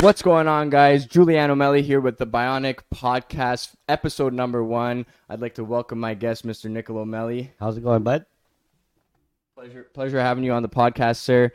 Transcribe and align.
What's 0.00 0.20
going 0.20 0.46
on, 0.46 0.68
guys? 0.68 1.06
Giuliano 1.06 1.54
Meli 1.54 1.80
here 1.80 2.02
with 2.02 2.18
the 2.18 2.26
Bionic 2.26 2.80
Podcast, 2.94 3.74
episode 3.88 4.34
number 4.34 4.62
one. 4.62 5.06
I'd 5.30 5.40
like 5.40 5.54
to 5.54 5.64
welcome 5.64 5.98
my 5.98 6.12
guest, 6.12 6.46
Mr. 6.46 6.68
Nicolo 6.68 7.06
Meli. 7.06 7.50
How's 7.58 7.78
it 7.78 7.82
going, 7.82 8.02
bud? 8.02 8.26
Pleasure, 9.54 9.88
pleasure 9.94 10.20
having 10.20 10.44
you 10.44 10.52
on 10.52 10.62
the 10.62 10.68
podcast, 10.68 11.16
sir. 11.16 11.50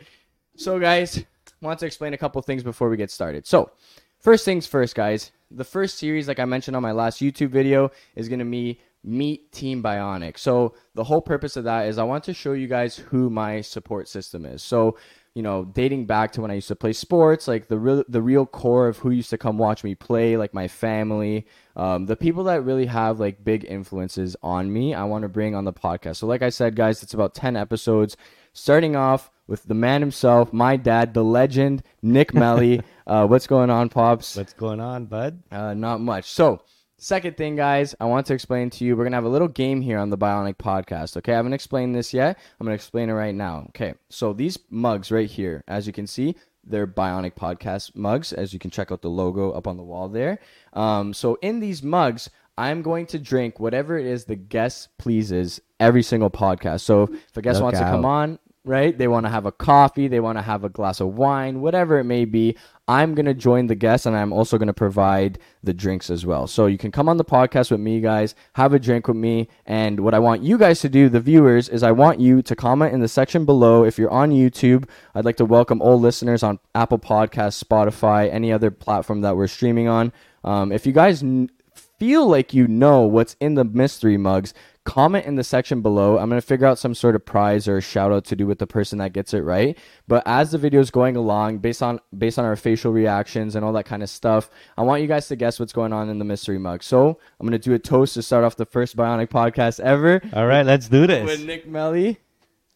So, 0.55 0.79
guys, 0.79 1.23
want 1.61 1.77
to 1.81 1.85
explain 1.85 2.15
a 2.15 2.17
couple 2.17 2.41
things 2.41 2.63
before 2.63 2.89
we 2.89 2.97
get 2.97 3.11
started. 3.11 3.45
So, 3.45 3.73
first 4.17 4.43
things 4.43 4.65
first, 4.65 4.95
guys. 4.95 5.31
The 5.51 5.63
first 5.63 5.99
series, 5.99 6.27
like 6.27 6.39
I 6.39 6.45
mentioned 6.45 6.75
on 6.75 6.81
my 6.81 6.93
last 6.93 7.21
YouTube 7.21 7.49
video, 7.49 7.91
is 8.15 8.27
going 8.27 8.39
to 8.39 8.45
be 8.45 8.79
Meet 9.03 9.51
Team 9.51 9.83
Bionic. 9.83 10.39
So, 10.39 10.73
the 10.95 11.03
whole 11.03 11.21
purpose 11.21 11.57
of 11.57 11.65
that 11.65 11.87
is 11.87 11.99
I 11.99 12.03
want 12.05 12.23
to 12.23 12.33
show 12.33 12.53
you 12.53 12.67
guys 12.67 12.95
who 12.95 13.29
my 13.29 13.61
support 13.61 14.07
system 14.07 14.45
is. 14.45 14.63
So, 14.63 14.97
you 15.33 15.41
know, 15.41 15.63
dating 15.63 16.05
back 16.05 16.33
to 16.33 16.41
when 16.41 16.51
I 16.51 16.55
used 16.55 16.67
to 16.67 16.75
play 16.75 16.91
sports, 16.91 17.47
like 17.47 17.67
the 17.67 17.79
real 17.79 18.03
the 18.07 18.21
real 18.21 18.45
core 18.45 18.87
of 18.87 18.97
who 18.97 19.11
used 19.11 19.29
to 19.29 19.37
come 19.37 19.57
watch 19.57 19.83
me 19.83 19.95
play, 19.95 20.35
like 20.35 20.53
my 20.53 20.67
family, 20.67 21.45
um, 21.75 22.05
the 22.05 22.17
people 22.17 22.43
that 22.45 22.63
really 22.65 22.85
have 22.87 23.19
like 23.19 23.43
big 23.43 23.65
influences 23.65 24.35
on 24.43 24.73
me, 24.73 24.93
I 24.93 25.05
want 25.05 25.21
to 25.21 25.29
bring 25.29 25.55
on 25.55 25.63
the 25.63 25.73
podcast. 25.73 26.17
So, 26.17 26.27
like 26.27 26.41
I 26.41 26.49
said, 26.49 26.75
guys, 26.75 27.01
it's 27.01 27.13
about 27.13 27.33
ten 27.33 27.55
episodes, 27.55 28.17
starting 28.51 28.95
off 28.97 29.31
with 29.47 29.63
the 29.63 29.73
man 29.73 30.01
himself, 30.01 30.51
my 30.51 30.75
dad, 30.75 31.13
the 31.13 31.23
legend, 31.23 31.83
Nick 32.01 32.33
Meli. 32.33 32.81
uh, 33.07 33.25
what's 33.25 33.47
going 33.47 33.69
on, 33.69 33.87
pops? 33.89 34.35
What's 34.35 34.53
going 34.53 34.81
on, 34.81 35.05
bud? 35.05 35.41
Uh, 35.49 35.73
not 35.73 36.01
much. 36.01 36.29
So, 36.29 36.61
second 37.01 37.35
thing, 37.35 37.55
guys, 37.55 37.95
I 37.99 38.05
want 38.05 38.27
to 38.27 38.33
explain 38.33 38.69
to 38.69 38.85
you. 38.85 38.95
We're 38.95 39.03
gonna 39.03 39.17
have 39.17 39.25
a 39.25 39.29
little 39.29 39.47
game 39.47 39.81
here 39.81 39.97
on 39.97 40.11
the 40.11 40.17
Bionic 40.17 40.55
Podcast. 40.55 41.17
Okay, 41.17 41.33
I 41.33 41.35
haven't 41.35 41.53
explained 41.53 41.95
this 41.95 42.13
yet. 42.13 42.37
I'm 42.59 42.65
gonna 42.65 42.75
explain 42.75 43.09
it 43.09 43.13
right 43.13 43.35
now. 43.35 43.65
Okay, 43.69 43.95
so 44.09 44.31
these 44.31 44.57
mugs 44.69 45.11
right 45.11 45.29
here, 45.29 45.63
as 45.67 45.87
you 45.87 45.93
can 45.93 46.07
see, 46.07 46.35
they're 46.63 46.87
Bionic 46.87 47.33
Podcast 47.33 47.95
mugs. 47.95 48.31
As 48.31 48.53
you 48.53 48.59
can 48.59 48.71
check 48.71 48.91
out 48.91 49.01
the 49.01 49.09
logo 49.09 49.51
up 49.51 49.67
on 49.67 49.77
the 49.77 49.83
wall 49.83 50.07
there. 50.07 50.39
Um, 50.73 51.13
so 51.13 51.37
in 51.41 51.59
these 51.59 51.83
mugs. 51.83 52.29
I'm 52.57 52.81
going 52.83 53.07
to 53.07 53.17
drink 53.17 53.59
whatever 53.59 53.97
it 53.97 54.05
is 54.05 54.25
the 54.25 54.35
guest 54.35 54.89
pleases 54.99 55.61
every 55.79 56.03
single 56.03 56.29
podcast. 56.29 56.81
So 56.81 57.03
if 57.03 57.35
a 57.35 57.41
guest 57.41 57.55
Look 57.55 57.63
wants 57.63 57.79
to 57.79 57.85
come 57.85 58.05
on, 58.05 58.37
right? 58.63 58.95
They 58.95 59.07
want 59.07 59.25
to 59.25 59.29
have 59.29 59.45
a 59.45 59.51
coffee, 59.51 60.07
they 60.07 60.19
want 60.19 60.37
to 60.37 60.41
have 60.41 60.63
a 60.63 60.69
glass 60.69 60.99
of 60.99 61.15
wine, 61.15 61.61
whatever 61.61 61.97
it 61.97 62.03
may 62.03 62.25
be. 62.25 62.57
I'm 62.91 63.15
going 63.15 63.25
to 63.25 63.33
join 63.33 63.67
the 63.67 63.75
guests 63.75 64.05
and 64.05 64.17
I'm 64.17 64.33
also 64.33 64.57
going 64.57 64.67
to 64.67 64.73
provide 64.73 65.39
the 65.63 65.73
drinks 65.73 66.09
as 66.09 66.25
well. 66.25 66.45
So 66.45 66.65
you 66.65 66.77
can 66.77 66.91
come 66.91 67.07
on 67.07 67.15
the 67.15 67.23
podcast 67.23 67.71
with 67.71 67.79
me, 67.79 68.01
guys, 68.01 68.35
have 68.55 68.73
a 68.73 68.79
drink 68.79 69.07
with 69.07 69.15
me. 69.15 69.47
And 69.65 70.01
what 70.01 70.13
I 70.13 70.19
want 70.19 70.43
you 70.43 70.57
guys 70.57 70.81
to 70.81 70.89
do, 70.89 71.07
the 71.07 71.21
viewers, 71.21 71.69
is 71.69 71.83
I 71.83 71.93
want 71.93 72.19
you 72.19 72.41
to 72.41 72.53
comment 72.53 72.93
in 72.93 72.99
the 72.99 73.07
section 73.07 73.45
below. 73.45 73.85
If 73.85 73.97
you're 73.97 74.11
on 74.11 74.31
YouTube, 74.31 74.89
I'd 75.15 75.23
like 75.23 75.37
to 75.37 75.45
welcome 75.45 75.81
all 75.81 76.01
listeners 76.01 76.43
on 76.43 76.59
Apple 76.75 76.99
Podcasts, 76.99 77.63
Spotify, 77.63 78.29
any 78.29 78.51
other 78.51 78.69
platform 78.69 79.21
that 79.21 79.37
we're 79.37 79.47
streaming 79.47 79.87
on. 79.87 80.11
Um, 80.43 80.73
if 80.73 80.85
you 80.85 80.91
guys 80.91 81.23
n- 81.23 81.49
feel 81.73 82.27
like 82.27 82.53
you 82.53 82.67
know 82.67 83.03
what's 83.03 83.37
in 83.39 83.53
the 83.53 83.63
mystery 83.63 84.17
mugs, 84.17 84.53
comment 84.83 85.25
in 85.25 85.35
the 85.35 85.43
section 85.43 85.81
below. 85.81 86.17
I'm 86.17 86.29
going 86.29 86.41
to 86.41 86.45
figure 86.45 86.65
out 86.65 86.79
some 86.79 86.95
sort 86.95 87.15
of 87.15 87.25
prize 87.25 87.67
or 87.67 87.81
shout 87.81 88.11
out 88.11 88.25
to 88.25 88.35
do 88.35 88.47
with 88.47 88.59
the 88.59 88.67
person 88.67 88.97
that 88.99 89.13
gets 89.13 89.33
it 89.33 89.41
right. 89.41 89.77
But 90.07 90.23
as 90.25 90.51
the 90.51 90.57
video 90.57 90.79
is 90.81 90.91
going 90.91 91.15
along, 91.15 91.59
based 91.59 91.83
on 91.83 91.99
based 92.17 92.39
on 92.39 92.45
our 92.45 92.55
facial 92.55 92.91
reactions 92.91 93.55
and 93.55 93.63
all 93.63 93.73
that 93.73 93.85
kind 93.85 94.03
of 94.03 94.09
stuff, 94.09 94.49
I 94.77 94.81
want 94.81 95.01
you 95.01 95.07
guys 95.07 95.27
to 95.27 95.35
guess 95.35 95.59
what's 95.59 95.73
going 95.73 95.93
on 95.93 96.09
in 96.09 96.19
the 96.19 96.25
mystery 96.25 96.57
mug. 96.57 96.83
So 96.83 97.19
I'm 97.39 97.47
going 97.47 97.59
to 97.59 97.69
do 97.69 97.73
a 97.73 97.79
toast 97.79 98.15
to 98.15 98.21
start 98.23 98.43
off 98.43 98.55
the 98.55 98.65
first 98.65 98.95
Bionic 98.95 99.27
podcast 99.27 99.79
ever 99.79 100.21
All 100.33 100.47
right, 100.47 100.65
let's 100.65 100.87
do 100.87 101.05
this. 101.07 101.25
with 101.25 101.45
Nick 101.45 101.67
Meli. 101.67 102.17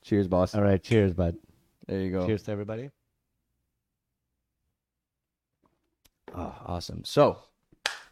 Cheers, 0.03 0.27
boss. 0.27 0.53
All 0.53 0.61
right, 0.61 0.81
cheers, 0.81 1.13
bud. 1.13 1.35
There 1.87 1.99
you 1.99 2.11
go. 2.11 2.25
Cheers 2.27 2.43
to 2.43 2.51
everybody. 2.51 2.91
Oh, 6.35 6.53
awesome. 6.65 7.03
So, 7.05 7.39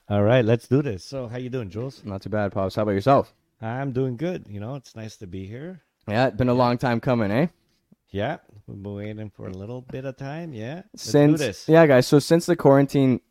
All 0.10 0.24
right, 0.24 0.44
let's 0.46 0.68
do 0.68 0.82
this. 0.82 1.04
So, 1.04 1.28
how 1.28 1.38
you 1.38 1.50
doing, 1.50 1.70
Jules? 1.70 2.02
not 2.06 2.22
too 2.22 2.30
bad, 2.30 2.52
pops. 2.52 2.76
How 2.76 2.84
about 2.84 2.92
yourself? 2.92 3.34
I'm 3.64 3.92
doing 3.94 4.18
good. 4.18 4.46
You 4.50 4.60
know, 4.60 4.76
it's 4.76 4.96
nice 4.96 5.16
to 5.18 5.28
be 5.28 5.46
here. 5.46 5.82
Yeah, 6.08 6.28
it's 6.28 6.36
been 6.38 6.50
a 6.50 6.54
long 6.54 6.78
time 6.78 7.00
coming, 7.00 7.32
eh? 7.32 7.48
Yeah, 8.10 8.38
we've 8.68 8.84
been 8.84 8.94
waiting 8.94 9.30
for 9.30 9.48
a 9.48 9.52
little 9.52 9.82
bit 9.82 10.06
of 10.06 10.18
time. 10.18 10.54
Yeah, 10.54 10.84
let's 10.94 11.04
since 11.04 11.68
yeah 11.68 11.88
guys 11.88 12.06
so 12.06 12.20
since 12.20 12.46
the 12.46 12.56
quarantine 12.56 13.22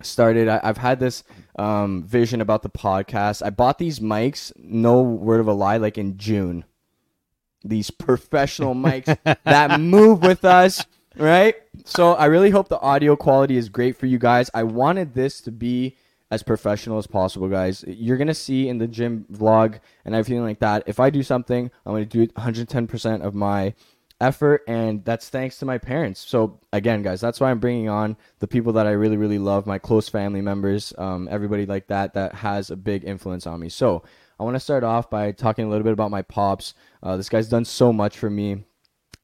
started 0.00 0.48
I, 0.48 0.60
i've 0.62 0.78
had 0.78 1.00
this 1.00 1.24
um, 1.58 2.04
vision 2.04 2.40
about 2.40 2.62
the 2.62 2.70
podcast 2.70 3.44
i 3.44 3.50
bought 3.50 3.78
these 3.78 4.00
mics 4.00 4.52
no 4.56 5.00
word 5.00 5.40
of 5.40 5.48
a 5.48 5.52
lie 5.52 5.76
like 5.76 5.98
in 5.98 6.18
june 6.18 6.64
these 7.64 7.90
professional 7.90 8.74
mics 8.74 9.16
that 9.44 9.80
move 9.80 10.22
with 10.22 10.44
us 10.44 10.84
right 11.16 11.54
so 11.84 12.14
i 12.14 12.24
really 12.26 12.50
hope 12.50 12.68
the 12.68 12.80
audio 12.80 13.14
quality 13.14 13.56
is 13.56 13.68
great 13.68 13.96
for 13.96 14.06
you 14.06 14.18
guys 14.18 14.50
i 14.54 14.62
wanted 14.62 15.14
this 15.14 15.40
to 15.40 15.52
be 15.52 15.96
as 16.32 16.42
professional 16.42 16.96
as 16.96 17.06
possible 17.06 17.46
guys. 17.46 17.84
You're 17.86 18.16
gonna 18.16 18.32
see 18.32 18.66
in 18.66 18.78
the 18.78 18.88
gym 18.88 19.26
vlog 19.30 19.80
and 20.06 20.14
everything 20.14 20.42
like 20.42 20.60
that 20.60 20.82
if 20.86 20.98
i 20.98 21.10
do 21.10 21.22
something 21.22 21.70
i'm 21.84 21.92
gonna 21.92 22.06
do 22.06 22.26
110% 22.26 23.22
of 23.22 23.34
my 23.34 23.74
effort 24.18 24.62
and 24.66 25.04
that's 25.04 25.28
thanks 25.28 25.58
to 25.58 25.66
my 25.66 25.76
parents. 25.76 26.20
So 26.26 26.58
again 26.72 27.02
guys 27.02 27.20
that's 27.20 27.38
why 27.38 27.50
i'm 27.50 27.58
bringing 27.58 27.90
on 27.90 28.16
the 28.38 28.48
people 28.48 28.72
that 28.72 28.86
i 28.86 28.92
really 28.92 29.18
really 29.18 29.38
love 29.38 29.66
my 29.66 29.78
close 29.78 30.08
family 30.08 30.40
members 30.40 30.94
um, 30.96 31.28
everybody 31.30 31.66
like 31.66 31.86
that 31.88 32.14
that 32.14 32.34
has 32.36 32.70
a 32.70 32.76
big 32.76 33.04
influence 33.04 33.46
on 33.46 33.60
me. 33.60 33.68
So 33.68 34.02
i 34.40 34.42
want 34.42 34.56
to 34.56 34.60
start 34.60 34.84
off 34.84 35.10
by 35.10 35.32
talking 35.32 35.66
a 35.66 35.68
little 35.68 35.84
bit 35.84 35.92
about 35.92 36.10
my 36.10 36.22
pops. 36.22 36.72
Uh, 37.02 37.18
this 37.18 37.28
guy's 37.28 37.48
done 37.48 37.66
so 37.66 37.92
much 37.92 38.16
for 38.16 38.30
me 38.30 38.64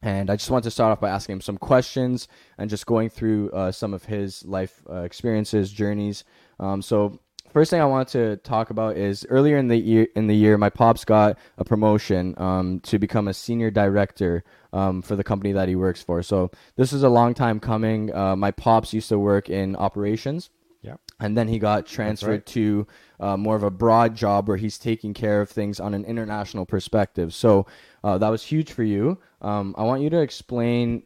and 0.03 0.31
I 0.31 0.37
just 0.37 0.51
want 0.51 0.63
to 0.65 0.71
start 0.71 0.93
off 0.93 1.01
by 1.01 1.09
asking 1.09 1.35
him 1.35 1.41
some 1.41 1.59
questions 1.59 2.29
and 2.57 2.71
just 2.71 2.87
going 2.87 3.09
through 3.09 3.51
uh, 3.51 3.73
some 3.73 3.93
of 3.93 4.05
his 4.05 4.45
life 4.45 4.83
uh, 4.89 5.03
experiences, 5.03 5.73
journeys. 5.73 6.23
Um, 6.61 6.83
so, 6.83 7.19
first 7.53 7.71
thing 7.71 7.81
I 7.81 7.87
want 7.87 8.09
to 8.11 8.37
talk 8.39 8.71
about 8.71 8.97
is 8.97 9.27
earlier 9.31 9.57
in 9.57 9.69
the 9.69 9.77
year, 9.77 10.09
in 10.15 10.27
the 10.27 10.37
year, 10.37 10.59
my 10.59 10.71
pops 10.71 11.05
got 11.05 11.39
a 11.57 11.65
promotion 11.65 12.35
um, 12.39 12.81
to 12.81 12.99
become 12.99 13.29
a 13.29 13.35
senior 13.35 13.71
director 13.71 14.45
um, 14.73 15.03
for 15.03 15.17
the 15.17 15.25
company 15.25 15.53
that 15.53 15.69
he 15.69 15.77
works 15.77 16.03
for. 16.03 16.23
So, 16.23 16.51
this 16.77 16.93
is 16.93 17.03
a 17.03 17.09
long 17.09 17.35
time 17.35 17.59
coming. 17.61 18.15
Uh, 18.15 18.37
my 18.37 18.51
pops 18.51 18.93
used 18.93 19.09
to 19.09 19.19
work 19.19 19.49
in 19.49 19.77
operations 19.77 20.51
Yeah. 20.83 20.97
and 21.21 21.37
then 21.37 21.49
he 21.49 21.59
got 21.59 21.87
transferred 21.87 22.31
right. 22.31 22.47
to 22.47 22.87
uh, 23.21 23.37
more 23.37 23.57
of 23.57 23.63
a 23.65 23.71
broad 23.71 24.15
job 24.15 24.47
where 24.47 24.57
he's 24.57 24.79
taking 24.79 25.15
care 25.15 25.41
of 25.41 25.49
things 25.51 25.81
on 25.81 25.95
an 25.95 26.05
international 26.05 26.67
perspective. 26.67 27.35
So 27.35 27.67
uh, 28.05 28.19
that 28.19 28.29
was 28.29 28.45
huge 28.45 28.71
for 28.73 28.85
you. 28.85 29.19
Um, 29.43 29.75
I 29.79 29.83
want 29.85 30.03
you 30.03 30.11
to 30.11 30.21
explain 30.21 31.03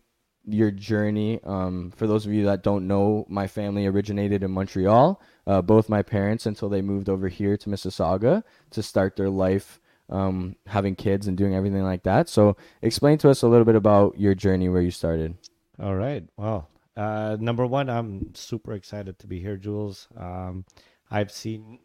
your 0.47 0.71
journey. 0.71 1.41
Um, 1.45 1.93
for 1.97 2.07
those 2.07 2.27
of 2.27 2.33
you 2.33 2.45
that 2.47 2.63
don't 2.63 2.87
know, 2.87 3.27
my 3.29 3.47
family 3.47 3.87
originated 3.87 4.43
in 4.43 4.51
Montreal. 4.51 5.21
Uh, 5.47 5.63
both 5.63 5.89
my 5.89 6.03
parents 6.03 6.47
until 6.47 6.69
they 6.69 6.83
moved 6.83 7.09
over 7.09 7.29
here 7.29 7.57
to 7.57 7.69
Mississauga 7.69 8.43
to 8.71 8.83
start 8.83 9.17
their 9.17 9.31
life. 9.31 9.81
Um, 10.11 10.57
having 10.67 10.95
kids 10.95 11.27
and 11.27 11.39
doing 11.39 11.55
everything 11.55 11.85
like 11.85 12.03
that. 12.03 12.29
So, 12.29 12.57
explain 12.83 13.17
to 13.19 13.31
us 13.31 13.41
a 13.41 13.49
little 13.49 13.65
bit 13.65 13.77
about 13.77 14.19
your 14.19 14.35
journey 14.35 14.69
where 14.69 14.83
you 14.83 14.91
started. 14.91 15.39
All 15.81 15.95
right. 15.95 16.23
Well, 16.37 16.69
uh, 16.97 17.39
number 17.41 17.67
one, 17.67 17.89
I'm 17.89 18.35
super 18.35 18.75
excited 18.75 19.19
to 19.21 19.27
be 19.27 19.41
here, 19.41 19.57
Jules. 19.57 20.09
Um, 20.17 20.67
I've 21.11 21.31
seen 21.31 21.79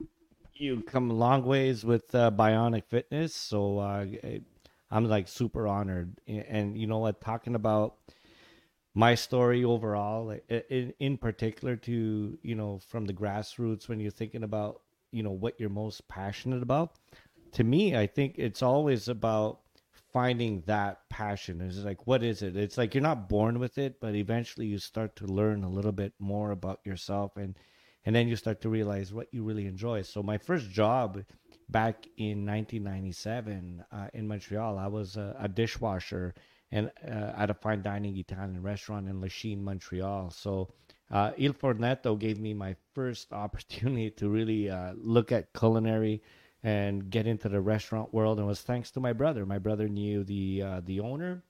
you 0.53 0.81
come 0.81 1.09
a 1.09 1.13
long 1.13 1.45
ways 1.45 1.85
with 1.85 2.13
uh, 2.13 2.31
Bionic 2.31 2.85
Fitness, 2.85 3.33
so 3.33 3.79
uh, 3.79 4.05
I'm 4.91 5.05
like 5.05 5.27
super 5.27 5.67
honored. 5.67 6.19
And, 6.27 6.45
and 6.47 6.77
you 6.77 6.87
know 6.87 6.99
what? 6.99 7.21
Talking 7.21 7.55
about 7.55 7.95
my 8.97 9.13
story 9.13 9.63
overall, 9.63 10.35
in 10.49 10.91
in 10.99 11.17
particular, 11.19 11.75
to 11.75 12.39
you 12.41 12.55
know, 12.55 12.79
from 12.79 13.05
the 13.05 13.13
grassroots, 13.13 13.87
when 13.87 13.99
you're 13.99 14.09
thinking 14.09 14.41
about 14.41 14.81
you 15.11 15.21
know 15.21 15.31
what 15.43 15.59
you're 15.59 15.69
most 15.69 16.07
passionate 16.07 16.63
about, 16.63 16.95
to 17.51 17.63
me, 17.63 17.95
I 17.95 18.07
think 18.07 18.35
it's 18.39 18.63
always 18.63 19.07
about 19.07 19.59
finding 20.11 20.63
that 20.65 21.07
passion. 21.09 21.61
It's 21.61 21.77
like, 21.77 22.07
what 22.07 22.23
is 22.23 22.41
it? 22.41 22.57
It's 22.57 22.75
like 22.75 22.95
you're 22.95 23.03
not 23.03 23.29
born 23.29 23.59
with 23.59 23.77
it, 23.77 23.99
but 24.01 24.15
eventually 24.15 24.65
you 24.65 24.79
start 24.79 25.15
to 25.17 25.27
learn 25.27 25.63
a 25.63 25.69
little 25.69 25.91
bit 25.91 26.13
more 26.17 26.49
about 26.49 26.79
yourself, 26.83 27.37
and 27.37 27.53
and 28.03 28.15
then 28.15 28.27
you 28.27 28.35
start 28.35 28.61
to 28.61 28.69
realize 28.69 29.13
what 29.13 29.27
you 29.31 29.43
really 29.43 29.67
enjoy. 29.67 30.01
So 30.01 30.23
my 30.23 30.39
first 30.39 30.71
job 30.71 31.23
back 31.69 32.07
in 32.17 32.47
1997 32.47 33.85
uh, 33.91 34.07
in 34.15 34.27
Montreal, 34.27 34.79
I 34.79 34.87
was 34.87 35.17
a, 35.17 35.35
a 35.39 35.47
dishwasher 35.47 36.33
and 36.71 36.91
uh, 37.07 37.33
at 37.37 37.49
a 37.49 37.53
fine 37.53 37.81
dining 37.81 38.17
Italian 38.17 38.61
restaurant 38.61 39.07
in 39.07 39.21
Lachine, 39.21 39.63
Montreal. 39.63 40.29
So 40.31 40.73
uh, 41.11 41.31
Il 41.37 41.53
Fornetto 41.53 42.17
gave 42.17 42.39
me 42.39 42.53
my 42.53 42.75
first 42.93 43.31
opportunity 43.45 44.09
to 44.11 44.29
really 44.29 44.69
uh, 44.69 44.93
look 44.95 45.31
at 45.31 45.53
culinary 45.53 46.21
and 46.63 47.09
get 47.09 47.27
into 47.27 47.47
the 47.49 47.61
restaurant 47.61 48.13
world. 48.13 48.39
And 48.39 48.45
it 48.45 48.49
was 48.49 48.61
thanks 48.61 48.91
to 48.91 48.99
my 48.99 49.13
brother. 49.13 49.45
My 49.45 49.59
brother 49.59 49.87
knew 49.87 50.23
the 50.23 50.61
uh, 50.61 50.81
the 50.83 50.99
owner, 50.99 51.43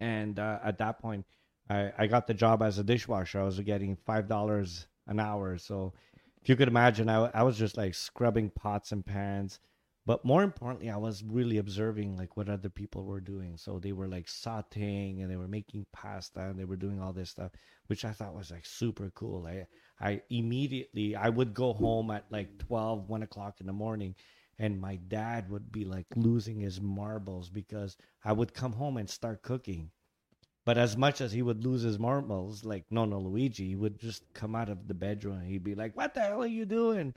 and 0.00 0.38
uh, 0.38 0.58
at 0.62 0.78
that 0.78 0.98
point, 0.98 1.24
I, 1.70 1.92
I 1.96 2.06
got 2.06 2.26
the 2.26 2.34
job 2.34 2.62
as 2.62 2.78
a 2.78 2.84
dishwasher. 2.84 3.40
I 3.40 3.44
was 3.44 3.58
getting 3.60 3.96
five 3.96 4.28
dollars 4.28 4.86
an 5.06 5.20
hour. 5.20 5.56
So 5.56 5.94
if 6.42 6.48
you 6.48 6.56
could 6.56 6.68
imagine, 6.68 7.08
I, 7.08 7.30
I 7.32 7.42
was 7.42 7.56
just 7.56 7.76
like 7.76 7.94
scrubbing 7.94 8.50
pots 8.50 8.92
and 8.92 9.04
pans, 9.04 9.60
but 10.06 10.24
more 10.24 10.42
importantly 10.42 10.90
i 10.90 10.96
was 10.96 11.22
really 11.24 11.58
observing 11.58 12.16
like 12.16 12.36
what 12.36 12.48
other 12.48 12.68
people 12.68 13.04
were 13.04 13.20
doing. 13.20 13.56
So 13.56 13.78
they 13.78 13.92
were 13.92 14.08
like 14.08 14.26
sauteing 14.26 15.22
and 15.22 15.30
they 15.30 15.36
were 15.36 15.48
making 15.48 15.86
pasta 15.92 16.40
and 16.40 16.58
they 16.58 16.64
were 16.64 16.76
doing 16.76 17.00
all 17.00 17.12
this 17.12 17.30
stuff 17.30 17.52
which 17.86 18.04
i 18.04 18.12
thought 18.12 18.34
was 18.34 18.50
like 18.50 18.66
super 18.66 19.10
cool. 19.14 19.46
I 19.46 19.66
i 20.00 20.20
immediately 20.30 21.16
i 21.16 21.28
would 21.28 21.54
go 21.54 21.72
home 21.72 22.10
at 22.10 22.24
like 22.30 22.58
12 22.58 23.08
1 23.08 23.22
o'clock 23.22 23.60
in 23.60 23.66
the 23.66 23.72
morning 23.72 24.14
and 24.58 24.80
my 24.80 24.96
dad 25.08 25.50
would 25.50 25.72
be 25.72 25.84
like 25.84 26.06
losing 26.16 26.60
his 26.60 26.80
marbles 26.80 27.48
because 27.50 27.96
i 28.24 28.32
would 28.32 28.54
come 28.54 28.72
home 28.72 28.96
and 28.96 29.08
start 29.08 29.42
cooking. 29.42 29.90
But 30.66 30.78
as 30.78 30.96
much 30.96 31.20
as 31.20 31.32
he 31.32 31.42
would 31.42 31.62
lose 31.62 31.82
his 31.82 31.98
marbles, 31.98 32.64
like 32.64 32.90
Nono 32.90 33.18
Luigi, 33.18 33.68
he 33.68 33.76
would 33.76 33.98
just 34.00 34.24
come 34.32 34.54
out 34.54 34.70
of 34.70 34.88
the 34.88 34.94
bedroom 34.94 35.38
and 35.38 35.46
he'd 35.46 35.62
be 35.62 35.74
like, 35.74 35.94
"What 35.94 36.14
the 36.14 36.20
hell 36.20 36.42
are 36.42 36.46
you 36.46 36.64
doing?" 36.64 37.14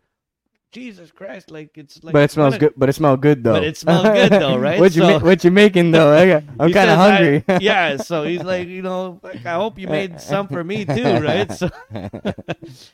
Jesus 0.71 1.11
Christ! 1.11 1.49
Like 1.49 1.77
it's 1.77 2.03
like. 2.03 2.13
but 2.13 2.23
it 2.23 2.31
smells 2.31 2.57
good. 2.57 2.73
But 2.75 2.89
it 2.89 2.93
smelled 2.93 3.21
good 3.21 3.43
though. 3.43 3.53
But 3.53 3.63
it 3.63 3.77
smells 3.77 4.03
good 4.03 4.31
though, 4.31 4.57
right? 4.67 4.79
what 4.79 4.93
you 4.95 5.01
So- 5.01 5.19
ma- 5.19 5.25
what 5.25 5.43
you 5.43 5.51
making 5.51 5.91
though? 5.91 6.11
I 6.17 6.35
I'm 6.35 6.43
kind 6.57 6.67
of 6.67 6.73
says, 6.75 6.89
I- 6.99 7.11
hungry. 7.15 7.43
yeah, 7.61 7.97
so 7.97 8.23
he's 8.23 8.43
like, 8.43 8.67
you 8.67 8.81
know, 8.81 9.19
like, 9.23 9.45
I 9.45 9.53
hope 9.55 9.79
you 9.79 9.87
made 9.87 10.19
some 10.19 10.47
for 10.47 10.63
me 10.63 10.83
too, 10.85 11.19
right? 11.19 11.51
So, 11.51 11.69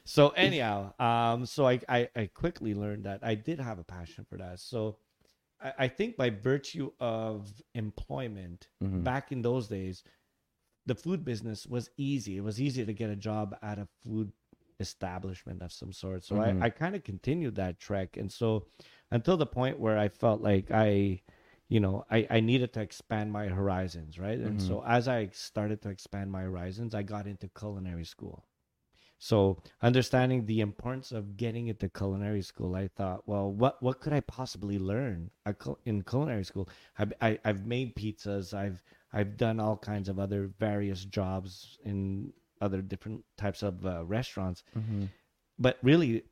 so 0.06 0.30
anyhow, 0.30 0.94
um, 1.00 1.46
so 1.46 1.68
I, 1.68 1.80
I 1.90 2.10
I 2.16 2.30
quickly 2.34 2.74
learned 2.74 3.06
that 3.06 3.20
I 3.24 3.36
did 3.36 3.60
have 3.60 3.80
a 3.80 3.84
passion 3.84 4.26
for 4.30 4.38
that. 4.38 4.60
So, 4.60 4.98
I, 5.62 5.74
I 5.80 5.88
think 5.88 6.16
by 6.18 6.30
virtue 6.30 6.92
of 7.00 7.52
employment 7.76 8.68
Mhm. 8.84 9.04
back 9.04 9.32
in 9.32 9.42
those 9.42 9.68
days, 9.68 10.04
the 10.86 10.96
food 10.96 11.26
business 11.26 11.66
was 11.66 11.90
easy. 11.98 12.38
It 12.38 12.44
was 12.44 12.62
easy 12.62 12.86
to 12.86 12.94
get 12.94 13.10
a 13.10 13.16
job 13.16 13.56
at 13.62 13.80
a 13.80 13.88
food 14.04 14.32
establishment 14.84 15.62
of 15.64 15.72
some 15.72 15.94
sort. 15.94 16.24
So 16.24 16.36
Mhm. 16.36 16.62
I, 16.62 16.68
I 16.68 16.70
kind 16.70 16.96
of 16.96 17.04
continued 17.04 17.56
that 17.56 17.80
trek. 17.80 18.18
And 18.18 18.32
so 18.32 18.68
until 19.12 19.38
the 19.38 19.48
point 19.48 19.80
where 19.80 19.98
I 19.98 20.10
felt 20.10 20.42
like 20.42 20.72
I, 20.72 21.22
you 21.70 21.80
know, 21.80 22.06
I, 22.12 22.28
I 22.30 22.40
needed 22.42 22.74
to 22.74 22.82
expand 22.82 23.32
my 23.32 23.48
horizons, 23.48 24.20
right? 24.20 24.40
And 24.40 24.60
Mhm. 24.60 24.62
so 24.62 24.84
as 24.86 25.08
I 25.08 25.30
started 25.34 25.82
to 25.84 25.90
expand 25.90 26.32
my 26.32 26.44
horizons, 26.44 26.94
I 26.96 27.04
got 27.04 27.28
into 27.28 27.48
culinary 27.50 28.06
school. 28.06 28.46
So 29.18 29.64
understanding 29.82 30.46
the 30.46 30.60
importance 30.60 31.12
of 31.12 31.38
getting 31.38 31.68
into 31.68 31.88
culinary 31.90 32.42
school, 32.42 32.76
I 32.76 32.90
thought, 32.90 33.28
well, 33.28 33.52
what 33.52 33.82
what 33.82 34.02
could 34.02 34.14
I 34.14 34.20
possibly 34.20 34.78
learn 34.78 35.32
in 35.86 36.02
culinary 36.04 36.44
school? 36.44 36.68
I, 37.00 37.08
I 37.22 37.40
I've 37.46 37.66
made 37.66 37.96
pizzas. 37.96 38.54
I've 38.54 38.84
I've 39.14 39.38
done 39.38 39.60
all 39.60 39.78
kinds 39.78 40.10
of 40.10 40.20
other 40.20 40.48
various 40.60 41.06
jobs 41.06 41.80
in 41.86 42.34
other 42.66 42.82
different 42.82 43.20
types 43.44 43.62
of 43.70 43.74
uh, 43.86 44.04
restaurants. 44.18 44.64
Mhm. 44.76 45.10
But 45.66 45.76
really, 45.84 46.24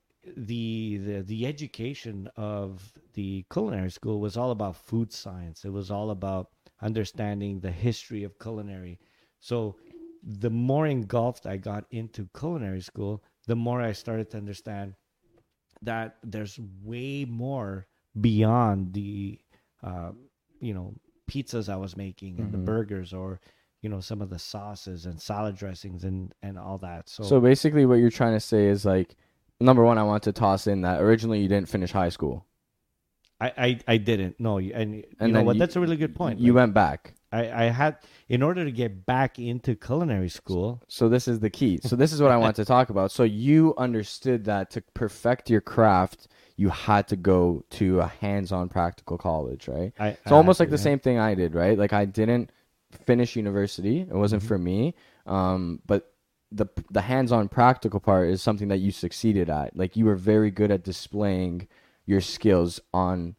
the, 0.51 0.97
the 1.07 1.21
the 1.33 1.41
education 1.53 2.17
of 2.35 2.93
the 3.13 3.45
culinary 3.55 3.91
school 3.99 4.17
was 4.25 4.35
all 4.37 4.51
about 4.51 4.75
food 4.89 5.09
science. 5.11 5.57
It 5.65 5.73
was 5.79 5.89
all 5.91 6.09
about 6.11 6.45
understanding 6.81 7.59
the 7.59 7.71
history 7.87 8.23
of 8.27 8.37
culinary. 8.45 8.95
So 9.39 9.57
the 10.23 10.49
more 10.69 10.85
engulfed 10.97 11.45
I 11.53 11.57
got 11.57 11.83
into 11.89 12.29
culinary 12.41 12.81
school, 12.81 13.13
the 13.47 13.55
more 13.55 13.81
I 13.89 13.93
started 13.93 14.27
to 14.31 14.37
understand 14.37 14.93
that 15.81 16.17
there's 16.23 16.59
way 16.83 17.25
more 17.25 17.87
beyond 18.19 18.93
the 18.93 19.39
uh, 19.83 20.11
you 20.59 20.73
know 20.73 20.93
pizzas 21.29 21.69
I 21.69 21.77
was 21.77 21.95
making 21.95 22.39
and 22.39 22.51
the 22.53 22.57
Mhm. 22.57 22.65
burgers 22.65 23.13
or 23.13 23.39
you 23.81 23.89
know 23.89 23.99
some 23.99 24.21
of 24.21 24.29
the 24.29 24.39
sauces 24.39 25.05
and 25.05 25.19
salad 25.21 25.55
dressings 25.55 26.03
and 26.03 26.33
and 26.41 26.57
all 26.57 26.77
that. 26.79 27.09
So, 27.09 27.23
So 27.23 27.39
basically, 27.41 27.85
what 27.85 27.95
you're 27.95 28.09
trying 28.11 28.33
to 28.33 28.39
say 28.39 28.67
is 28.67 28.85
like, 28.85 29.15
number 29.59 29.83
one, 29.83 29.97
I 29.97 30.03
want 30.03 30.23
to 30.23 30.31
toss 30.31 30.67
in 30.67 30.81
that 30.81 31.01
originally 31.01 31.41
you 31.41 31.47
didn't 31.47 31.69
finish 31.69 31.91
high 31.91 32.09
school, 32.09 32.45
I, 33.39 33.51
I 33.57 33.79
I 33.93 33.97
didn't 33.97 34.39
no 34.39 34.57
and 34.59 34.95
you 34.95 35.03
And 35.19 35.33
know 35.33 35.43
what 35.43 35.55
you- 35.55 35.59
that's 35.59 35.75
a 35.75 35.79
really 35.79 35.97
good 35.97 36.15
point. 36.15 36.39
You 36.39 36.53
Like, 36.53 36.61
went 36.61 36.73
back. 36.73 37.13
I 37.33 37.51
I 37.51 37.63
had 37.69 37.97
in 38.27 38.43
order 38.43 38.63
to 38.65 38.71
get 38.71 39.05
back 39.05 39.39
into 39.39 39.73
culinary 39.75 40.29
school. 40.29 40.81
So 40.87 41.07
this 41.09 41.27
is 41.27 41.39
the 41.39 41.49
key. 41.49 41.79
So 41.81 41.95
this 41.95 42.11
is 42.13 42.21
what 42.21 42.29
I 42.31 42.37
want 42.37 42.55
to 42.57 42.65
talk 42.65 42.89
about. 42.89 43.09
So 43.11 43.23
you 43.23 43.73
understood 43.77 44.43
that 44.45 44.69
to 44.71 44.81
perfect 44.93 45.49
your 45.49 45.61
craft, 45.61 46.27
you 46.57 46.69
had 46.69 47.07
to 47.07 47.15
go 47.15 47.63
to 47.71 48.01
a 48.01 48.07
hands-on 48.07 48.67
practical 48.69 49.17
college, 49.17 49.67
right? 49.67 49.93
I 49.97 50.09
It's 50.09 50.31
almost 50.31 50.59
like 50.59 50.69
the 50.69 50.75
actually- 50.75 50.83
same 50.91 50.99
thing 50.99 51.17
I 51.19 51.33
did, 51.33 51.55
right? 51.55 51.77
Like 51.77 51.93
I 51.93 52.03
didn't 52.05 52.51
finish 52.91 53.35
university; 53.35 54.01
it 54.01 54.13
wasn't 54.13 54.43
for 54.43 54.57
me. 54.57 54.93
Um, 55.25 55.81
but 55.85 56.13
the 56.51 56.67
the 56.89 57.01
hands-on 57.01 57.47
practical 57.49 57.99
part 57.99 58.29
is 58.29 58.41
something 58.41 58.67
that 58.69 58.77
you 58.77 58.91
succeeded 58.91 59.49
at. 59.49 59.75
Like 59.75 59.95
you 59.95 60.05
were 60.05 60.15
very 60.15 60.51
good 60.51 60.71
at 60.71 60.83
displaying 60.83 61.67
your 62.05 62.21
skills 62.21 62.79
on 62.93 63.35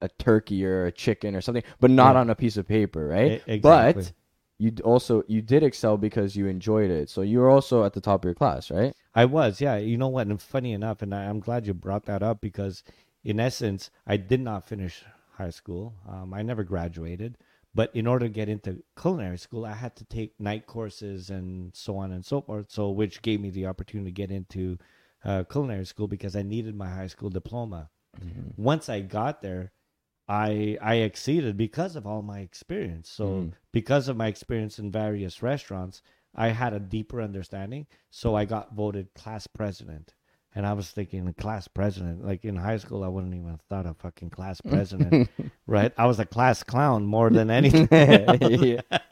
a 0.00 0.08
turkey 0.08 0.64
or 0.64 0.86
a 0.86 0.92
chicken 0.92 1.34
or 1.34 1.40
something, 1.40 1.64
but 1.80 1.90
not 1.90 2.14
Yeah. 2.14 2.20
on 2.20 2.30
a 2.30 2.34
piece 2.34 2.56
of 2.56 2.68
paper, 2.68 3.08
right? 3.08 3.42
Exactly. 3.46 4.02
But 4.04 4.12
you 4.58 4.72
also 4.84 5.22
you 5.28 5.40
did 5.40 5.62
excel 5.62 5.96
because 5.96 6.36
you 6.36 6.46
enjoyed 6.46 6.90
it. 6.90 7.08
So 7.08 7.22
you 7.22 7.38
were 7.38 7.48
also 7.48 7.84
at 7.84 7.94
the 7.94 8.00
top 8.00 8.20
of 8.20 8.24
your 8.24 8.34
class, 8.34 8.70
right? 8.70 8.92
I 9.14 9.24
was, 9.24 9.60
yeah. 9.60 9.76
You 9.76 9.96
know 9.96 10.08
what? 10.08 10.26
And 10.26 10.40
funny 10.40 10.72
enough, 10.72 11.02
and 11.02 11.14
I, 11.14 11.24
I'm 11.24 11.40
glad 11.40 11.66
you 11.66 11.74
brought 11.74 12.04
that 12.06 12.22
up 12.22 12.40
because, 12.40 12.84
in 13.24 13.40
essence, 13.40 13.90
I 14.06 14.16
did 14.16 14.40
not 14.40 14.68
finish 14.68 15.02
high 15.36 15.50
school. 15.50 15.94
Um, 16.08 16.34
I 16.34 16.42
never 16.42 16.62
graduated, 16.62 17.38
but 17.78 17.94
in 17.94 18.08
order 18.08 18.26
to 18.26 18.32
get 18.40 18.48
into 18.48 18.82
culinary 19.00 19.38
school, 19.38 19.64
I 19.64 19.74
had 19.74 19.94
to 19.98 20.04
take 20.04 20.40
night 20.40 20.66
courses 20.66 21.30
and 21.30 21.72
so 21.76 21.96
on 21.96 22.10
and 22.10 22.26
so 22.26 22.40
forth. 22.40 22.72
So, 22.72 22.90
which 22.90 23.22
gave 23.22 23.40
me 23.40 23.50
the 23.50 23.66
opportunity 23.66 24.10
to 24.10 24.14
get 24.14 24.32
into 24.32 24.78
uh, 25.24 25.44
culinary 25.44 25.86
school 25.86 26.08
because 26.08 26.34
I 26.34 26.42
needed 26.42 26.74
my 26.74 26.88
high 26.88 27.06
school 27.06 27.30
diploma. 27.30 27.88
Once 28.56 28.88
I 28.88 29.02
got 29.02 29.42
there, 29.42 29.70
I 30.26 30.76
I 30.82 30.96
exceeded 30.96 31.56
because 31.56 31.94
of 31.94 32.04
all 32.04 32.20
my 32.20 32.40
experience. 32.40 33.08
So 33.08 33.26
Mhm. 33.26 33.52
because 33.70 34.08
of 34.08 34.16
my 34.16 34.26
experience 34.26 34.80
in 34.80 34.90
various 34.90 35.40
restaurants, 35.40 36.02
I 36.34 36.48
had 36.48 36.72
a 36.72 36.80
deeper 36.80 37.22
understanding. 37.22 37.86
So 38.10 38.34
I 38.34 38.44
got 38.44 38.74
voted 38.74 39.14
class 39.14 39.46
president. 39.46 40.14
And 40.58 40.66
I 40.66 40.72
was 40.72 40.90
thinking, 40.90 41.32
class 41.34 41.68
president, 41.68 42.26
like 42.26 42.44
in 42.44 42.56
high 42.56 42.78
school, 42.78 43.04
I 43.04 43.06
wouldn't 43.06 43.32
even 43.32 43.48
have 43.48 43.60
thought 43.68 43.86
of 43.86 43.96
fucking 43.98 44.30
class 44.30 44.60
president, 44.68 45.30
right? 45.68 45.92
I 45.96 46.06
was 46.06 46.18
a 46.18 46.24
class 46.26 46.64
clown 46.64 47.06
more 47.06 47.30
than 47.30 47.48
anything. 47.60 47.86
Yeah. 47.92 48.80
but 48.90 49.04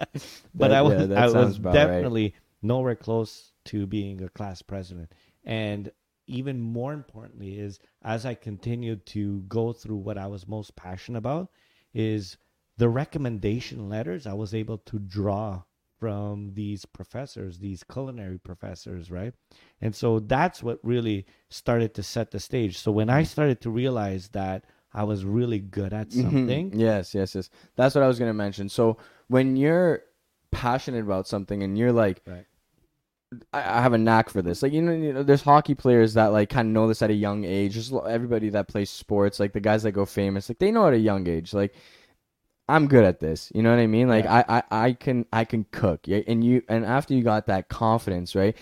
That- 0.56 0.72
I 0.72 0.82
was, 0.82 1.08
yeah, 1.08 1.22
I 1.24 1.28
was 1.28 1.58
about 1.58 1.76
right. 1.76 1.86
definitely 1.86 2.34
nowhere 2.62 2.96
close 2.96 3.52
to 3.66 3.86
being 3.86 4.24
a 4.24 4.28
class 4.28 4.60
president. 4.60 5.12
And 5.44 5.92
even 6.26 6.60
more 6.60 6.92
importantly 6.92 7.60
is 7.60 7.78
as 8.02 8.26
I 8.26 8.34
continued 8.34 9.06
to 9.06 9.42
go 9.42 9.72
through 9.72 9.98
what 9.98 10.18
I 10.18 10.26
was 10.26 10.48
most 10.48 10.74
passionate 10.74 11.18
about 11.18 11.52
is 11.94 12.38
the 12.76 12.88
recommendation 12.88 13.88
letters 13.88 14.26
I 14.26 14.32
was 14.32 14.52
able 14.52 14.78
to 14.78 14.98
draw 14.98 15.62
from 15.98 16.52
these 16.54 16.84
professors, 16.84 17.58
these 17.58 17.82
culinary 17.82 18.38
professors, 18.38 19.10
right? 19.10 19.32
And 19.80 19.94
so 19.94 20.18
that's 20.20 20.62
what 20.62 20.78
really 20.82 21.26
started 21.48 21.94
to 21.94 22.02
set 22.02 22.30
the 22.30 22.40
stage. 22.40 22.78
So 22.78 22.92
when 22.92 23.08
I 23.08 23.22
started 23.22 23.60
to 23.62 23.70
realize 23.70 24.28
that 24.28 24.64
I 24.92 25.04
was 25.04 25.24
really 25.24 25.58
good 25.60 25.92
at 25.92 26.10
Mhm. 26.10 26.22
something, 26.22 26.72
Yes, 26.78 27.14
yes, 27.14 27.34
yes. 27.34 27.50
That's 27.76 27.94
what 27.94 28.04
I 28.04 28.08
was 28.08 28.18
gonna 28.18 28.34
mention. 28.34 28.68
So 28.68 28.96
when 29.28 29.56
you're 29.56 30.02
passionate 30.50 31.02
about 31.04 31.26
something 31.26 31.62
and 31.62 31.76
you're 31.76 31.92
like, 31.92 32.22
Right. 32.26 32.46
I, 33.52 33.78
I 33.78 33.82
have 33.82 33.92
a 33.92 33.98
knack 33.98 34.30
for 34.30 34.40
this. 34.40 34.62
Like 34.62 34.72
you 34.72 34.80
know, 34.82 34.92
you 34.92 35.12
know, 35.12 35.22
there's 35.22 35.42
hockey 35.42 35.74
players 35.74 36.14
that 36.14 36.26
like 36.28 36.48
kind 36.48 36.68
of 36.68 36.72
know 36.72 36.86
this 36.88 37.02
at 37.02 37.10
a 37.10 37.14
young 37.14 37.44
age. 37.44 37.72
Just 37.74 37.92
everybody 37.92 38.50
that 38.50 38.68
plays 38.68 38.88
sports, 38.90 39.40
like 39.40 39.52
the 39.52 39.60
guys 39.60 39.82
that 39.82 39.92
go 39.92 40.06
famous, 40.06 40.48
like 40.48 40.58
they 40.58 40.70
know 40.70 40.86
at 40.86 40.94
a 40.94 40.98
young 40.98 41.26
age, 41.28 41.52
like. 41.54 41.74
I'm 42.68 42.88
good 42.88 43.04
at 43.04 43.20
this. 43.20 43.52
You 43.54 43.62
know 43.62 43.70
what 43.70 43.78
I 43.78 43.86
mean? 43.86 44.08
Like 44.08 44.24
Yeah. 44.24 44.42
I, 44.48 44.58
I, 44.58 44.62
I 44.86 44.92
can 44.92 45.26
I 45.32 45.44
can 45.44 45.64
cook. 45.70 46.06
Yeah. 46.08 46.20
And 46.26 46.42
you 46.42 46.62
and 46.68 46.84
after 46.84 47.14
you 47.14 47.22
got 47.22 47.46
that 47.46 47.68
confidence, 47.68 48.34
right? 48.34 48.56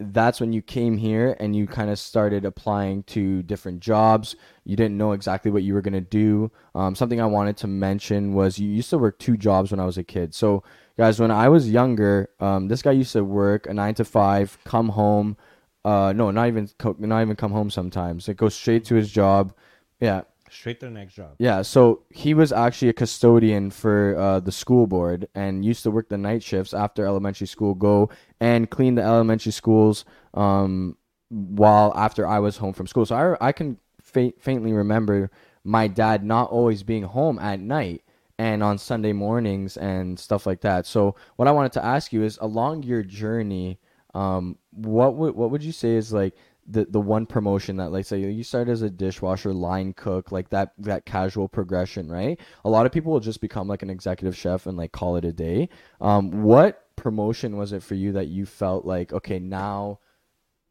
That's 0.00 0.40
when 0.40 0.52
you 0.52 0.62
came 0.62 0.96
here 0.98 1.36
and 1.38 1.54
you 1.54 1.66
kind 1.68 1.88
of 1.90 1.98
started 1.98 2.44
applying 2.44 3.04
to 3.04 3.42
different 3.42 3.80
jobs. 3.80 4.34
You 4.64 4.74
didn't 4.74 4.96
know 4.98 5.12
exactly 5.12 5.50
what 5.50 5.62
you 5.62 5.74
were 5.74 5.82
gonna 5.82 6.00
do. 6.00 6.50
Um, 6.74 6.94
something 6.94 7.20
I 7.20 7.26
wanted 7.26 7.56
to 7.58 7.66
mention 7.68 8.34
was 8.34 8.58
you 8.58 8.68
used 8.68 8.90
to 8.90 8.98
work 8.98 9.18
two 9.18 9.36
jobs 9.36 9.70
when 9.70 9.78
I 9.80 9.84
was 9.84 9.98
a 9.98 10.02
kid. 10.04 10.34
So 10.34 10.64
guys, 10.96 11.20
when 11.20 11.30
I 11.30 11.48
was 11.48 11.70
younger, 11.70 12.30
um, 12.40 12.68
this 12.68 12.82
guy 12.82 12.92
used 12.92 13.12
to 13.12 13.22
work 13.24 13.66
a 13.66 13.74
nine 13.74 13.94
to 13.94 14.04
five, 14.04 14.58
come 14.64 14.88
home. 14.90 15.36
Uh, 15.84 16.12
no, 16.16 16.30
not 16.30 16.48
even 16.48 16.68
co- 16.78 16.96
not 16.98 17.22
even 17.22 17.36
come 17.36 17.52
home 17.52 17.70
sometimes. 17.70 18.26
Like 18.28 18.38
go 18.38 18.48
straight 18.48 18.84
to 18.86 18.94
his 18.94 19.10
job. 19.12 19.54
Yeah, 20.00 20.22
straight 20.52 20.80
to 20.80 20.86
the 20.86 20.92
next 20.92 21.14
job. 21.14 21.34
yeah, 21.38 21.62
so 21.62 22.02
he 22.10 22.34
was 22.34 22.52
actually 22.52 22.88
a 22.88 22.92
custodian 22.92 23.70
for 23.70 24.16
uh, 24.16 24.40
the 24.40 24.52
school 24.52 24.86
board 24.86 25.28
and 25.34 25.64
used 25.64 25.82
to 25.82 25.90
work 25.90 26.08
the 26.08 26.18
night 26.18 26.42
shifts 26.42 26.74
after 26.74 27.06
elementary 27.06 27.46
school, 27.46 27.74
go 27.74 28.10
and 28.40 28.70
clean 28.70 28.94
the 28.94 29.02
elementary 29.02 29.52
schools 29.52 30.04
um, 30.34 30.96
while 31.28 31.92
after 31.96 32.26
I 32.26 32.38
was 32.38 32.58
home 32.58 32.72
from 32.72 32.86
school. 32.86 33.06
So 33.06 33.16
I, 33.16 33.48
I 33.48 33.52
can 33.52 33.78
fa- 34.00 34.32
faintly 34.38 34.72
remember 34.72 35.30
my 35.64 35.88
dad 35.88 36.24
not 36.24 36.50
always 36.50 36.82
being 36.82 37.04
home 37.04 37.38
at 37.38 37.60
night 37.60 38.02
and 38.38 38.62
on 38.62 38.78
Sunday 38.78 39.12
mornings 39.12 39.76
and 39.76 40.18
stuff 40.18 40.46
like 40.46 40.60
that. 40.62 40.86
So 40.86 41.14
what 41.36 41.48
I 41.48 41.52
wanted 41.52 41.72
to 41.72 41.84
ask 41.84 42.12
you 42.12 42.22
is 42.22 42.38
along 42.40 42.82
your 42.82 43.02
journey, 43.02 43.78
um, 44.14 44.58
what 44.72 45.14
would 45.16 45.34
what 45.34 45.50
would 45.50 45.62
you 45.62 45.72
say 45.72 45.94
is 45.94 46.12
like 46.12 46.34
the 46.66 46.84
the 46.84 47.00
one 47.00 47.26
promotion 47.26 47.76
that 47.76 47.90
like 47.90 48.04
say 48.04 48.20
you 48.20 48.44
start 48.44 48.68
as 48.68 48.82
a 48.82 48.90
dishwasher 48.90 49.52
line 49.52 49.92
cook 49.92 50.30
like 50.30 50.48
that 50.50 50.72
that 50.78 51.04
casual 51.04 51.48
progression 51.48 52.10
right? 52.10 52.38
A 52.64 52.70
lot 52.70 52.86
of 52.86 52.92
people 52.92 53.12
will 53.12 53.20
just 53.20 53.40
become 53.40 53.68
like 53.68 53.82
an 53.82 53.90
executive 53.90 54.36
chef 54.36 54.66
and 54.66 54.76
like 54.76 54.92
call 54.92 55.16
it 55.16 55.24
a 55.24 55.32
day. 55.32 55.68
Um 56.00 56.42
what 56.42 56.94
promotion 56.96 57.56
was 57.56 57.72
it 57.72 57.82
for 57.82 57.94
you 57.94 58.12
that 58.12 58.28
you 58.28 58.46
felt 58.46 58.84
like 58.84 59.12
okay 59.12 59.38
now 59.38 59.98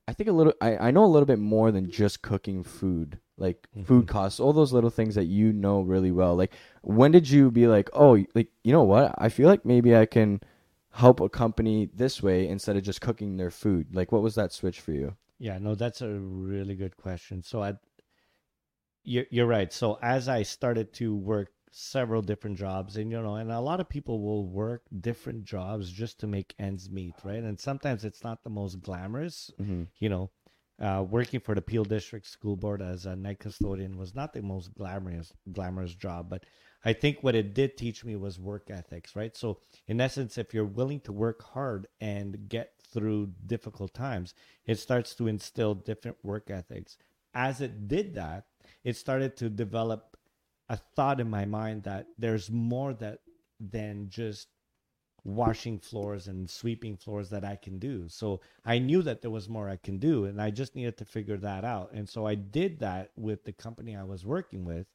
i 0.07 0.13
think 0.13 0.29
a 0.29 0.31
little 0.31 0.53
i, 0.61 0.77
I 0.77 0.91
know 0.91 1.03
a 1.03 1.07
little 1.07 1.25
bit 1.25 1.39
more 1.39 1.71
than 1.71 1.89
just 1.89 2.21
cooking 2.21 2.63
food 2.63 3.19
like 3.41 3.67
food 3.83 4.07
costs 4.07 4.39
all 4.39 4.53
those 4.53 4.71
little 4.71 4.91
things 4.91 5.15
that 5.15 5.25
you 5.25 5.51
know 5.51 5.81
really 5.81 6.11
well. 6.11 6.35
Like 6.35 6.53
when 6.83 7.11
did 7.11 7.29
you 7.29 7.51
be 7.51 7.67
like 7.67 7.89
oh 7.93 8.23
like 8.35 8.49
you 8.63 8.71
know 8.71 8.83
what? 8.83 9.15
I 9.17 9.29
feel 9.29 9.49
like 9.49 9.65
maybe 9.65 9.95
i 9.95 10.05
can 10.05 10.39
help 10.91 11.19
a 11.19 11.29
company 11.29 11.89
this 11.93 12.21
way 12.21 12.47
instead 12.47 12.77
of 12.77 12.83
just 12.83 13.01
cooking 13.01 13.37
their 13.37 13.49
food. 13.49 13.95
Like 13.95 14.11
what 14.11 14.21
was 14.21 14.35
that 14.35 14.53
switch 14.53 14.79
for 14.79 14.91
you 14.91 15.15
Yeah, 15.41 15.57
no, 15.57 15.75
that's 15.75 16.01
a 16.01 16.07
really 16.09 16.75
good 16.75 16.95
question. 16.95 17.41
So 17.43 17.61
I, 17.63 17.73
you're 19.03 19.25
you're 19.31 19.47
right. 19.47 19.71
So 19.73 19.97
as 20.01 20.27
I 20.29 20.43
started 20.43 20.93
to 20.93 21.15
work 21.15 21.49
several 21.71 22.21
different 22.21 22.57
jobs, 22.57 22.97
and 22.97 23.11
you 23.11 23.21
know, 23.21 23.35
and 23.35 23.51
a 23.51 23.59
lot 23.59 23.79
of 23.79 23.89
people 23.89 24.21
will 24.21 24.45
work 24.47 24.83
different 24.99 25.43
jobs 25.45 25.91
just 25.91 26.19
to 26.19 26.27
make 26.27 26.53
ends 26.59 26.89
meet, 26.89 27.15
right? 27.23 27.43
And 27.43 27.59
sometimes 27.59 28.05
it's 28.05 28.23
not 28.23 28.43
the 28.43 28.49
most 28.49 28.81
glamorous. 28.81 29.49
Mhm. 29.59 29.87
You 29.99 30.09
know, 30.09 30.31
uh, 30.79 31.05
working 31.09 31.39
for 31.39 31.55
the 31.55 31.61
Peel 31.61 31.83
District 31.85 32.27
School 32.27 32.55
Board 32.55 32.81
as 32.81 33.05
a 33.05 33.15
night 33.15 33.39
custodian 33.39 33.97
was 33.97 34.13
not 34.13 34.33
the 34.33 34.41
most 34.41 34.73
glamorous 34.75 35.33
glamorous 35.51 35.95
job, 35.95 36.29
but 36.29 36.45
I 36.85 36.93
think 36.93 37.23
what 37.23 37.35
it 37.35 37.53
did 37.53 37.77
teach 37.77 38.03
me 38.05 38.15
was 38.15 38.39
work 38.39 38.69
ethics, 38.69 39.15
right? 39.15 39.35
So 39.35 39.59
in 39.87 39.99
essence, 40.01 40.37
if 40.37 40.53
you're 40.53 40.65
willing 40.65 40.99
to 41.01 41.11
work 41.13 41.41
hard 41.43 41.87
and 41.99 42.47
get 42.49 42.73
through 42.91 43.31
difficult 43.45 43.93
times, 43.93 44.33
it 44.65 44.79
starts 44.79 45.15
to 45.15 45.27
instill 45.27 45.75
different 45.75 46.17
work 46.23 46.49
ethics. 46.49 46.97
As 47.33 47.61
it 47.61 47.87
did 47.87 48.15
that, 48.15 48.45
it 48.83 48.95
started 48.95 49.37
to 49.37 49.49
develop 49.49 50.17
a 50.69 50.77
thought 50.77 51.19
in 51.19 51.29
my 51.29 51.45
mind 51.45 51.83
that 51.83 52.07
there's 52.17 52.49
more 52.49 52.93
that 52.95 53.19
than 53.59 54.09
just 54.09 54.47
washing 55.23 55.77
floors 55.77 56.27
and 56.27 56.49
sweeping 56.49 56.97
floors 56.97 57.29
that 57.29 57.43
I 57.43 57.55
can 57.55 57.77
do. 57.77 58.09
So 58.09 58.41
I 58.65 58.79
knew 58.79 59.01
that 59.03 59.21
there 59.21 59.29
was 59.29 59.47
more 59.47 59.69
I 59.69 59.75
can 59.75 59.99
do 59.99 60.25
and 60.25 60.41
I 60.41 60.49
just 60.49 60.75
needed 60.75 60.97
to 60.97 61.05
figure 61.05 61.37
that 61.37 61.63
out. 61.63 61.91
And 61.93 62.09
so 62.09 62.25
I 62.25 62.35
did 62.35 62.79
that 62.79 63.11
with 63.15 63.43
the 63.43 63.53
company 63.53 63.95
I 63.95 64.03
was 64.03 64.25
working 64.25 64.65
with 64.65 64.87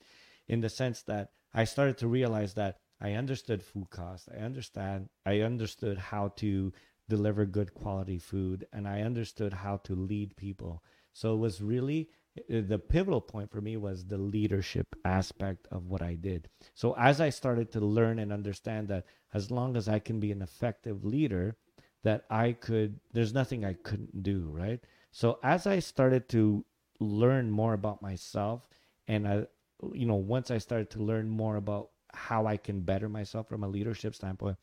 in 0.48 0.60
the 0.60 0.68
sense 0.68 1.02
that 1.02 1.30
I 1.54 1.64
started 1.64 1.98
to 1.98 2.08
realize 2.08 2.54
that 2.54 2.78
I 3.00 3.12
understood 3.12 3.62
food 3.62 3.90
costs. 3.90 4.28
I 4.32 4.38
understand 4.38 5.08
I 5.24 5.40
understood 5.40 5.98
how 5.98 6.28
to 6.36 6.72
deliver 7.08 7.44
good 7.46 7.74
quality 7.74 8.18
food 8.18 8.66
and 8.72 8.86
I 8.88 9.02
understood 9.02 9.52
how 9.52 9.78
to 9.78 9.94
lead 9.94 10.36
people. 10.36 10.82
So 11.12 11.34
it 11.34 11.38
was 11.38 11.62
really 11.62 12.10
uh, 12.38 12.62
the 12.66 12.78
pivotal 12.78 13.20
point 13.20 13.50
for 13.50 13.60
me 13.60 13.76
was 13.76 14.04
the 14.04 14.18
leadership 14.18 14.86
aspect 15.04 15.66
of 15.70 15.86
what 15.86 16.02
I 16.02 16.14
did. 16.14 16.48
So 16.74 16.94
as 16.98 17.20
I 17.20 17.30
started 17.30 17.72
to 17.72 17.80
learn 17.80 18.18
and 18.18 18.32
understand 18.32 18.88
that 18.88 19.06
as 19.32 19.50
long 19.50 19.76
as 19.76 19.88
I 19.88 19.98
can 19.98 20.20
be 20.20 20.32
an 20.32 20.42
effective 20.42 21.04
leader, 21.04 21.56
that 22.02 22.24
I 22.30 22.52
could 22.52 23.00
there's 23.12 23.34
nothing 23.34 23.64
I 23.64 23.74
couldn't 23.74 24.22
do, 24.22 24.48
right? 24.50 24.80
So 25.10 25.38
as 25.42 25.66
I 25.66 25.78
started 25.78 26.28
to 26.30 26.64
learn 27.00 27.50
more 27.50 27.74
about 27.74 28.02
myself 28.02 28.66
and 29.08 29.26
I 29.26 29.46
you 29.92 30.06
know, 30.06 30.14
once 30.14 30.50
I 30.50 30.58
started 30.58 30.90
to 30.90 31.02
learn 31.02 31.28
more 31.28 31.56
about 31.56 31.90
how 32.12 32.46
I 32.46 32.56
can 32.56 32.80
better 32.80 33.08
myself 33.08 33.48
from 33.48 33.62
a 33.62 33.68
leadership 33.68 34.14
standpoint, 34.14 34.56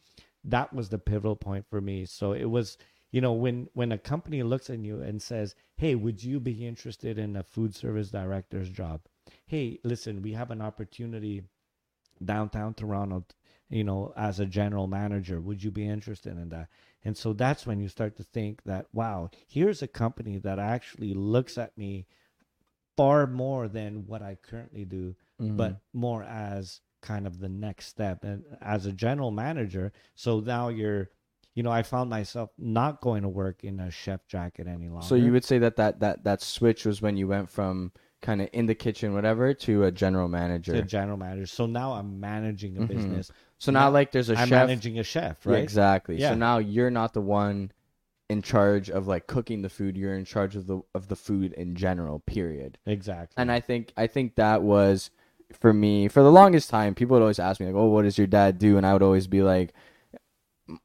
that 0.44 0.74
was 0.74 0.90
the 0.90 1.00
pivotal 1.00 1.36
point 1.36 1.66
for 1.70 1.82
me. 1.82 2.06
So 2.06 2.34
it 2.34 2.46
was, 2.46 2.78
you 3.12 3.22
know, 3.22 3.34
when 3.34 3.70
when 3.74 3.92
a 3.92 3.98
company 3.98 4.44
looks 4.44 4.70
at 4.70 4.80
you 4.80 5.02
and 5.02 5.22
says, 5.22 5.56
"Hey, 5.76 5.96
would 5.96 6.24
you 6.24 6.40
be 6.40 6.66
interested 6.66 7.18
in 7.18 7.36
a 7.36 7.44
food 7.44 7.76
service 7.76 8.12
director's 8.12 8.70
job?" 8.70 9.02
Hey, 9.46 9.80
listen, 9.84 10.22
we 10.22 10.34
have 10.34 10.52
an 10.52 10.62
opportunity 10.62 11.44
downtown 12.24 12.74
Toronto, 12.74 13.26
you 13.70 13.84
know, 13.84 14.14
as 14.16 14.40
a 14.40 14.46
general 14.46 14.88
manager. 14.88 15.40
Would 15.42 15.64
you 15.64 15.72
be 15.72 15.88
interested 15.88 16.38
in 16.38 16.50
that? 16.50 16.70
And 17.04 17.18
so 17.18 17.34
that's 17.34 17.66
when 17.66 17.80
you 17.80 17.88
start 17.90 18.16
to 18.18 18.24
think 18.24 18.64
that, 18.64 18.88
wow, 18.94 19.30
here's 19.48 19.82
a 19.82 19.88
company 19.88 20.38
that 20.40 20.60
actually 20.60 21.14
looks 21.14 21.58
at 21.58 21.78
me 21.78 22.06
far 22.96 23.28
more 23.28 23.68
than 23.68 24.06
what 24.08 24.22
I 24.22 24.36
currently 24.36 24.86
do, 24.86 25.16
but 25.40 25.72
mm-hmm. 25.72 26.00
more 26.00 26.24
as 26.24 26.80
kind 27.04 27.28
of 27.28 27.40
the 27.40 27.50
next 27.50 27.88
step 27.88 28.24
and 28.24 28.44
as 28.62 28.88
a 28.88 28.92
general 28.92 29.30
manager. 29.30 29.92
So 30.16 30.40
now 30.40 30.70
you're, 30.70 31.10
you 31.54 31.62
know, 31.62 31.72
I 31.72 31.84
found 31.84 32.10
myself 32.10 32.50
not 32.58 33.02
going 33.02 33.22
to 33.22 33.30
work 33.30 33.64
in 33.64 33.80
a 33.80 33.92
chef 33.92 34.26
jacket 34.26 34.66
any 34.68 34.90
longer. 34.90 35.06
So 35.06 35.14
you 35.14 35.32
would 35.32 35.46
say 35.46 35.60
that 35.60 35.76
that 35.76 36.00
that 36.00 36.24
that 36.24 36.42
switch 36.42 36.86
was 36.86 37.02
when 37.02 37.16
you 37.18 37.28
went 37.28 37.50
from 37.50 37.92
kind 38.24 38.42
of 38.42 38.50
in 38.54 38.66
the 38.66 38.74
kitchen, 38.74 39.14
whatever, 39.14 39.54
to 39.54 39.84
a 39.84 39.92
general 39.92 40.28
manager. 40.28 40.74
to 40.74 40.80
a 40.80 40.84
general 40.84 41.18
manager. 41.18 41.46
So 41.46 41.68
now 41.68 41.94
I'm 41.94 42.20
managing 42.20 42.78
a 42.78 42.80
mm-hmm. 42.80 42.96
business. 42.96 43.32
so 43.60 43.72
now, 43.72 43.92
like, 43.92 44.12
there's 44.12 44.30
a 44.30 44.36
I'm 44.36 44.48
chef. 44.48 44.68
managing 44.68 44.98
a 44.98 45.04
chef, 45.04 45.38
Yeah, 45.46 45.52
right? 45.52 45.62
exactly. 45.62 46.18
Yeah. 46.18 46.30
So 46.30 46.36
now 46.36 46.58
you're 46.58 46.90
not 46.90 47.14
the 47.14 47.22
one 47.22 47.72
in 48.30 48.42
charge 48.42 48.90
of 48.90 49.08
like 49.08 49.28
cooking 49.28 49.62
the 49.62 49.70
food. 49.70 49.96
You're 49.98 50.16
in 50.16 50.26
charge 50.26 50.56
of 50.56 50.66
the 50.66 50.82
of 50.96 51.10
the 51.10 51.16
food 51.16 51.54
in 51.54 51.76
general. 51.76 52.20
Period. 52.20 52.80
Exactly. 52.86 53.36
And 53.38 53.52
I 53.52 53.60
think 53.60 53.94
I 53.98 54.08
think 54.08 54.36
that 54.36 54.64
was 54.64 55.12
for 55.58 55.74
me 55.74 56.08
for 56.08 56.24
the 56.24 56.32
longest 56.32 56.70
time. 56.70 56.96
People 56.96 57.16
would 57.16 57.22
always 57.22 57.40
ask 57.40 57.60
me 57.60 57.68
like, 57.68 57.76
"Oh, 57.76 57.88
what 57.88 58.04
does 58.04 58.18
your 58.18 58.28
dad 58.28 58.60
do?" 58.60 58.78
And 58.78 58.86
I 58.86 58.94
would 58.94 59.04
always 59.04 59.28
be 59.28 59.42
like, 59.44 59.74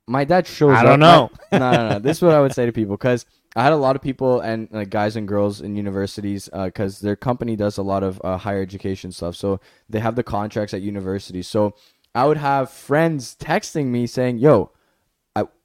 "My 0.06 0.24
dad 0.24 0.46
shows." 0.46 0.76
I 0.76 0.82
don't 0.82 1.00
my- 1.00 1.06
know. 1.06 1.30
no, 1.52 1.58
no, 1.58 1.88
no. 1.90 1.98
This 1.98 2.18
is 2.18 2.22
what 2.22 2.34
I 2.34 2.40
would 2.40 2.54
say 2.54 2.66
to 2.66 2.72
people 2.72 2.96
because 2.96 3.26
I 3.56 3.62
had 3.62 3.72
a 3.72 3.76
lot 3.76 3.96
of 3.96 4.02
people 4.02 4.40
and 4.40 4.68
like 4.70 4.90
guys 4.90 5.16
and 5.16 5.26
girls 5.26 5.60
in 5.60 5.76
universities 5.76 6.48
because 6.52 7.00
their 7.00 7.16
company 7.16 7.56
does 7.56 7.78
a 7.78 7.82
lot 7.82 8.02
of 8.02 8.20
uh, 8.24 8.36
higher 8.36 8.62
education 8.62 9.12
stuff. 9.12 9.36
So 9.36 9.60
they 9.88 10.00
have 10.00 10.16
the 10.16 10.22
contracts 10.22 10.74
at 10.74 10.82
universities. 10.82 11.48
So 11.48 11.74
I 12.14 12.26
would 12.26 12.36
have 12.38 12.70
friends 12.70 13.36
texting 13.38 13.86
me 13.86 14.06
saying, 14.06 14.38
"Yo." 14.38 14.72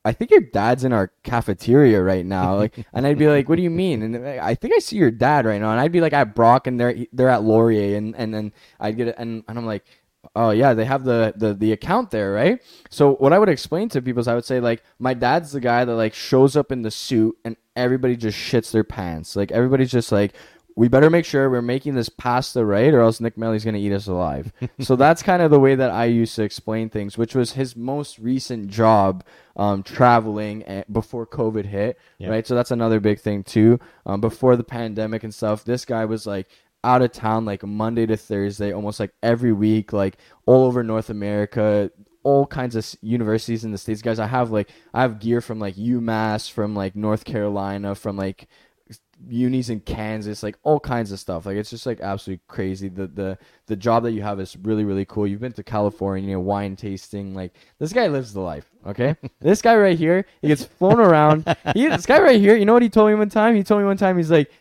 I, 0.06 0.12
think 0.12 0.32
your 0.32 0.42
dad's 0.42 0.84
in 0.84 0.94
our 0.94 1.12
cafeteria 1.24 2.02
right 2.02 2.26
now. 2.26 2.56
Like, 2.56 2.86
and 2.94 3.06
I'd 3.08 3.18
be 3.18 3.28
like, 3.28 3.50
"What 3.50 3.56
do 3.56 3.62
you 3.62 3.70
mean?" 3.70 4.02
And 4.02 4.28
I 4.28 4.56
think 4.56 4.74
I 4.76 4.80
see 4.80 4.98
your 4.98 5.12
dad 5.12 5.46
right 5.46 5.62
now. 5.62 5.72
And 5.72 5.80
I'd 5.80 5.92
be 5.92 6.02
like 6.02 6.14
at 6.14 6.36
Brock, 6.36 6.68
and 6.68 6.80
they're 6.80 6.96
they're 7.12 7.30
at 7.30 7.44
Laurier, 7.44 7.98
and 7.98 8.16
and 8.16 8.34
then 8.34 8.54
I'd 8.80 8.98
get 8.98 9.10
it, 9.10 9.16
and, 9.18 9.44
and 9.48 9.58
I'm 9.58 9.66
like, 9.66 9.86
"Oh 10.36 10.52
yeah, 10.52 10.74
they 10.74 10.86
have 10.86 11.04
the, 11.04 11.34
the 11.36 11.54
the 11.54 11.72
account 11.72 12.12
there, 12.12 12.32
right?" 12.32 12.62
So 12.90 13.16
what 13.16 13.34
I 13.34 13.40
would 13.40 13.50
explain 13.50 13.90
to 13.90 14.02
people 14.02 14.22
is 14.22 14.28
I 14.28 14.36
would 14.36 14.46
say 14.46 14.60
like, 14.60 14.84
my 15.00 15.14
dad's 15.14 15.52
the 15.52 15.60
guy 15.60 15.86
that 15.86 15.96
like 15.96 16.14
shows 16.14 16.56
up 16.56 16.72
in 16.72 16.82
the 16.82 16.92
suit, 16.92 17.38
and 17.46 17.56
everybody 17.76 18.16
just 18.16 18.38
shits 18.38 18.72
their 18.72 18.84
pants. 18.84 19.36
Like 19.36 19.52
everybody's 19.52 19.92
just 19.92 20.12
like. 20.12 20.34
We 20.76 20.88
better 20.88 21.10
make 21.10 21.26
sure 21.26 21.50
we're 21.50 21.62
making 21.62 21.94
this 21.96 22.10
pasta 22.10 22.66
right, 22.66 22.94
or 22.94 23.02
else 23.02 23.20
Nick 23.20 23.38
Meli's 23.38 23.64
gonna 23.64 23.78
eat 23.78 23.94
us 23.94 24.08
alive. 24.08 24.52
so 24.80 24.96
that's 24.96 25.22
kind 25.22 25.42
of 25.42 25.52
the 25.52 25.60
way 25.60 25.76
that 25.76 25.92
I 25.92 26.06
used 26.06 26.36
to 26.38 26.44
explain 26.44 26.90
things, 26.90 27.18
which 27.18 27.36
was 27.36 27.52
his 27.54 27.76
most 27.76 28.18
recent 28.20 28.70
job, 28.70 29.24
um, 29.56 29.84
traveling 29.84 30.64
eh, 30.66 30.84
before 30.92 31.28
COVID 31.28 31.66
hit, 31.66 32.00
Yeah. 32.18 32.30
right? 32.30 32.48
So 32.48 32.56
that's 32.56 32.72
another 32.72 33.00
big 33.00 33.20
thing 33.20 33.44
too. 33.44 33.80
Um, 34.06 34.20
before 34.20 34.56
the 34.56 34.64
pandemic 34.64 35.24
and 35.24 35.34
stuff, 35.34 35.64
this 35.64 35.86
guy 35.86 36.06
was 36.06 36.26
like 36.26 36.48
out 36.84 37.02
of 37.02 37.12
town 37.12 37.46
like 37.46 37.64
Monday 37.64 38.06
to 38.08 38.18
Thursday, 38.18 38.74
almost 38.74 39.00
like 39.00 39.12
every 39.22 39.54
week, 39.54 39.94
like 39.94 40.18
all 40.46 40.66
over 40.66 40.84
North 40.84 41.10
America, 41.10 41.92
all 42.24 42.46
kinds 42.46 42.76
of 42.76 42.86
universities 43.02 43.64
in 43.64 43.72
the 43.72 43.78
states. 43.78 44.02
Guys, 44.02 44.18
I 44.20 44.28
have 44.28 44.50
like 44.50 44.70
I 44.94 45.02
have 45.04 45.20
gear 45.20 45.40
from 45.40 45.60
like 45.60 45.76
UMass, 45.76 46.50
from 46.50 46.74
like 46.76 46.96
North 46.96 47.26
Carolina, 47.26 47.96
from 47.96 48.18
like 48.18 48.48
unis 49.28 49.70
in 49.70 49.80
Kansas, 49.82 50.44
like 50.44 50.58
all 50.64 50.80
kinds 50.80 51.12
of 51.12 51.20
stuff. 51.20 51.46
Like 51.46 51.58
it's 51.58 51.70
just 51.70 51.86
like 51.86 52.02
absolutely 52.02 52.44
crazy. 52.48 52.90
The 52.90 53.08
the 53.08 53.38
the 53.68 53.76
job 53.76 54.04
that 54.04 54.12
you 54.12 54.22
have 54.22 54.40
is 54.40 54.58
really 54.58 54.84
really 54.84 55.06
cool. 55.06 55.28
You've 55.28 55.42
been 55.42 55.54
to 55.54 55.64
California, 55.64 56.40
wine 56.40 56.76
tasting. 56.76 57.34
Like 57.34 57.54
this 57.80 57.94
guy 57.94 58.08
lives 58.08 58.34
the 58.34 58.42
life. 58.42 58.70
Okay, 58.86 59.16
this 59.40 59.62
guy 59.62 59.76
right 59.76 59.98
here, 59.98 60.26
he 60.42 60.48
gets 60.48 60.64
flown 60.64 61.00
around. 61.00 61.46
He, 61.74 61.88
this 61.88 62.06
guy 62.06 62.20
right 62.20 62.40
here, 62.40 62.56
you 62.56 62.66
know 62.66 62.74
what 62.74 62.84
he 62.84 62.90
told 62.90 63.10
me 63.10 63.16
one 63.16 63.30
time? 63.30 63.56
He 63.56 63.64
told 63.64 63.82
me 63.82 63.86
one 63.86 63.98
time 63.98 64.18
he's 64.18 64.32
like. 64.32 64.52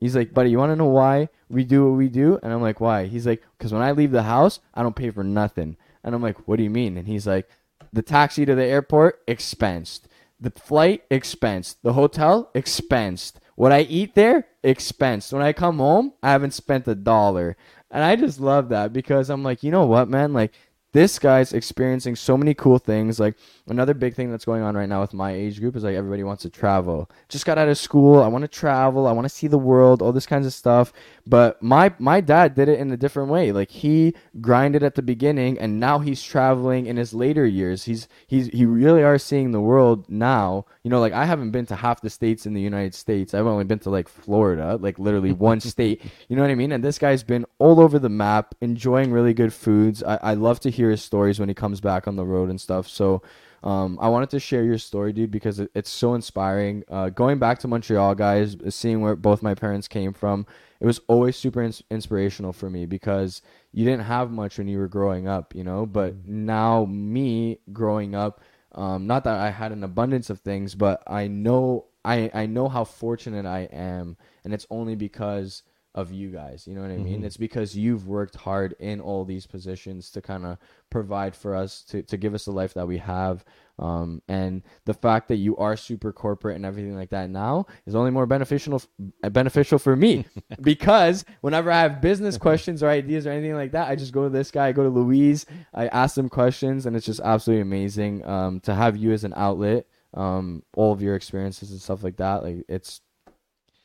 He's 0.00 0.14
like, 0.14 0.34
buddy, 0.34 0.50
you 0.50 0.58
want 0.58 0.70
to 0.70 0.76
know 0.76 0.88
why 0.88 1.30
we 1.48 1.64
do 1.64 1.88
what 1.88 1.96
we 1.96 2.08
do? 2.08 2.38
And 2.42 2.52
I'm 2.52 2.60
like, 2.60 2.78
why? 2.78 3.06
He's 3.06 3.26
like, 3.26 3.42
because 3.56 3.72
when 3.72 3.80
I 3.80 3.92
leave 3.92 4.10
the 4.10 4.24
house, 4.24 4.60
I 4.74 4.82
don't 4.82 4.96
pay 4.96 5.08
for 5.08 5.24
nothing. 5.24 5.78
And 6.02 6.14
I'm 6.14 6.20
like, 6.20 6.46
what 6.46 6.56
do 6.56 6.62
you 6.62 6.68
mean? 6.68 6.98
And 6.98 7.08
he's 7.08 7.26
like, 7.26 7.48
the 7.92 8.02
taxi 8.02 8.44
to 8.44 8.54
the 8.54 8.64
airport 8.64 9.24
expensed, 9.26 10.02
the 10.38 10.50
flight 10.50 11.08
expensed, 11.10 11.76
the 11.82 11.94
hotel 11.94 12.50
expensed, 12.54 13.34
what 13.56 13.72
I 13.72 13.80
eat 13.82 14.14
there 14.14 14.46
expensed. 14.62 15.32
When 15.32 15.42
I 15.42 15.52
come 15.52 15.78
home, 15.78 16.12
I 16.22 16.30
haven't 16.30 16.52
spent 16.54 16.88
a 16.88 16.94
dollar. 16.94 17.56
And 17.90 18.02
I 18.02 18.16
just 18.16 18.40
love 18.40 18.70
that 18.70 18.92
because 18.92 19.30
I'm 19.30 19.42
like, 19.42 19.62
you 19.62 19.70
know 19.70 19.86
what, 19.86 20.08
man? 20.08 20.32
Like, 20.32 20.52
this 20.94 21.18
guy's 21.18 21.52
experiencing 21.52 22.14
so 22.14 22.36
many 22.36 22.54
cool 22.54 22.78
things. 22.78 23.18
Like 23.18 23.34
another 23.66 23.94
big 23.94 24.14
thing 24.14 24.30
that's 24.30 24.44
going 24.44 24.62
on 24.62 24.76
right 24.76 24.88
now 24.88 25.00
with 25.00 25.12
my 25.12 25.32
age 25.32 25.58
group 25.58 25.74
is 25.74 25.82
like 25.82 25.96
everybody 25.96 26.22
wants 26.22 26.42
to 26.42 26.50
travel. 26.50 27.10
Just 27.28 27.44
got 27.44 27.58
out 27.58 27.68
of 27.68 27.76
school. 27.76 28.22
I 28.22 28.28
want 28.28 28.42
to 28.42 28.48
travel. 28.48 29.08
I 29.08 29.12
want 29.12 29.24
to 29.24 29.28
see 29.28 29.48
the 29.48 29.58
world. 29.58 30.00
All 30.00 30.12
this 30.12 30.24
kinds 30.24 30.46
of 30.46 30.54
stuff. 30.54 30.92
But 31.26 31.60
my 31.60 31.92
my 31.98 32.20
dad 32.20 32.54
did 32.54 32.68
it 32.68 32.78
in 32.78 32.92
a 32.92 32.96
different 32.96 33.28
way. 33.28 33.50
Like 33.50 33.72
he 33.72 34.14
grinded 34.40 34.84
at 34.84 34.94
the 34.94 35.02
beginning, 35.02 35.58
and 35.58 35.80
now 35.80 35.98
he's 35.98 36.22
traveling 36.22 36.86
in 36.86 36.96
his 36.96 37.12
later 37.12 37.44
years. 37.44 37.84
He's 37.84 38.06
he's 38.28 38.46
he 38.48 38.64
really 38.64 39.02
are 39.02 39.18
seeing 39.18 39.50
the 39.50 39.60
world 39.60 40.08
now. 40.08 40.64
You 40.84 40.90
know, 40.90 41.00
like 41.00 41.12
I 41.12 41.24
haven't 41.24 41.50
been 41.50 41.66
to 41.66 41.76
half 41.76 42.02
the 42.02 42.10
states 42.10 42.46
in 42.46 42.54
the 42.54 42.60
United 42.60 42.94
States. 42.94 43.34
I've 43.34 43.46
only 43.46 43.64
been 43.64 43.80
to 43.80 43.90
like 43.90 44.08
Florida, 44.08 44.78
like 44.80 45.00
literally 45.00 45.32
one 45.50 45.58
state. 45.58 46.02
You 46.28 46.36
know 46.36 46.42
what 46.42 46.52
I 46.52 46.54
mean? 46.54 46.70
And 46.70 46.84
this 46.84 47.00
guy's 47.00 47.24
been 47.24 47.46
all 47.58 47.80
over 47.80 47.98
the 47.98 48.08
map, 48.08 48.54
enjoying 48.60 49.10
really 49.10 49.34
good 49.34 49.52
foods. 49.52 50.04
I, 50.04 50.20
I 50.22 50.34
love 50.34 50.60
to 50.60 50.70
hear 50.70 50.83
his 50.90 51.02
stories 51.02 51.38
when 51.38 51.48
he 51.48 51.54
comes 51.54 51.80
back 51.80 52.06
on 52.06 52.16
the 52.16 52.24
road 52.24 52.50
and 52.50 52.60
stuff. 52.60 52.88
So 52.88 53.22
um, 53.62 53.98
I 54.00 54.08
wanted 54.08 54.30
to 54.30 54.40
share 54.40 54.62
your 54.62 54.78
story, 54.78 55.12
dude, 55.12 55.30
because 55.30 55.58
it, 55.58 55.70
it's 55.74 55.90
so 55.90 56.14
inspiring. 56.14 56.84
Uh, 56.88 57.08
going 57.08 57.38
back 57.38 57.58
to 57.60 57.68
Montreal, 57.68 58.14
guys, 58.14 58.56
seeing 58.68 59.00
where 59.00 59.16
both 59.16 59.42
my 59.42 59.54
parents 59.54 59.88
came 59.88 60.12
from, 60.12 60.46
it 60.80 60.86
was 60.86 61.00
always 61.08 61.36
super 61.36 61.62
ins- 61.62 61.82
inspirational 61.90 62.52
for 62.52 62.68
me 62.68 62.84
because 62.84 63.40
you 63.72 63.84
didn't 63.86 64.04
have 64.04 64.30
much 64.30 64.58
when 64.58 64.68
you 64.68 64.78
were 64.78 64.88
growing 64.88 65.26
up, 65.26 65.54
you 65.54 65.64
know. 65.64 65.86
But 65.86 66.26
now, 66.26 66.84
me 66.84 67.58
growing 67.72 68.14
up, 68.14 68.42
um, 68.72 69.06
not 69.06 69.24
that 69.24 69.40
I 69.40 69.50
had 69.50 69.72
an 69.72 69.82
abundance 69.82 70.28
of 70.28 70.40
things, 70.40 70.74
but 70.74 71.02
I 71.06 71.26
know 71.28 71.86
I 72.04 72.30
I 72.34 72.46
know 72.46 72.68
how 72.68 72.84
fortunate 72.84 73.46
I 73.46 73.60
am, 73.72 74.16
and 74.44 74.52
it's 74.52 74.66
only 74.68 74.94
because 74.94 75.62
of 75.94 76.10
you 76.10 76.30
guys. 76.30 76.66
You 76.66 76.74
know 76.74 76.82
what 76.82 76.90
I 76.90 76.96
mean? 76.96 77.22
Mhm. 77.22 77.24
It's 77.24 77.36
because 77.36 77.76
you've 77.76 78.08
worked 78.08 78.34
hard 78.34 78.74
in 78.80 79.00
all 79.00 79.24
these 79.24 79.46
positions 79.46 80.10
to 80.10 80.20
kind 80.20 80.44
of 80.44 80.58
provide 80.90 81.36
for 81.36 81.54
us 81.54 81.82
to, 81.84 82.02
to 82.02 82.16
give 82.16 82.34
us 82.34 82.44
the 82.46 82.50
life 82.50 82.74
that 82.74 82.86
we 82.86 82.98
have. 82.98 83.44
Um, 83.78 84.20
and 84.28 84.62
the 84.86 84.94
fact 84.94 85.28
that 85.28 85.36
you 85.36 85.56
are 85.56 85.76
super 85.76 86.12
corporate 86.12 86.56
and 86.56 86.64
everything 86.66 86.96
like 86.96 87.10
that 87.10 87.30
now 87.30 87.66
is 87.86 87.94
only 87.94 88.10
more 88.10 88.26
beneficial 88.26 88.80
uh, 89.22 89.30
beneficial 89.30 89.78
for 89.78 89.94
me 89.96 90.24
because 90.60 91.24
whenever 91.40 91.70
I 91.70 91.80
have 91.80 92.00
business 92.00 92.38
questions 92.38 92.82
or 92.82 92.88
ideas 92.88 93.26
or 93.26 93.30
anything 93.30 93.54
like 93.54 93.72
that, 93.72 93.88
I 93.88 93.96
just 93.96 94.12
go 94.12 94.24
to 94.24 94.30
this 94.30 94.50
guy, 94.50 94.68
I 94.68 94.72
go 94.72 94.82
to 94.84 94.88
Louise, 94.88 95.46
I 95.72 95.86
ask 95.88 96.14
them 96.16 96.28
questions, 96.28 96.86
and 96.86 96.96
it's 96.96 97.06
just 97.06 97.20
absolutely 97.24 97.62
amazing 97.62 98.24
um, 98.24 98.60
to 98.60 98.74
have 98.74 98.96
you 98.96 99.12
as 99.12 99.22
an 99.24 99.34
outlet. 99.36 99.86
Um, 100.12 100.62
all 100.76 100.92
of 100.92 101.02
your 101.02 101.16
experiences 101.16 101.72
and 101.72 101.80
stuff 101.80 102.04
like 102.04 102.18
that, 102.18 102.44
like 102.44 102.64
it's 102.68 103.00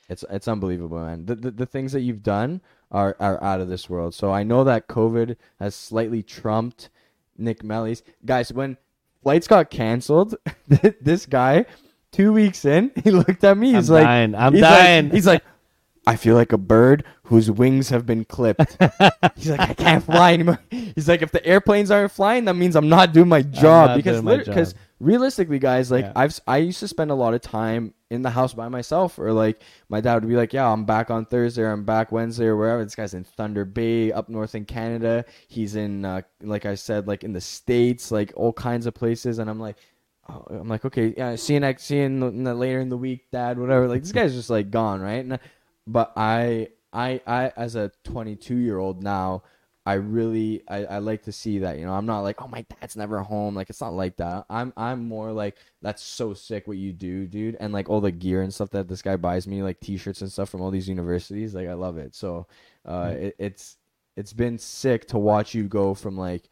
it's 0.10 0.26
it's 0.30 0.48
unbelievable, 0.48 1.00
man. 1.00 1.26
The, 1.26 1.36
the 1.36 1.52
the 1.52 1.66
things 1.66 1.92
that 1.94 2.02
you've 2.02 2.24
done 2.24 2.62
are 2.92 3.16
are 3.20 3.42
out 3.44 3.62
of 3.62 3.70
this 3.70 3.90
world. 3.90 4.16
So 4.16 4.32
I 4.32 4.44
know 4.44 4.64
that 4.64 4.88
COVID 4.88 5.36
has 5.60 5.76
slightly 5.76 6.24
trumped 6.24 6.90
Nick 7.38 7.64
Meli's 7.64 8.02
guys. 8.26 8.52
When 8.52 8.78
flights 9.22 9.48
got 9.48 9.70
canceled, 9.70 10.36
this 11.02 11.28
guy, 11.28 11.66
two 12.12 12.34
weeks 12.34 12.66
in, 12.66 12.92
he 13.04 13.12
looked 13.12 13.44
at 13.44 13.58
me. 13.58 13.74
He's 13.74 13.90
I'm 13.90 13.94
like, 13.94 14.06
dying. 14.06 14.36
I'm 14.36 14.54
he's 14.54 14.62
dying. 14.62 15.06
Like, 15.06 15.14
he's 15.14 15.28
like, 15.28 15.44
I 16.08 16.16
feel 16.16 16.34
like 16.34 16.54
a 16.54 16.58
bird 16.58 17.04
whose 17.24 17.52
wings 17.52 17.90
have 17.90 18.08
been 18.08 18.26
clipped. 18.26 18.78
he's 19.36 19.52
like, 19.52 19.60
I 19.60 19.74
can't 19.76 20.04
fly 20.04 20.34
anymore. 20.34 20.60
He's 20.72 21.08
like, 21.08 21.22
if 21.22 21.32
the 21.32 21.46
airplanes 21.46 21.92
aren't 21.92 22.12
flying, 22.12 22.46
that 22.46 22.56
means 22.56 22.76
I'm 22.76 22.90
not 22.90 23.14
doing 23.14 23.30
my 23.30 23.44
job 23.44 23.96
because 23.96 24.22
because. 24.22 24.74
Realistically, 25.00 25.60
guys, 25.60 25.92
like 25.92 26.06
Yeah. 26.06 26.14
I've 26.16 26.40
I 26.48 26.58
used 26.58 26.80
to 26.82 26.88
spend 26.88 27.12
a 27.12 27.16
lot 27.16 27.34
of 27.34 27.42
time 27.42 27.94
in 28.10 28.22
the 28.22 28.30
house 28.30 28.54
by 28.54 28.70
myself, 28.70 29.20
or 29.20 29.32
like 29.34 29.62
my 29.88 30.02
dad 30.02 30.16
would 30.16 30.30
be 30.30 30.36
like, 30.36 30.54
"Yeah, 30.54 30.72
I'm 30.72 30.86
back 30.86 31.10
on 31.12 31.26
Thursday, 31.26 31.62
or 31.64 31.72
I'm 31.72 31.84
back 31.86 32.12
Wednesday, 32.12 32.46
or 32.46 32.58
wherever." 32.58 32.84
This 32.84 32.96
guy's 32.96 33.14
in 33.14 33.24
Thunder 33.24 33.66
Bay, 33.66 34.12
up 34.12 34.30
north 34.30 34.56
in 34.56 34.66
Canada. 34.66 35.26
He's 35.48 35.76
in, 35.76 36.06
uh, 36.06 36.22
like 36.42 36.66
I 36.66 36.76
said, 36.76 37.08
like 37.08 37.24
in 37.24 37.34
the 37.34 37.42
states, 37.42 38.12
like 38.12 38.34
all 38.36 38.54
kinds 38.54 38.86
of 38.86 38.94
places, 38.94 39.40
and 39.40 39.50
I'm 39.50 39.60
like. 39.60 39.78
oh, 40.30 40.46
I'm 40.52 40.68
like, 40.68 40.86
okay, 40.86 41.12
yeah, 41.18 41.36
see 41.36 41.56
you 41.56 41.60
next, 41.60 41.86
see 41.86 41.98
you 41.98 42.04
in 42.04 42.44
the, 42.44 42.54
later 42.54 42.80
in 42.80 42.90
the 42.90 42.98
week, 42.98 43.32
Dad, 43.32 43.58
whatever. 43.58 43.88
Like 43.88 44.04
this 44.04 44.12
guy's 44.12 44.36
just 44.36 44.52
like 44.52 44.70
gone, 44.70 45.02
right? 45.02 45.26
And, 45.26 45.40
but 45.88 46.14
I, 46.16 46.68
I, 46.94 47.20
I, 47.26 47.52
as 47.58 47.76
a 47.76 47.92
22 48.04 48.56
year 48.56 48.78
old 48.78 49.02
now, 49.02 49.42
I 49.90 49.94
really 49.96 50.62
I, 50.68 50.86
I 50.86 50.98
like 51.00 51.24
to 51.24 51.32
see 51.32 51.60
that. 51.60 51.80
You 51.80 51.86
know, 51.86 51.94
I'm 51.94 52.06
not 52.06 52.22
like, 52.22 52.42
oh 52.42 52.48
my 52.48 52.64
dad's 52.80 52.96
never 52.96 53.20
home. 53.24 53.56
Like 53.56 53.70
it's 53.70 53.82
not 53.82 53.94
like 53.94 54.18
that. 54.18 54.46
I'm 54.50 54.72
I'm 54.78 55.08
more 55.08 55.32
like 55.32 55.56
that's 55.82 56.04
so 56.04 56.34
sick 56.34 56.68
what 56.68 56.78
you 56.78 56.94
do, 56.94 57.26
dude. 57.26 57.58
And 57.60 57.74
like 57.74 57.90
all 57.90 58.02
the 58.02 58.12
gear 58.12 58.42
and 58.44 58.54
stuff 58.54 58.70
that 58.72 58.88
this 58.88 59.02
guy 59.02 59.16
buys 59.16 59.48
me, 59.48 59.64
like 59.64 59.80
t-shirts 59.80 60.22
and 60.22 60.32
stuff 60.32 60.50
from 60.50 60.62
all 60.62 60.72
these 60.72 60.88
universities. 60.90 61.56
Like 61.56 61.68
I 61.68 61.74
love 61.74 61.98
it. 61.98 62.16
So 62.16 62.46
uh 62.86 63.14
it, 63.18 63.36
it's 63.40 63.78
it's 64.16 64.34
been 64.34 64.58
sick 64.58 65.08
to 65.08 65.18
watch 65.18 65.56
you 65.56 65.64
go 65.64 65.94
from 65.96 66.18
like 66.18 66.44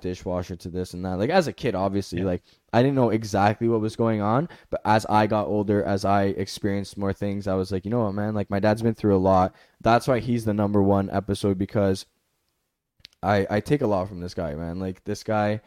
dishwasher 0.00 0.56
to 0.56 0.68
this 0.68 0.92
and 0.94 1.04
that. 1.04 1.18
Like 1.18 1.30
as 1.30 1.46
a 1.48 1.52
kid, 1.52 1.74
obviously, 1.74 2.18
Yeah. 2.18 2.26
like 2.26 2.42
I 2.72 2.82
didn't 2.82 2.96
know 2.96 3.10
exactly 3.10 3.68
what 3.68 3.80
was 3.80 3.96
going 3.96 4.20
on, 4.20 4.48
but 4.68 4.82
as 4.84 5.06
I 5.06 5.26
got 5.26 5.46
older, 5.46 5.82
as 5.82 6.04
I 6.04 6.24
experienced 6.24 6.98
more 6.98 7.14
things, 7.14 7.46
I 7.48 7.54
was 7.54 7.72
like, 7.72 7.84
you 7.86 7.90
know 7.90 8.04
what, 8.04 8.12
man? 8.12 8.34
Like 8.34 8.50
my 8.50 8.60
dad's 8.60 8.82
been 8.82 8.94
through 8.94 9.16
a 9.16 9.26
lot. 9.32 9.54
That's 9.80 10.06
why 10.06 10.18
he's 10.20 10.44
the 10.44 10.52
number 10.52 10.82
one 10.82 11.08
episode 11.10 11.56
because 11.56 12.04
I 13.26 13.46
I 13.50 13.60
take 13.60 13.82
a 13.82 13.86
lot 13.86 14.08
from 14.08 14.20
this 14.20 14.34
guy, 14.34 14.54
man. 14.54 14.78
Like 14.78 15.04
this 15.04 15.22
guy, 15.22 15.60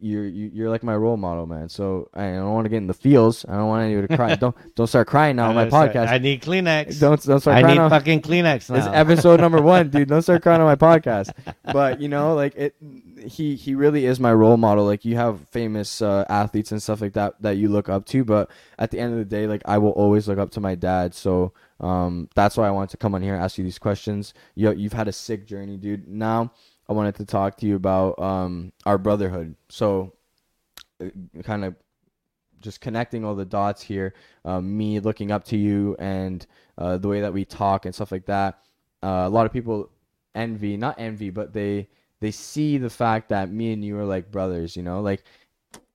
you're 0.00 0.26
you- 0.26 0.50
you're 0.52 0.70
like 0.70 0.82
my 0.82 0.94
role 0.96 1.16
model, 1.16 1.46
man. 1.46 1.68
So 1.68 2.08
I 2.14 2.32
don't 2.32 2.52
want 2.52 2.64
to 2.64 2.68
get 2.68 2.78
in 2.78 2.86
the 2.86 2.94
feels. 2.94 3.44
I 3.48 3.56
don't 3.56 3.68
want 3.68 3.84
anyone 3.84 4.08
to 4.08 4.16
cry. 4.16 4.34
don't 4.44 4.56
don't 4.74 4.86
start 4.86 5.06
crying 5.06 5.36
now 5.36 5.48
on 5.50 5.54
my 5.54 5.66
podcast. 5.66 6.08
I 6.08 6.18
need 6.18 6.42
Kleenex. 6.42 6.98
don't 7.00 7.22
don't 7.22 7.40
start 7.40 7.42
crying. 7.42 7.58
I 7.58 7.60
crying 7.62 7.76
need 7.76 7.82
now. 7.82 7.88
fucking 7.88 8.20
Kleenex 8.22 8.56
It's 8.56 8.70
now. 8.70 8.92
episode 8.92 9.40
number 9.40 9.60
one, 9.62 9.90
dude. 9.90 10.08
Don't 10.08 10.22
start 10.22 10.42
crying 10.42 10.60
on 10.60 10.66
my 10.66 10.76
podcast. 10.98 11.32
But 11.72 12.00
you 12.00 12.08
know, 12.08 12.34
like 12.34 12.54
it, 12.56 12.74
he 13.26 13.54
he 13.56 13.74
really 13.74 14.06
is 14.06 14.18
my 14.20 14.32
role 14.32 14.56
model. 14.56 14.84
Like 14.84 15.04
you 15.04 15.16
have 15.16 15.40
famous 15.48 16.02
uh, 16.02 16.24
athletes 16.28 16.72
and 16.72 16.82
stuff 16.82 17.00
like 17.00 17.14
that 17.14 17.40
that 17.42 17.56
you 17.56 17.68
look 17.68 17.88
up 17.88 18.06
to, 18.06 18.24
but 18.24 18.50
at 18.78 18.90
the 18.90 18.98
end 18.98 19.12
of 19.12 19.18
the 19.18 19.24
day, 19.24 19.46
like 19.46 19.62
I 19.64 19.78
will 19.78 19.90
always 19.92 20.28
look 20.28 20.38
up 20.38 20.50
to 20.52 20.60
my 20.60 20.74
dad. 20.74 21.14
So 21.14 21.52
um, 21.80 22.28
that's 22.34 22.56
why 22.56 22.66
I 22.66 22.70
wanted 22.70 22.90
to 22.90 22.96
come 22.96 23.14
on 23.14 23.22
here 23.22 23.34
and 23.34 23.42
ask 23.42 23.58
you 23.58 23.64
these 23.64 23.78
questions. 23.78 24.32
You 24.54 24.72
you've 24.72 24.92
had 24.94 25.08
a 25.08 25.12
sick 25.12 25.46
journey, 25.46 25.76
dude. 25.76 26.08
Now 26.08 26.52
I 26.88 26.92
wanted 26.92 27.16
to 27.16 27.24
talk 27.24 27.56
to 27.58 27.66
you 27.66 27.76
about 27.76 28.18
um, 28.20 28.72
our 28.84 28.98
brotherhood. 28.98 29.56
So 29.68 30.12
kind 31.42 31.64
of 31.64 31.74
just 32.60 32.80
connecting 32.80 33.24
all 33.24 33.34
the 33.34 33.44
dots 33.44 33.82
here. 33.82 34.14
Um, 34.44 34.76
me 34.76 35.00
looking 35.00 35.30
up 35.30 35.44
to 35.46 35.56
you 35.56 35.96
and 35.98 36.46
uh, 36.78 36.98
the 36.98 37.08
way 37.08 37.20
that 37.20 37.32
we 37.32 37.44
talk 37.44 37.86
and 37.86 37.94
stuff 37.94 38.12
like 38.12 38.26
that. 38.26 38.60
Uh, 39.02 39.24
a 39.26 39.28
lot 39.28 39.46
of 39.46 39.52
people 39.52 39.90
envy, 40.34 40.76
not 40.76 40.98
envy, 40.98 41.30
but 41.30 41.52
they 41.52 41.88
they 42.20 42.30
see 42.30 42.78
the 42.78 42.90
fact 42.90 43.28
that 43.28 43.50
me 43.50 43.72
and 43.72 43.84
you 43.84 43.98
are 43.98 44.04
like 44.04 44.30
brothers. 44.30 44.76
You 44.76 44.82
know, 44.82 45.00
like 45.00 45.24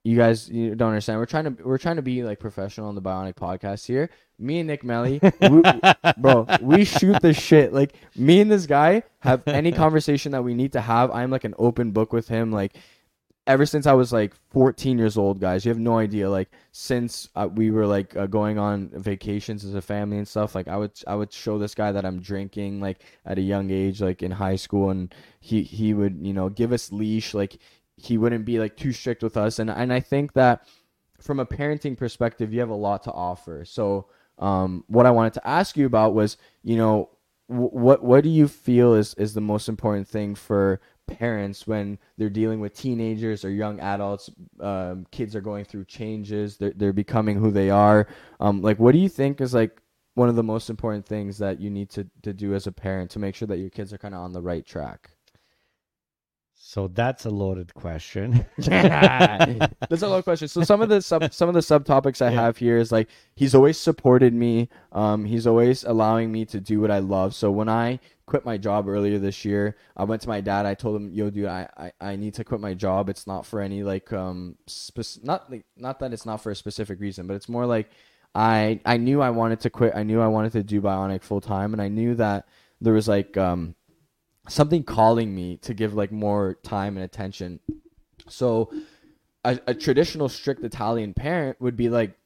you 0.04 0.16
guys 0.16 0.48
you 0.48 0.74
don't 0.74 0.88
understand. 0.88 1.18
We're 1.18 1.26
trying 1.26 1.44
to 1.56 1.62
we're 1.62 1.78
trying 1.78 1.96
to 1.96 2.02
be 2.02 2.22
like 2.22 2.40
professional 2.40 2.88
on 2.88 2.94
the 2.94 3.02
Bionic 3.02 3.34
Podcast 3.34 3.86
here. 3.86 4.10
Me 4.38 4.58
and 4.58 4.66
Nick 4.66 4.82
Meli, 4.82 5.20
we, 5.22 5.62
bro, 6.18 6.46
we 6.60 6.84
shoot 6.84 7.20
the 7.22 7.32
shit. 7.32 7.72
Like 7.72 7.94
me 8.16 8.40
and 8.40 8.50
this 8.50 8.66
guy 8.66 9.04
have 9.20 9.42
any 9.46 9.70
conversation 9.84 10.32
that 10.32 10.42
we 10.42 10.54
need 10.54 10.72
to 10.72 10.80
have. 10.80 11.10
I'm 11.12 11.30
like 11.30 11.44
an 11.44 11.54
open 11.58 11.92
book 11.92 12.12
with 12.12 12.26
him. 12.26 12.50
Like 12.50 12.76
ever 13.46 13.66
since 13.66 13.86
I 13.86 13.92
was 13.92 14.12
like 14.12 14.34
14 14.50 14.98
years 14.98 15.16
old, 15.16 15.40
guys. 15.40 15.64
You 15.64 15.70
have 15.70 15.78
no 15.78 15.98
idea. 15.98 16.28
Like 16.30 16.50
since 16.72 17.28
uh, 17.34 17.48
we 17.52 17.70
were 17.70 17.86
like 17.86 18.16
uh, 18.16 18.26
going 18.26 18.58
on 18.58 18.90
vacations 18.94 19.64
as 19.64 19.74
a 19.74 19.82
family 19.82 20.18
and 20.18 20.26
stuff. 20.26 20.54
Like 20.54 20.68
I 20.68 20.76
would 20.76 20.92
I 21.06 21.14
would 21.14 21.32
show 21.32 21.58
this 21.58 21.74
guy 21.74 21.92
that 21.92 22.04
I'm 22.04 22.20
drinking 22.20 22.80
like 22.80 23.00
at 23.24 23.38
a 23.38 23.42
young 23.42 23.70
age, 23.70 24.00
like 24.00 24.22
in 24.22 24.30
high 24.30 24.56
school, 24.56 24.90
and 24.90 25.14
he 25.40 25.62
he 25.62 25.94
would 25.94 26.18
you 26.20 26.32
know 26.32 26.48
give 26.48 26.72
us 26.72 26.92
leash. 26.92 27.34
Like 27.34 27.58
he 28.04 28.18
wouldn't 28.18 28.44
be 28.44 28.58
like 28.58 28.76
too 28.76 28.92
strict 28.92 29.22
with 29.22 29.36
us, 29.36 29.58
and 29.58 29.70
and 29.70 29.92
I 29.92 30.00
think 30.00 30.32
that 30.34 30.66
from 31.20 31.40
a 31.40 31.46
parenting 31.46 31.96
perspective, 31.96 32.52
you 32.52 32.60
have 32.60 32.68
a 32.68 32.74
lot 32.74 33.04
to 33.04 33.12
offer. 33.12 33.64
So 33.64 34.08
um, 34.38 34.84
what 34.88 35.06
I 35.06 35.10
wanted 35.10 35.34
to 35.34 35.46
ask 35.46 35.76
you 35.76 35.86
about 35.86 36.14
was 36.14 36.36
you 36.62 36.76
know 36.76 37.10
wh- 37.46 37.72
what 37.72 38.02
what 38.02 38.24
do 38.24 38.30
you 38.30 38.48
feel 38.48 38.94
is 38.94 39.14
is 39.14 39.34
the 39.34 39.40
most 39.40 39.68
important 39.68 40.08
thing 40.08 40.34
for 40.34 40.80
parents 41.06 41.66
when 41.66 41.98
they're 42.16 42.30
dealing 42.30 42.60
with 42.60 42.74
teenagers 42.74 43.44
or 43.44 43.50
young 43.50 43.80
adults 43.80 44.30
um, 44.60 45.04
kids 45.10 45.34
are 45.34 45.40
going 45.40 45.64
through 45.64 45.84
changes 45.84 46.56
they're, 46.56 46.72
they're 46.76 46.92
becoming 46.92 47.38
who 47.38 47.50
they 47.50 47.70
are? 47.70 48.06
Um, 48.40 48.62
like 48.62 48.78
what 48.78 48.92
do 48.92 48.98
you 48.98 49.08
think 49.08 49.40
is 49.40 49.54
like 49.54 49.80
one 50.14 50.28
of 50.28 50.36
the 50.36 50.42
most 50.42 50.68
important 50.70 51.06
things 51.06 51.38
that 51.38 51.60
you 51.60 51.70
need 51.70 51.88
to, 51.90 52.06
to 52.22 52.34
do 52.34 52.54
as 52.54 52.66
a 52.66 52.72
parent 52.72 53.10
to 53.12 53.18
make 53.18 53.34
sure 53.34 53.48
that 53.48 53.58
your 53.58 53.70
kids 53.70 53.92
are 53.92 53.98
kind 53.98 54.14
of 54.14 54.20
on 54.20 54.32
the 54.32 54.42
right 54.42 54.66
track 54.66 55.10
so 56.72 56.88
that's 56.88 57.26
a 57.26 57.30
loaded 57.30 57.74
question. 57.74 58.46
That's 58.56 60.00
a 60.02 60.08
lot 60.08 60.16
of 60.16 60.24
questions. 60.24 60.52
So 60.52 60.62
some 60.62 60.80
of 60.80 60.88
the 60.88 61.02
sub 61.02 61.30
some 61.30 61.50
of 61.50 61.54
the 61.54 61.60
subtopics 61.60 62.22
I 62.22 62.30
Yeah. 62.30 62.40
have 62.40 62.56
here 62.56 62.78
is 62.78 62.90
like 62.90 63.08
he's 63.34 63.54
always 63.54 63.76
supported 63.76 64.32
me. 64.32 64.70
Um, 64.92 65.26
he's 65.26 65.46
always 65.46 65.84
allowing 65.84 66.32
me 66.32 66.46
to 66.46 66.60
do 66.60 66.80
what 66.80 66.90
I 66.90 67.00
love. 67.00 67.34
So 67.34 67.50
when 67.50 67.68
I 67.68 68.00
quit 68.24 68.46
my 68.46 68.56
job 68.56 68.88
earlier 68.88 69.18
this 69.18 69.44
year, 69.44 69.76
I 69.98 70.04
went 70.04 70.22
to 70.22 70.28
my 70.28 70.40
dad. 70.40 70.64
I 70.64 70.72
told 70.72 70.96
him, 70.96 71.12
"Yo, 71.12 71.28
dude, 71.28 71.44
I 71.44 71.68
I, 71.76 71.92
I 72.00 72.16
need 72.16 72.32
to 72.34 72.44
quit 72.44 72.62
my 72.62 72.72
job. 72.72 73.10
It's 73.10 73.26
not 73.26 73.44
for 73.44 73.60
any 73.60 73.82
like 73.82 74.10
um 74.10 74.56
spec- 74.66 75.22
not 75.22 75.50
like 75.50 75.66
not 75.76 75.98
that 75.98 76.14
it's 76.14 76.24
not 76.24 76.42
for 76.42 76.50
a 76.50 76.56
specific 76.56 77.00
reason, 77.00 77.26
but 77.26 77.34
it's 77.34 77.50
more 77.50 77.66
like 77.66 77.90
I 78.34 78.80
I 78.86 78.96
knew 78.96 79.20
I 79.20 79.28
wanted 79.28 79.60
to 79.60 79.68
quit. 79.68 79.92
I 79.94 80.04
knew 80.04 80.22
I 80.22 80.28
wanted 80.28 80.52
to 80.52 80.62
do 80.62 80.80
bionic 80.80 81.22
full 81.22 81.42
time, 81.42 81.74
and 81.74 81.82
I 81.82 81.88
knew 81.88 82.14
that 82.14 82.46
there 82.80 82.94
was 82.94 83.08
like 83.08 83.36
um 83.36 83.74
something 84.48 84.82
calling 84.84 85.34
me 85.34 85.56
to 85.58 85.74
give 85.74 85.94
like 85.94 86.12
more 86.12 86.54
time 86.62 86.96
and 86.96 87.04
attention. 87.04 87.60
So 88.28 88.72
a, 89.44 89.58
a 89.66 89.74
traditional 89.74 90.28
strict 90.28 90.62
Italian 90.64 91.14
parent 91.14 91.60
would 91.60 91.76
be 91.76 91.88
like, 91.88 92.16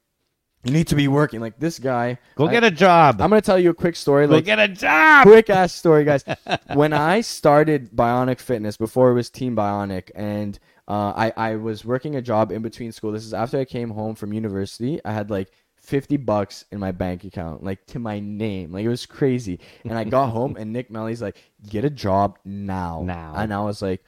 you 0.63 0.73
need 0.73 0.87
to 0.87 0.95
be 0.95 1.07
working. 1.07 1.39
Like 1.39 1.59
this 1.59 1.79
guy, 1.79 2.17
Go 2.35 2.47
I- 2.47 2.51
get 2.51 2.63
a 2.63 2.71
job. 2.71 3.21
I'm 3.21 3.29
gonna 3.29 3.41
tell 3.41 3.59
you 3.59 3.69
a 3.69 3.73
quick 3.73 3.95
story. 3.95 4.27
Go 4.27 4.33
Like 4.35 4.45
get 4.45 4.59
a 4.59 4.67
job. 4.67 5.23
quick 5.25 5.49
ass 5.49 5.73
story, 5.73 6.03
guys. 6.03 6.25
when 6.73 6.93
I 6.93 7.21
started 7.21 7.91
Bionic 7.91 8.39
Fitness 8.39 8.75
before 8.75 9.11
it 9.11 9.13
was 9.13 9.29
Team 9.29 9.55
Bionic, 9.55 10.09
and 10.15 10.57
uh, 10.87 11.13
I 11.15 11.33
I 11.37 11.55
was 11.55 11.85
working 11.85 12.15
a 12.15 12.21
job 12.21 12.51
in 12.51 12.61
between 12.63 12.91
school. 12.91 13.11
This 13.11 13.23
is 13.25 13.33
after 13.33 13.59
I 13.59 13.65
came 13.65 13.91
home 13.91 14.15
from 14.15 14.33
university. 14.33 14.99
I 15.05 15.13
had 15.13 15.29
like. 15.29 15.51
50 15.87 16.17
bucks 16.17 16.65
in 16.69 16.79
my 16.79 16.91
bank 16.91 17.23
account 17.23 17.63
like 17.63 17.85
to 17.87 17.99
my 17.99 18.19
name. 18.19 18.73
Like 18.73 18.83
it 18.83 18.89
was 18.89 19.05
crazy. 19.05 19.61
And 19.85 19.97
i 19.97 20.03
got 20.03 20.27
home 20.27 20.57
and 20.59 20.73
nick 20.73 20.91
meli's 20.91 21.21
like 21.21 21.41
get 21.67 21.85
a 21.85 21.89
job 21.89 22.37
now. 22.43 23.03
Now. 23.05 23.33
and 23.37 23.53
i 23.53 23.61
was 23.61 23.81
like 23.81 24.03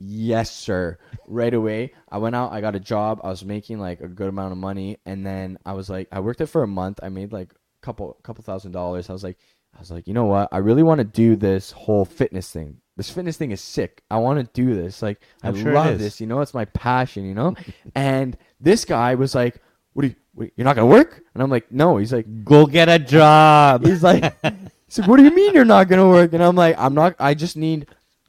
yes 0.00 0.50
sir. 0.50 0.98
Right 1.28 1.54
away 1.54 1.92
i 2.08 2.18
went 2.18 2.34
out 2.34 2.52
i 2.52 2.60
got 2.60 2.74
a 2.74 2.80
job 2.80 3.20
i 3.22 3.28
was 3.28 3.44
making 3.44 3.78
like 3.78 4.00
a 4.00 4.08
good 4.08 4.28
amount 4.28 4.52
of 4.52 4.58
money. 4.58 4.98
And 5.06 5.24
then 5.24 5.56
i 5.64 5.72
was 5.72 5.88
like 5.88 6.08
i 6.10 6.18
worked 6.18 6.40
it 6.40 6.46
for 6.46 6.64
a 6.64 6.68
month. 6.68 6.98
I 7.00 7.10
made 7.10 7.32
like 7.32 7.52
a 7.52 7.86
couple 7.86 8.18
couple 8.24 8.42
thousand 8.42 8.72
dollars. 8.72 9.08
I 9.08 9.12
was 9.12 9.22
like 9.22 9.38
i 9.76 9.78
was 9.78 9.92
like 9.92 10.08
you 10.08 10.14
know 10.14 10.26
what? 10.26 10.48
I 10.50 10.58
really 10.58 10.82
want 10.82 10.98
to 10.98 11.04
do 11.04 11.36
this 11.36 11.70
whole 11.70 12.04
fitness 12.04 12.50
thing. 12.50 12.78
This 12.96 13.10
fitness 13.10 13.36
thing 13.36 13.52
is 13.52 13.60
sick. 13.60 14.02
I 14.10 14.16
want 14.16 14.40
to 14.40 14.62
do 14.62 14.74
this. 14.74 15.00
Like 15.00 15.20
i 15.44 15.48
I'm 15.48 15.56
sure 15.56 15.74
love 15.74 16.00
this. 16.00 16.20
You 16.20 16.26
know 16.26 16.40
it's 16.40 16.54
my 16.54 16.64
passion 16.64 17.24
you 17.24 17.34
know? 17.34 17.54
And 17.94 18.36
this 18.58 18.84
guy 18.84 19.14
was 19.14 19.36
like 19.36 19.62
what 19.92 20.02
do 20.02 20.08
you 20.08 20.16
wait, 20.34 20.52
you're 20.56 20.64
not 20.64 20.76
gonna 20.76 20.86
work 20.86 21.22
and 21.32 21.42
i'm 21.42 21.50
like 21.50 21.70
no 21.70 21.96
he's 21.96 22.12
like 22.12 22.26
Go 22.44 22.66
get 22.66 22.88
a 22.88 22.98
job. 22.98 23.84
He's 23.84 24.02
like, 24.02 24.22
he's 24.86 24.98
like, 24.98 25.08
what 25.08 25.16
do 25.16 25.24
you 25.24 25.34
mean 25.34 25.54
you're 25.54 25.64
not 25.64 25.88
gonna 25.88 26.08
work? 26.08 26.32
And 26.32 26.42
I'm 26.42 26.56
like, 26.56 26.76
I'm 26.78 26.94
not. 26.94 27.14
I 27.18 27.34
just 27.34 27.56
need 27.56 27.86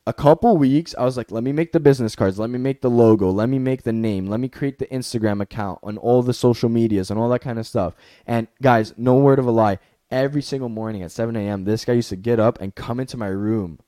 a 0.07 0.13
couple 0.13 0.55
weeks. 0.57 0.95
I 0.97 1.03
was 1.03 1.17
like, 1.17 1.31
let 1.31 1.43
me 1.43 1.51
make 1.51 1.71
the 1.71 1.79
business 1.79 2.15
cards, 2.15 2.39
let 2.39 2.49
me 2.49 2.59
make 2.59 2.81
the 2.81 2.89
logo, 2.89 3.29
let 3.29 3.49
me 3.49 3.59
make 3.59 3.83
the 3.83 3.93
name, 3.93 4.27
let 4.27 4.39
me 4.39 4.47
create 4.47 4.77
the 4.79 4.85
Instagram 4.87 5.41
account 5.41 5.79
and 5.83 5.97
all 5.97 6.21
the 6.21 6.33
social 6.33 6.69
medias 6.69 7.09
and 7.09 7.19
all 7.19 7.29
that 7.29 7.39
kind 7.39 7.59
of 7.59 7.67
stuff. 7.67 7.93
And 8.27 8.47
guys, 8.61 8.93
no 8.97 9.15
word 9.15 9.39
of 9.39 9.47
a 9.47 9.51
lie. 9.51 9.79
Every 10.11 10.43
single 10.43 10.69
morning 10.69 11.01
at 11.01 11.11
7 11.11 11.35
a.m., 11.35 11.65
this 11.65 11.83
guy 11.83 11.93
used 11.93 12.09
to 12.09 12.15
get 12.15 12.39
up 12.39 12.61
and 12.61 12.75
come 12.75 12.99
into 12.99 13.17
my 13.17 13.27
room, 13.27 13.79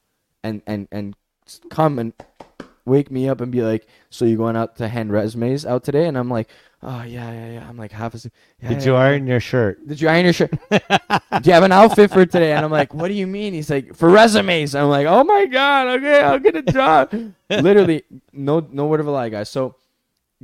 and 0.44 0.62
and 0.66 0.88
and 0.92 1.16
come 1.70 2.00
and 2.00 2.14
wake 2.86 3.12
me 3.12 3.30
up 3.30 3.40
and 3.40 3.52
be 3.52 3.62
like, 3.62 3.88
"So 4.10 4.26
you 4.26 4.36
going 4.36 4.56
out 4.56 4.78
to 4.78 4.88
hand 4.88 5.12
resumes 5.12 5.64
out 5.64 5.84
today?" 5.84 6.08
And 6.08 6.18
I'm 6.18 6.30
like, 6.30 6.50
"Oh 6.82 7.04
yeah, 7.04 7.32
yeah, 7.32 7.52
yeah." 7.54 7.68
I'm 7.68 7.78
like 7.78 7.92
half 7.92 8.14
a. 8.14 8.18
Yeah, 8.62 8.70
Did 8.70 8.80
yeah, 8.80 8.86
you 8.86 8.92
yeah. 8.94 9.00
iron 9.00 9.28
your 9.28 9.40
shirt? 9.40 9.88
Did 9.88 10.02
you 10.02 10.08
iron 10.10 10.26
your 10.26 10.34
shirt? 10.34 10.52
do 10.72 10.80
you 11.44 11.54
have 11.54 11.64
an 11.64 11.72
outfit 11.72 12.12
for 12.12 12.26
today? 12.26 12.54
And 12.54 12.64
I'm 12.64 12.72
like, 12.72 12.94
what 12.94 13.08
do 13.08 13.14
you 13.14 13.28
mean? 13.28 13.54
He's 13.54 13.70
like, 13.70 13.96
for 13.96 14.10
resumes. 14.10 14.76
I'm 14.76 14.90
like, 14.90 15.08
oh 15.08 15.24
my 15.24 15.46
god, 15.46 15.88
okay, 16.00 16.22
I'll 16.22 16.40
get 16.40 16.56
a 16.56 16.62
job. 16.62 17.14
Literally, 17.50 18.04
no, 18.34 18.68
no 18.72 18.88
word 18.88 19.00
of 19.00 19.08
a 19.08 19.12
lie, 19.12 19.30
guys. 19.30 19.50
So, 19.50 19.76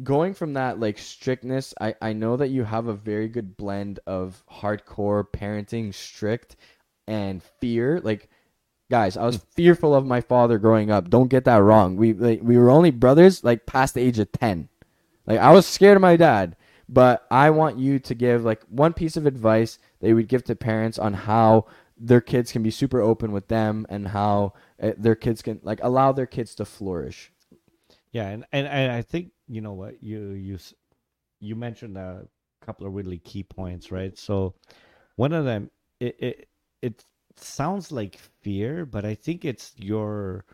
going 0.01 0.33
from 0.33 0.53
that 0.53 0.79
like 0.79 0.97
strictness, 0.97 1.73
I 1.79 1.95
I 2.01 2.13
know 2.13 2.37
that 2.37 2.49
you 2.49 2.63
have 2.63 2.87
a 2.87 2.93
very 2.93 3.27
good 3.27 3.57
blend 3.57 3.99
of 4.07 4.43
hardcore 4.51 5.25
parenting, 5.27 5.93
strict, 5.93 6.55
and 7.07 7.43
fear. 7.59 7.99
Like, 8.03 8.29
guys, 8.89 9.17
I 9.17 9.25
was 9.25 9.37
mm. 9.37 9.43
fearful 9.55 9.95
of 9.95 10.05
my 10.05 10.21
father 10.21 10.57
growing 10.57 10.91
up. 10.91 11.09
Don't 11.09 11.29
get 11.29 11.45
that 11.45 11.63
wrong. 11.63 11.95
We 11.95 12.13
like, 12.13 12.41
we 12.41 12.57
were 12.57 12.69
only 12.69 12.91
brothers 12.91 13.43
like 13.43 13.65
past 13.65 13.93
the 13.95 14.01
age 14.01 14.19
of 14.19 14.31
ten. 14.31 14.69
Like 15.25 15.39
I 15.39 15.51
was 15.51 15.65
scared 15.65 15.95
of 15.97 16.01
my 16.01 16.15
dad, 16.15 16.55
but 16.89 17.25
I 17.31 17.49
want 17.49 17.77
you 17.77 17.99
to 17.99 18.15
give 18.15 18.43
like 18.43 18.61
one 18.69 18.93
piece 18.93 19.17
of 19.17 19.25
advice 19.25 19.79
that 19.99 20.07
you 20.09 20.15
would 20.15 20.27
give 20.27 20.43
to 20.45 20.55
parents 20.55 20.99
on 20.99 21.13
how 21.13 21.65
their 21.97 22.21
kids 22.21 22.51
can 22.51 22.63
be 22.63 22.71
super 22.71 23.01
open 23.01 23.31
with 23.31 23.47
them 23.47 23.85
and 23.89 24.09
how 24.09 24.53
uh, 24.81 24.91
their 24.97 25.15
kids 25.15 25.41
can 25.41 25.59
like 25.63 25.79
allow 25.81 26.11
their 26.11 26.25
kids 26.25 26.55
to 26.55 26.65
flourish. 26.65 27.31
Yeah, 28.11 28.27
and, 28.27 28.45
and 28.51 28.67
and 28.67 28.91
I 28.91 29.01
think 29.01 29.31
you 29.47 29.61
know 29.61 29.73
what 29.73 30.03
you 30.03 30.31
you 30.31 30.57
you 31.39 31.55
mentioned 31.55 31.97
a 31.97 32.27
couple 32.61 32.85
of 32.85 32.93
really 32.93 33.17
key 33.17 33.43
points, 33.43 33.91
right? 33.91 34.17
So 34.17 34.55
one 35.15 35.33
of 35.33 35.45
them 35.45 35.71
it 35.99 36.15
it 36.19 36.49
it 36.81 37.05
sounds 37.37 37.91
like 37.91 38.19
fear, 38.41 38.85
but 38.85 39.05
I 39.05 39.15
think 39.15 39.45
it's 39.45 39.73
your 39.77 40.45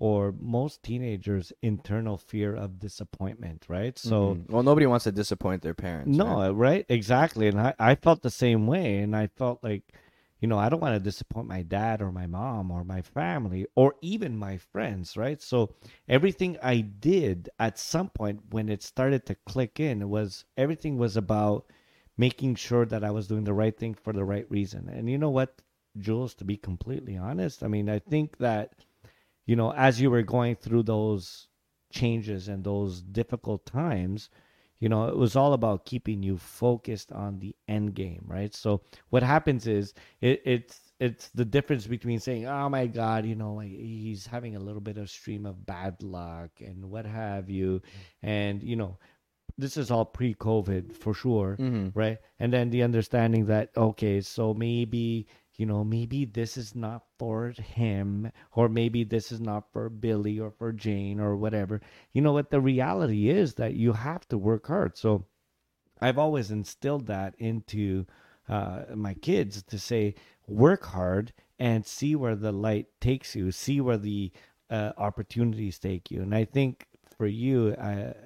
or 0.00 0.34
most 0.40 0.82
teenagers' 0.82 1.52
internal 1.62 2.16
fear 2.16 2.56
of 2.56 2.80
disappointment, 2.80 3.66
right? 3.68 3.98
So 3.98 4.34
Mhm. 4.36 4.50
well, 4.50 4.62
nobody 4.62 4.86
wants 4.86 5.04
to 5.04 5.12
disappoint 5.12 5.62
their 5.62 5.74
parents. 5.74 6.16
no, 6.16 6.24
right? 6.24 6.50
right? 6.50 6.86
Exactly. 6.88 7.46
And 7.48 7.60
I, 7.60 7.74
I 7.78 7.94
felt 7.94 8.22
the 8.22 8.30
same 8.30 8.66
way. 8.66 8.98
And 8.98 9.14
I 9.14 9.26
felt 9.28 9.62
like, 9.62 9.92
you 10.40 10.48
know, 10.48 10.58
I 10.58 10.70
don't 10.70 10.80
want 10.80 10.94
to 10.94 11.00
disappoint 11.00 11.48
my 11.48 11.60
dad 11.62 12.00
or 12.00 12.10
my 12.10 12.26
mom 12.26 12.70
or 12.70 12.82
my 12.82 13.02
family 13.02 13.66
or 13.76 13.94
even 14.00 14.38
my 14.38 14.56
friends, 14.56 15.18
right? 15.18 15.40
So 15.42 15.74
everything 16.08 16.56
I 16.62 16.80
did 16.80 17.50
at 17.58 17.78
some 17.78 18.08
point 18.08 18.40
when 18.50 18.70
it 18.70 18.82
started 18.82 19.26
to 19.26 19.34
click 19.46 19.78
in 19.80 20.08
was 20.08 20.46
everything 20.56 20.96
was 20.96 21.14
about 21.16 21.66
making 22.16 22.54
sure 22.54 22.86
that 22.86 23.04
I 23.04 23.10
was 23.10 23.28
doing 23.28 23.44
the 23.44 23.52
right 23.52 23.76
thing 23.76 23.94
for 23.94 24.14
the 24.14 24.24
right 24.24 24.50
reason. 24.50 24.88
And 24.88 25.10
you 25.10 25.18
know 25.18 25.30
what, 25.30 25.60
Jules, 25.98 26.34
to 26.36 26.44
be 26.44 26.56
completely 26.56 27.18
honest, 27.18 27.62
I 27.62 27.68
mean, 27.68 27.90
I 27.90 27.98
think 27.98 28.38
that, 28.38 28.72
you 29.46 29.56
know, 29.56 29.72
as 29.72 30.00
you 30.00 30.10
were 30.10 30.22
going 30.22 30.56
through 30.56 30.84
those 30.84 31.48
changes 31.92 32.48
and 32.48 32.64
those 32.64 33.02
difficult 33.02 33.66
times, 33.66 34.30
you 34.78 34.88
know 34.88 35.08
it 35.08 35.16
was 35.16 35.36
all 35.36 35.52
about 35.52 35.84
keeping 35.84 36.22
you 36.22 36.38
focused 36.38 37.12
on 37.12 37.38
the 37.38 37.54
end 37.68 37.94
game 37.94 38.24
right? 38.26 38.54
So 38.54 38.80
what 39.10 39.22
happens 39.22 39.66
is 39.66 39.92
it, 40.20 40.40
it's 40.44 40.92
it's 41.00 41.28
the 41.30 41.44
difference 41.44 41.86
between 41.86 42.18
saying 42.18 42.46
oh 42.46 42.68
my 42.68 42.86
god 42.86 43.26
you 43.26 43.34
know 43.34 43.54
like 43.54 43.68
he's 43.70 44.26
having 44.26 44.56
a 44.56 44.60
little 44.60 44.80
bit 44.80 44.96
of 44.98 45.10
stream 45.10 45.44
of 45.46 45.66
bad 45.66 46.02
luck 46.02 46.50
and 46.60 46.90
what 46.90 47.04
have 47.06 47.50
you. 47.50 47.82
And 48.22 48.62
you 48.62 48.76
know 48.76 48.98
this 49.58 49.76
is 49.76 49.90
all 49.90 50.06
pre-covid 50.06 50.94
for 50.94 51.12
sure 51.12 51.56
Mhm. 51.60 51.92
right? 51.94 52.18
And 52.38 52.52
then 52.52 52.70
the 52.70 52.82
understanding 52.82 53.46
that 53.46 53.70
okay 53.76 54.20
so 54.22 54.54
maybe 54.54 55.26
you 55.60 55.66
know 55.66 55.84
maybe 55.84 56.24
this 56.24 56.56
is 56.56 56.74
not 56.74 57.02
for 57.18 57.50
him 57.50 58.32
or 58.52 58.66
maybe 58.66 59.04
this 59.04 59.30
is 59.30 59.40
not 59.40 59.70
for 59.74 59.90
billy 59.90 60.40
or 60.40 60.50
for 60.50 60.72
jane 60.72 61.20
or 61.20 61.36
whatever. 61.36 61.82
You 62.14 62.22
know 62.22 62.32
what? 62.32 62.48
The 62.50 62.62
reality 62.62 63.28
is 63.28 63.52
that 63.54 63.74
you 63.74 63.92
have 63.92 64.26
to 64.28 64.38
work 64.38 64.66
hard. 64.66 64.96
So 64.96 65.26
i've 66.00 66.16
always 66.16 66.50
instilled 66.50 67.06
that 67.08 67.34
into 67.38 68.06
uh, 68.48 68.84
my 68.94 69.12
kids 69.12 69.62
to 69.64 69.78
say 69.78 70.14
work 70.48 70.86
hard 70.86 71.30
and 71.58 71.84
see 71.84 72.16
where 72.16 72.36
the 72.36 72.52
light 72.52 72.86
takes 72.98 73.36
you. 73.36 73.52
See 73.52 73.82
where 73.82 73.98
the 73.98 74.32
uh, 74.70 74.92
opportunities 74.96 75.78
take 75.78 76.10
you. 76.10 76.22
And 76.22 76.34
i 76.34 76.46
think 76.46 76.86
for 77.18 77.26
you 77.26 77.76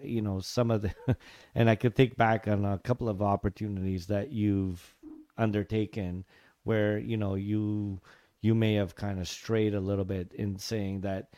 you 0.04 0.22
know 0.22 0.38
some 0.38 0.70
of 0.70 0.82
the 0.82 0.94
and 1.56 1.68
i 1.68 1.74
could 1.74 1.96
think 1.96 2.16
back 2.16 2.46
on 2.46 2.64
a 2.64 2.78
couple 2.78 3.08
of 3.08 3.20
opportunities 3.20 4.06
that 4.06 4.30
you've 4.30 4.94
undertaken 5.36 6.24
where 6.64 6.98
you 6.98 7.16
know 7.16 7.34
you 7.34 8.00
you 8.42 8.54
may 8.54 8.74
have 8.74 8.94
kind 8.94 9.18
of 9.20 9.28
strayed 9.28 9.74
a 9.74 9.80
little 9.80 10.04
bit 10.04 10.32
in 10.34 10.58
saying 10.58 11.00
that 11.02 11.28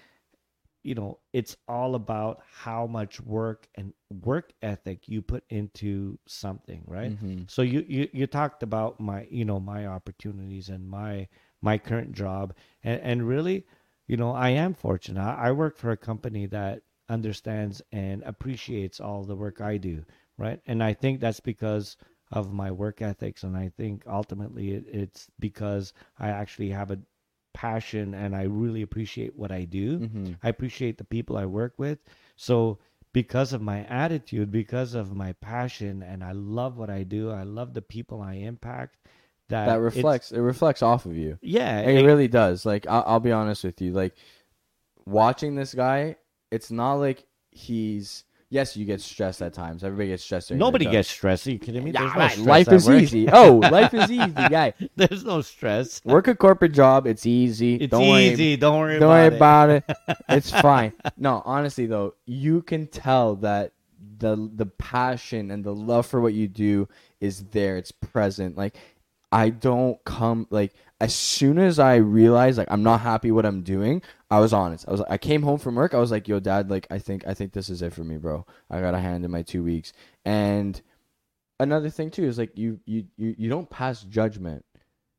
you 0.83 0.95
know 0.95 1.19
it's 1.33 1.57
all 1.69 1.95
about 1.97 2.41
how 2.49 2.87
much 2.87 3.21
work 3.21 3.69
and 3.75 3.93
work 4.23 4.53
ethic 4.63 5.09
you 5.09 5.21
put 5.21 5.45
into 5.51 6.19
something 6.27 6.83
right? 6.87 7.13
Mhm. 7.21 7.51
so 7.51 7.63
you, 7.63 7.85
you 7.89 8.09
you 8.13 8.27
talked 8.27 8.63
about 8.63 9.01
my 9.01 9.27
you 9.31 9.45
know 9.45 9.59
my 9.61 9.87
opportunities 9.87 10.69
and 10.69 10.89
my 10.89 11.29
my 11.63 11.79
current 11.79 12.13
job. 12.13 12.55
And 12.85 13.01
and 13.03 13.29
really 13.29 13.67
you 14.07 14.17
know 14.17 14.33
i 14.33 14.51
am 14.51 14.75
fortunate. 14.75 15.21
I 15.21 15.49
I 15.49 15.53
work 15.53 15.77
for 15.77 15.91
a 15.91 15.97
company 15.97 16.47
that 16.47 16.83
understands 17.09 17.83
and 17.93 18.23
appreciates 18.25 19.01
all 19.01 19.23
the 19.25 19.37
work 19.37 19.61
i 19.61 19.77
do 19.77 20.05
right? 20.39 20.61
And 20.67 20.83
i 20.83 20.93
think 20.93 21.21
that's 21.21 21.41
because 21.41 21.97
of 22.33 22.53
my 22.53 22.71
work 22.71 23.01
ethics 23.03 23.45
and 23.45 23.57
i 23.57 23.71
think 23.77 24.03
ultimately 24.07 24.73
it, 24.73 24.85
it's 24.89 25.29
because 25.39 25.93
i 26.19 26.29
actually 26.29 26.71
have 26.71 26.91
a 26.91 26.99
passion 27.55 28.15
and 28.15 28.35
i 28.37 28.43
really 28.43 28.83
appreciate 28.83 29.35
what 29.37 29.51
i 29.53 29.65
do 29.65 30.01
Mhm. 30.01 30.37
I 30.43 30.49
appreciate 30.49 30.99
the 30.99 31.05
people 31.05 31.37
I 31.37 31.47
work 31.47 31.75
with. 31.79 31.99
So 32.37 32.79
because 33.13 33.55
of 33.55 33.63
my 33.63 33.85
attitude, 33.87 34.51
because 34.51 34.93
of 34.95 35.15
my 35.17 35.33
passion, 35.35 36.03
and 36.03 36.23
I 36.23 36.33
love 36.33 36.77
what 36.77 36.91
I 36.91 37.03
do, 37.03 37.31
I 37.31 37.45
love 37.45 37.73
the 37.73 37.81
people 37.81 38.21
I 38.21 38.35
impact. 38.35 38.97
That 39.49 39.67
That 39.67 39.81
reflects 39.81 40.33
it 40.33 40.41
reflects 40.41 40.83
off 40.83 41.07
of 41.07 41.17
you. 41.17 41.39
Yeah, 41.41 41.81
It 41.81 42.01
it- 42.03 42.05
really 42.05 42.29
does. 42.29 42.67
Like 42.67 42.87
I'll, 42.87 43.05
I'll 43.07 43.21
be 43.21 43.33
honest 43.33 43.65
with 43.65 43.81
you. 43.81 43.93
Like 43.93 44.15
watching 45.07 45.55
this 45.55 45.73
guy, 45.75 46.17
it's 46.51 46.71
not 46.71 46.95
like 46.95 47.25
he's. 47.51 48.25
Yes, 48.49 48.77
you 48.77 48.85
get 48.85 49.01
stressed 49.01 49.43
at 49.43 49.53
times. 49.55 49.83
Everybody 49.83 50.11
gets 50.11 50.23
stressed. 50.23 50.49
during 50.49 50.59
their 50.61 50.67
nobody 50.67 50.85
job. 50.85 50.93
gets 50.93 51.09
stressed. 51.09 51.47
Are 51.49 51.51
you 51.51 51.59
kidding 51.59 51.83
me? 51.83 51.91
Yeah, 51.91 52.01
There's 52.03 52.15
no 52.15 52.21
right. 52.21 52.31
stress 52.33 52.47
Life 52.47 52.69
at 52.69 52.75
is 52.75 52.87
work. 52.89 53.03
easy. 53.03 53.29
Oh, 53.33 53.57
life 53.57 53.93
is 53.95 54.11
easy, 54.11 54.31
guy. 54.31 54.73
There's 54.97 55.25
no 55.25 55.41
stress. 55.41 56.01
Work 56.05 56.29
a 56.29 56.35
corporate 56.37 56.73
job. 56.73 57.07
It's 57.09 57.27
easy. 57.27 57.75
It's 57.75 57.91
don't 57.91 58.09
worry. 58.09 58.27
easy. 58.27 58.57
Don't 58.57 58.79
worry 58.79 59.01
Don't 59.01 59.11
about 59.11 59.69
worry 59.69 59.77
it. 59.77 59.85
about 59.89 60.09
it. 60.09 60.19
It's 60.29 60.51
fine. 60.51 60.93
No, 61.17 61.43
honestly 61.45 61.87
though, 61.87 62.15
you 62.25 62.63
can 62.63 62.87
tell 62.87 63.37
that 63.37 63.73
the 64.19 64.49
the 64.55 64.67
passion 64.67 65.51
and 65.51 65.65
the 65.65 65.75
love 65.75 66.07
for 66.07 66.21
what 66.21 66.33
you 66.35 66.47
do 66.47 66.89
is 67.21 67.43
there. 67.51 67.77
It's 67.77 67.91
present. 67.91 68.57
Like 68.57 68.77
I 69.33 69.49
don't 69.51 70.03
come 70.05 70.47
like 70.51 70.73
as 71.01 71.15
soon 71.15 71.59
as 71.59 71.79
I 71.79 71.97
realize 71.97 72.59
like 72.59 72.69
I'm 72.71 72.83
not 72.85 73.01
happy 73.01 73.31
what 73.33 73.45
I'm 73.45 73.63
doing, 73.63 74.03
I 74.31 74.41
was 74.41 74.53
honest. 74.53 74.87
I 74.89 74.93
was 74.93 75.01
I 75.03 75.19
came 75.19 75.43
home 75.43 75.59
from 75.59 75.77
work. 75.77 75.95
I 75.95 75.99
was 75.99 76.11
like, 76.11 76.27
"Yo, 76.29 76.41
dad, 76.41 76.71
like 76.71 76.87
I 76.91 76.99
think 76.99 77.27
I 77.27 77.35
think 77.35 77.53
this 77.53 77.69
is 77.69 77.83
it 77.83 77.93
for 77.93 78.05
me, 78.05 78.17
bro. 78.17 78.45
I 78.71 78.81
got 78.81 78.95
a 78.95 78.99
hand 79.01 79.25
in 79.25 79.31
my 79.31 79.43
2 79.43 79.63
weeks." 79.63 79.93
And 80.25 80.81
another 81.61 81.91
thing 81.91 82.11
too 82.11 82.25
is 82.25 82.39
like 82.39 82.57
you 82.59 82.81
you 82.87 83.07
you, 83.17 83.35
you 83.39 83.49
don't 83.49 83.71
pass 83.71 84.03
judgment. 84.03 84.65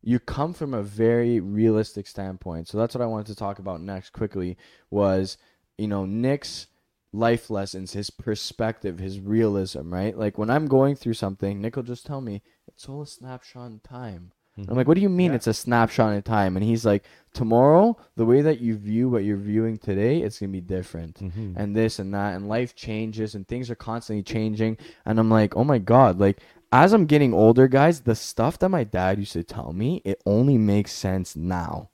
You 0.02 0.20
come 0.20 0.54
from 0.54 0.74
a 0.74 0.84
very 0.84 1.40
realistic 1.40 2.08
standpoint. 2.08 2.68
So 2.68 2.78
that's 2.78 2.94
what 2.96 3.02
I 3.02 3.08
wanted 3.08 3.28
to 3.28 3.36
talk 3.36 3.60
about 3.60 3.82
next 3.82 4.12
quickly 4.12 4.58
was, 4.90 5.38
you 5.78 5.88
know, 5.88 6.06
Nick's 6.06 6.68
life 7.14 7.50
lessons, 7.50 7.94
his 7.94 8.10
perspective, 8.10 9.00
his 9.00 9.20
realism, 9.20 9.94
right? 9.94 10.18
Like 10.18 10.38
when 10.38 10.50
I'm 10.50 10.68
going 10.68 10.96
through 10.96 11.16
something, 11.16 11.62
Nick 11.62 11.76
will 11.76 11.84
just 11.84 12.06
tell 12.06 12.22
me, 12.22 12.42
it's 12.68 12.88
all 12.88 13.02
a 13.02 13.08
snapshot 13.08 13.72
in 13.72 13.80
time. 13.80 14.32
I'm 14.58 14.76
like, 14.76 14.88
what 14.88 14.96
do 14.96 15.02
you 15.02 15.10
mean 15.10 15.32
Yeah. 15.32 15.36
it's 15.36 15.48
a 15.48 15.54
snapshot 15.54 16.14
in 16.14 16.22
time? 16.24 16.56
And 16.58 16.66
he's 16.66 16.86
like, 16.86 17.04
tomorrow, 17.34 17.96
the 18.16 18.26
way 18.26 18.42
that 18.42 18.60
you 18.60 18.76
view 18.76 19.08
what 19.10 19.24
you're 19.24 19.38
viewing 19.38 19.78
today, 19.78 20.22
it's 20.22 20.40
gonna 20.40 20.52
be 20.52 20.62
different. 20.62 21.20
Mhm. 21.20 21.54
And 21.56 21.76
this 21.76 22.00
and 22.00 22.14
that, 22.14 22.36
and 22.36 22.48
life 22.50 22.76
changes, 22.76 23.36
and 23.36 23.48
things 23.48 23.70
are 23.70 23.76
constantly 23.76 24.24
changing. 24.24 24.78
And 25.06 25.20
I'm 25.20 25.30
like, 25.30 25.56
oh 25.56 25.64
my 25.64 25.78
god, 25.78 26.20
like 26.20 26.40
as 26.72 26.92
I'm 26.94 27.06
getting 27.06 27.34
older, 27.34 27.68
guys, 27.68 28.02
the 28.02 28.16
stuff 28.16 28.58
that 28.60 28.70
my 28.70 28.84
dad 28.84 29.20
used 29.20 29.34
to 29.34 29.44
tell 29.44 29.72
me, 29.74 30.02
it 30.04 30.22
only 30.26 30.58
makes 30.58 30.92
sense 30.92 31.36
now. 31.36 31.90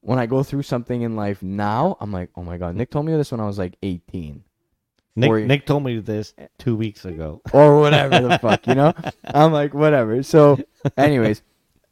When 0.00 0.18
I 0.18 0.26
go 0.26 0.42
through 0.42 0.62
something 0.64 1.00
in 1.02 1.16
life 1.16 1.42
now, 1.42 1.96
I'm 2.00 2.12
like, 2.12 2.28
oh 2.36 2.42
my 2.42 2.58
god, 2.58 2.74
Nick 2.76 2.90
told 2.90 3.06
me 3.06 3.12
this 3.16 3.30
when 3.30 3.40
I 3.40 3.46
was 3.46 3.58
like 3.58 3.76
18 3.82 4.42
Nick, 5.16 5.30
Or- 5.30 5.40
Nick 5.40 5.64
told 5.64 5.84
me 5.84 6.00
this 6.00 6.34
two 6.58 6.74
weeks 6.76 7.04
ago. 7.04 7.40
or 7.52 7.78
whatever 7.80 8.20
the 8.20 8.36
fuck, 8.40 8.66
you 8.66 8.74
know? 8.74 8.92
I'm 9.24 9.52
like, 9.52 9.72
whatever. 9.72 10.22
So, 10.24 10.58
anyways, 10.96 11.40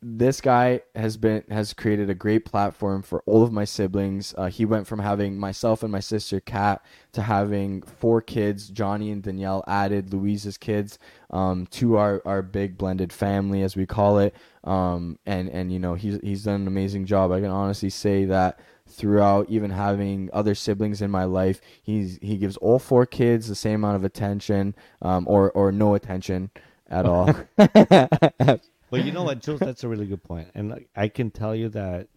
this 0.04 0.40
guy 0.40 0.80
has 0.96 1.16
been 1.16 1.44
has 1.48 1.72
created 1.72 2.10
a 2.10 2.14
great 2.14 2.44
platform 2.44 3.02
for 3.02 3.22
all 3.24 3.44
of 3.44 3.52
my 3.52 3.64
siblings. 3.64 4.34
Uh, 4.36 4.46
he 4.46 4.64
went 4.64 4.86
from 4.86 4.98
having 4.98 5.38
myself 5.38 5.84
and 5.84 5.92
my 5.92 6.00
sister 6.00 6.40
Kat 6.40 6.84
to 7.12 7.22
having 7.22 7.82
four 7.82 8.20
kids, 8.20 8.68
Johnny 8.68 9.12
and 9.12 9.22
Danielle 9.22 9.62
added 9.68 10.12
Louise's 10.12 10.58
kids 10.58 10.98
um, 11.30 11.66
to 11.68 11.96
our, 11.98 12.20
our 12.24 12.42
big 12.42 12.76
blended 12.76 13.12
family 13.12 13.62
as 13.62 13.76
we 13.76 13.86
call 13.86 14.18
it. 14.18 14.34
Um, 14.64 15.20
and 15.24 15.48
and 15.48 15.72
you 15.72 15.78
know 15.78 15.94
he's 15.94 16.18
he's 16.22 16.42
done 16.42 16.62
an 16.62 16.66
amazing 16.66 17.06
job. 17.06 17.30
I 17.30 17.40
can 17.40 17.50
honestly 17.50 17.90
say 17.90 18.24
that 18.24 18.58
throughout 18.88 19.48
even 19.48 19.70
having 19.70 20.28
other 20.32 20.54
siblings 20.54 21.00
in 21.00 21.10
my 21.10 21.24
life 21.24 21.60
he's 21.82 22.18
he 22.20 22.36
gives 22.36 22.56
all 22.58 22.78
four 22.78 23.06
kids 23.06 23.48
the 23.48 23.54
same 23.54 23.76
amount 23.76 23.96
of 23.96 24.04
attention 24.04 24.74
um, 25.00 25.26
or 25.28 25.50
or 25.52 25.72
no 25.72 25.94
attention 25.94 26.50
at 26.90 27.06
all 27.06 27.32
But 28.92 29.02
you 29.04 29.10
know 29.12 29.24
what, 29.24 29.40
Jules? 29.42 29.62
That's 29.62 29.84
a 29.84 29.88
really 29.88 30.06
good 30.06 30.22
point, 30.22 30.50
and 30.54 30.86
I 30.94 31.08
can 31.08 31.32
tell 31.32 31.56
you 31.56 31.68
that, 31.70 32.08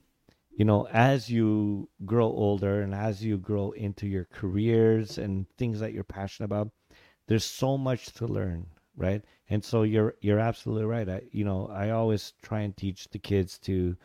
you 0.52 0.66
know, 0.66 0.88
as 0.90 1.30
you 1.30 1.90
grow 2.06 2.28
older 2.28 2.82
and 2.84 2.94
as 2.94 3.24
you 3.26 3.38
grow 3.40 3.72
into 3.72 4.08
your 4.08 4.26
careers 4.26 5.18
and 5.18 5.48
things 5.58 5.80
that 5.80 5.94
you're 5.94 6.04
passionate 6.04 6.46
about, 6.46 6.72
there's 7.28 7.46
so 7.46 7.78
much 7.78 8.14
to 8.16 8.28
learn, 8.28 8.68
right? 8.98 9.24
And 9.50 9.64
so 9.66 9.84
you're 9.84 10.16
you're 10.22 10.40
absolutely 10.40 10.86
right. 10.86 11.10
I, 11.10 11.24
you 11.32 11.46
know, 11.46 11.68
I 11.68 11.92
always 11.92 12.34
try 12.44 12.62
and 12.62 12.78
teach 12.78 13.10
the 13.10 13.20
kids 13.20 13.58
to, 13.62 13.98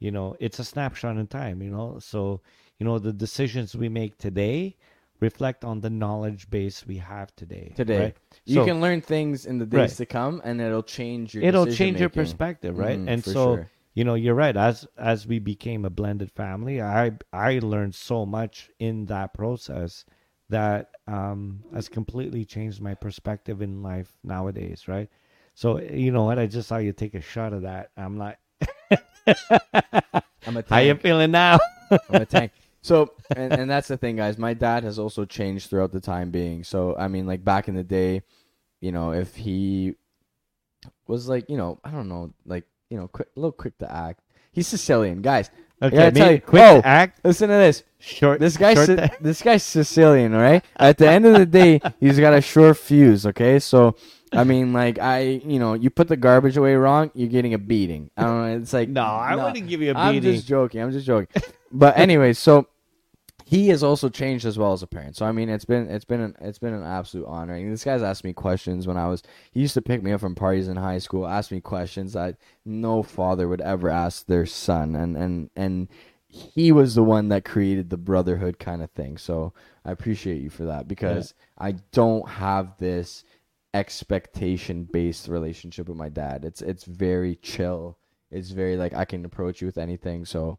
you 0.00 0.12
know, 0.12 0.36
it's 0.40 0.60
a 0.60 0.64
snapshot 0.64 1.18
in 1.18 1.26
time. 1.28 1.62
You 1.62 1.70
know, 1.70 1.98
so 2.00 2.40
you 2.78 2.86
know 2.86 2.98
the 2.98 3.12
decisions 3.12 3.76
we 3.76 3.88
make 3.90 4.18
today 4.18 4.76
reflect 5.22 5.64
on 5.64 5.80
the 5.80 5.88
knowledge 5.90 6.50
base 6.50 6.84
we 6.86 6.96
have 6.98 7.34
today. 7.36 7.72
today 7.76 7.98
right? 7.98 8.16
you 8.44 8.56
So- 8.60 8.64
can 8.66 8.80
learn 8.80 9.00
things 9.00 9.46
in 9.46 9.56
the 9.58 9.66
days 9.66 9.78
Right. 9.80 9.90
to 10.02 10.06
come 10.06 10.40
and 10.44 10.60
it'll 10.60 10.82
change 10.98 11.34
your 11.34 11.44
it'll 11.44 11.66
change 11.66 12.00
your 12.00 12.08
perspective 12.10 12.76
right 12.78 12.98
Mhm, 12.98 13.08
and 13.08 13.24
so 13.24 13.42
sure. 13.56 13.70
you 13.94 14.04
know 14.04 14.14
you're 14.14 14.34
right 14.46 14.56
as 14.56 14.86
as 14.98 15.26
we 15.26 15.38
became 15.38 15.84
a 15.84 15.90
blended 15.90 16.30
family 16.42 16.82
i 16.82 17.12
i 17.32 17.50
learned 17.72 17.94
so 17.94 18.26
much 18.26 18.68
in 18.78 19.06
that 19.06 19.32
process 19.32 20.04
that 20.50 20.90
um 21.06 21.62
has 21.74 21.88
completely 21.88 22.44
changed 22.44 22.80
my 22.88 22.94
perspective 22.94 23.62
in 23.62 23.82
life 23.82 24.10
nowadays 24.24 24.88
right 24.88 25.08
so 25.54 25.78
you 25.80 26.10
know 26.10 26.24
what 26.24 26.38
i 26.38 26.46
just 26.46 26.68
saw 26.68 26.78
you 26.78 26.92
take 26.92 27.14
a 27.14 27.20
shot 27.20 27.52
of 27.52 27.62
that 27.62 27.90
i'm 27.96 28.16
like 28.18 28.38
I'm 30.46 30.56
a 30.56 30.62
tank. 30.62 30.68
how 30.70 30.78
you 30.78 30.94
feeling 30.96 31.30
now 31.30 31.58
I'm 32.10 32.22
a 32.22 32.26
tank. 32.26 32.50
So, 32.82 33.12
and, 33.36 33.52
and 33.52 33.70
that's 33.70 33.88
the 33.88 33.96
thing, 33.96 34.16
guys. 34.16 34.38
My 34.38 34.54
dad 34.54 34.84
has 34.84 34.98
also 34.98 35.24
changed 35.24 35.70
throughout 35.70 35.92
the 35.92 36.00
time 36.00 36.30
being. 36.30 36.64
So, 36.64 36.96
I 36.96 37.08
mean, 37.08 37.26
like 37.26 37.44
back 37.44 37.68
in 37.68 37.74
the 37.74 37.84
day, 37.84 38.22
you 38.80 38.92
know, 38.92 39.12
if 39.12 39.36
he 39.36 39.94
was 41.06 41.28
like, 41.28 41.48
you 41.48 41.56
know, 41.56 41.78
I 41.84 41.90
don't 41.90 42.08
know, 42.08 42.32
like, 42.44 42.64
you 42.90 42.96
know, 42.98 43.08
quick, 43.08 43.28
a 43.36 43.40
little 43.40 43.52
quick 43.52 43.78
to 43.78 43.90
act. 43.90 44.20
He's 44.52 44.66
Sicilian, 44.66 45.22
guys. 45.22 45.50
okay 45.80 45.96
gotta 45.96 46.10
me- 46.12 46.20
tell 46.20 46.32
you- 46.32 46.40
quick 46.40 46.62
oh, 46.62 46.80
to 46.80 46.86
act 46.86 47.24
Listen 47.24 47.48
to 47.48 47.54
this. 47.54 47.84
short 47.98 48.38
This 48.40 48.56
guy's 48.56 48.76
short 48.76 48.98
Si- 48.98 49.16
this 49.20 49.40
guy's 49.42 49.62
Sicilian, 49.62 50.32
right? 50.32 50.64
At 50.76 50.98
the 50.98 51.08
end 51.08 51.24
of 51.24 51.34
the 51.34 51.46
day, 51.46 51.80
he's 52.00 52.18
got 52.18 52.34
a 52.34 52.40
short 52.40 52.76
fuse, 52.76 53.24
okay? 53.26 53.58
So, 53.60 53.96
I 54.32 54.44
mean, 54.44 54.72
like 54.72 54.98
I, 54.98 55.20
you 55.44 55.58
know, 55.58 55.74
you 55.74 55.88
put 55.90 56.08
the 56.08 56.16
garbage 56.16 56.56
away 56.56 56.74
wrong, 56.74 57.10
you're 57.14 57.28
getting 57.28 57.54
a 57.54 57.58
beating. 57.58 58.10
I 58.16 58.22
don't 58.24 58.40
know. 58.42 58.56
It's 58.58 58.72
like 58.72 58.88
no 58.88 59.02
i 59.02 59.36
wouldn't 59.36 59.68
give 59.68 59.80
you 59.80 59.92
a 59.92 59.94
I'm 59.94 60.14
beating 60.14 60.34
just 60.34 60.46
joking. 60.46 60.80
I'm 60.82 60.90
just 60.92 61.06
joking. 61.06 61.28
but 61.70 61.96
anyway, 61.96 62.32
so 62.32 62.66
he 63.52 63.68
has 63.68 63.82
also 63.82 64.08
changed 64.08 64.46
as 64.46 64.56
well 64.56 64.72
as 64.72 64.82
a 64.82 64.86
parent. 64.86 65.14
So 65.14 65.26
I 65.26 65.32
mean, 65.32 65.50
it's 65.50 65.66
been 65.66 65.86
it's 65.90 66.06
been 66.06 66.22
an 66.22 66.34
it's 66.40 66.58
been 66.58 66.72
an 66.72 66.84
absolute 66.84 67.26
honor. 67.26 67.52
And 67.52 67.70
this 67.70 67.84
guy's 67.84 68.02
asked 68.02 68.24
me 68.24 68.32
questions 68.32 68.86
when 68.86 68.96
I 68.96 69.08
was. 69.08 69.22
He 69.50 69.60
used 69.60 69.74
to 69.74 69.82
pick 69.82 70.02
me 70.02 70.10
up 70.10 70.22
from 70.22 70.34
parties 70.34 70.68
in 70.68 70.76
high 70.78 70.96
school, 70.96 71.26
ask 71.26 71.50
me 71.50 71.60
questions 71.60 72.14
that 72.14 72.38
no 72.64 73.02
father 73.02 73.48
would 73.48 73.60
ever 73.60 73.90
ask 73.90 74.24
their 74.24 74.46
son, 74.46 74.96
and 74.96 75.18
and 75.18 75.50
and 75.54 75.88
he 76.28 76.72
was 76.72 76.94
the 76.94 77.02
one 77.02 77.28
that 77.28 77.44
created 77.44 77.90
the 77.90 77.98
brotherhood 77.98 78.58
kind 78.58 78.80
of 78.80 78.90
thing. 78.92 79.18
So 79.18 79.52
I 79.84 79.92
appreciate 79.92 80.40
you 80.40 80.48
for 80.48 80.64
that 80.64 80.88
because 80.88 81.34
I 81.58 81.72
don't 81.92 82.26
have 82.26 82.78
this 82.78 83.22
expectation 83.74 84.84
based 84.84 85.28
relationship 85.28 85.88
with 85.88 85.98
my 85.98 86.08
dad. 86.08 86.46
It's 86.46 86.62
it's 86.62 86.84
very 86.84 87.36
chill. 87.36 87.98
It's 88.30 88.48
very 88.48 88.78
like 88.78 88.94
I 88.94 89.04
can 89.04 89.26
approach 89.26 89.60
you 89.60 89.66
with 89.66 89.76
anything. 89.76 90.24
So 90.24 90.58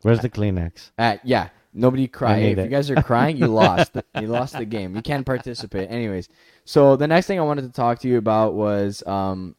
where's 0.00 0.20
the 0.20 0.30
kleenex 0.30 0.90
uh, 0.96 1.18
yeah, 1.22 1.50
nobody 1.74 2.06
cry. 2.06 2.38
Hey, 2.38 2.52
if 2.52 2.58
you 2.58 2.68
guys 2.68 2.90
are 2.90 3.02
crying, 3.02 3.36
you 3.36 3.48
lost. 3.48 3.92
you 4.20 4.28
lost 4.28 4.56
the 4.56 4.64
game. 4.64 4.94
You 4.94 5.02
can't 5.02 5.26
participate. 5.26 5.90
Anyways, 5.90 6.28
so 6.64 6.96
the 6.96 7.06
next 7.06 7.26
thing 7.26 7.38
I 7.38 7.42
wanted 7.42 7.62
to 7.62 7.72
talk 7.72 7.98
to 8.00 8.08
you 8.08 8.16
about 8.16 8.54
was, 8.54 9.02
um, 9.06 9.56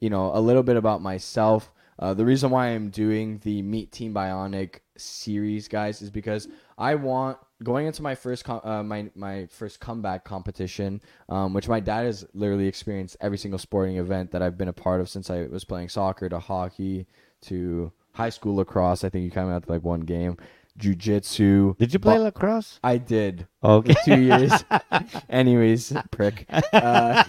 you 0.00 0.08
know, 0.08 0.30
a 0.34 0.40
little 0.40 0.62
bit 0.62 0.76
about 0.76 1.02
myself. 1.02 1.72
Uh, 1.98 2.14
the 2.14 2.24
reason 2.24 2.50
why 2.50 2.68
I'm 2.68 2.90
doing 2.90 3.40
the 3.42 3.62
Meet 3.62 3.90
Team 3.90 4.12
Bionic 4.14 4.80
series, 4.96 5.66
guys, 5.66 6.02
is 6.02 6.10
because 6.10 6.46
I 6.78 6.94
want 6.94 7.38
going 7.62 7.86
into 7.86 8.02
my 8.02 8.14
first 8.14 8.44
com- 8.44 8.60
uh, 8.64 8.82
my 8.82 9.10
my 9.14 9.46
first 9.46 9.80
comeback 9.80 10.24
competition, 10.24 11.00
um, 11.28 11.54
which 11.54 11.68
my 11.68 11.80
dad 11.80 12.04
has 12.04 12.26
literally 12.34 12.66
experienced 12.66 13.16
every 13.20 13.38
single 13.38 13.58
sporting 13.58 13.96
event 13.96 14.30
that 14.32 14.42
I've 14.42 14.58
been 14.58 14.68
a 14.68 14.74
part 14.74 15.00
of 15.00 15.08
since 15.08 15.30
I 15.30 15.46
was 15.46 15.64
playing 15.64 15.88
soccer 15.88 16.28
to 16.28 16.38
hockey 16.38 17.06
to 17.42 17.92
high 18.12 18.30
school 18.30 18.56
lacrosse. 18.56 19.04
I 19.04 19.08
think 19.08 19.24
you 19.24 19.30
came 19.30 19.48
out 19.48 19.64
to 19.64 19.72
like 19.72 19.82
one 19.82 20.00
game. 20.00 20.36
Jiu-jitsu. 20.76 21.74
did 21.78 21.92
you 21.92 21.98
play 21.98 22.16
Bo- 22.16 22.22
lacrosse 22.24 22.78
I 22.84 22.98
did. 22.98 23.46
okay 23.62 23.94
Two 24.04 24.20
years. 24.20 24.52
Anyways, 25.28 25.92
prick. 26.10 26.46
Uh, 26.72 27.24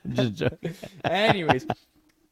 just 0.08 0.34
joking. 0.34 0.74
anyways, 1.04 1.66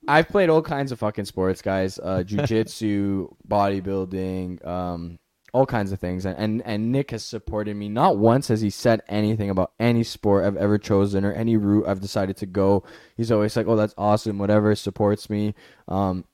I've 0.09 0.29
played 0.29 0.49
all 0.51 0.63
kinds 0.63 0.93
of 0.93 0.99
fucking 0.99 1.27
sports, 1.27 1.63
guys. 1.63 1.99
Uh, 2.03 2.23
jiu-jitsu, 2.23 3.29
bodybuilding, 3.49 4.67
um, 4.67 5.19
all 5.53 5.67
kinds 5.67 5.93
of 5.93 5.99
things. 6.01 6.25
And, 6.27 6.37
and 6.39 6.63
and 6.65 6.93
Nick 6.93 7.11
has 7.11 7.25
supported 7.25 7.77
me. 7.77 7.89
Not 7.89 8.19
once 8.19 8.49
has 8.49 8.61
he 8.61 8.71
said 8.71 9.03
anything 9.09 9.51
about 9.51 9.73
any 9.81 10.03
sport 10.05 10.45
I've 10.45 10.57
ever 10.57 10.79
chosen 10.79 11.25
or 11.25 11.33
any 11.33 11.57
route 11.57 11.87
I've 11.89 12.01
decided 12.01 12.37
to 12.39 12.47
go. 12.47 12.85
He's 13.17 13.31
always 13.33 13.57
like, 13.57 13.67
"Oh, 13.67 13.77
that's 13.77 13.95
awesome." 13.99 14.39
Whatever 14.39 14.75
supports 14.75 15.29
me. 15.29 15.55
Um, 15.89 16.25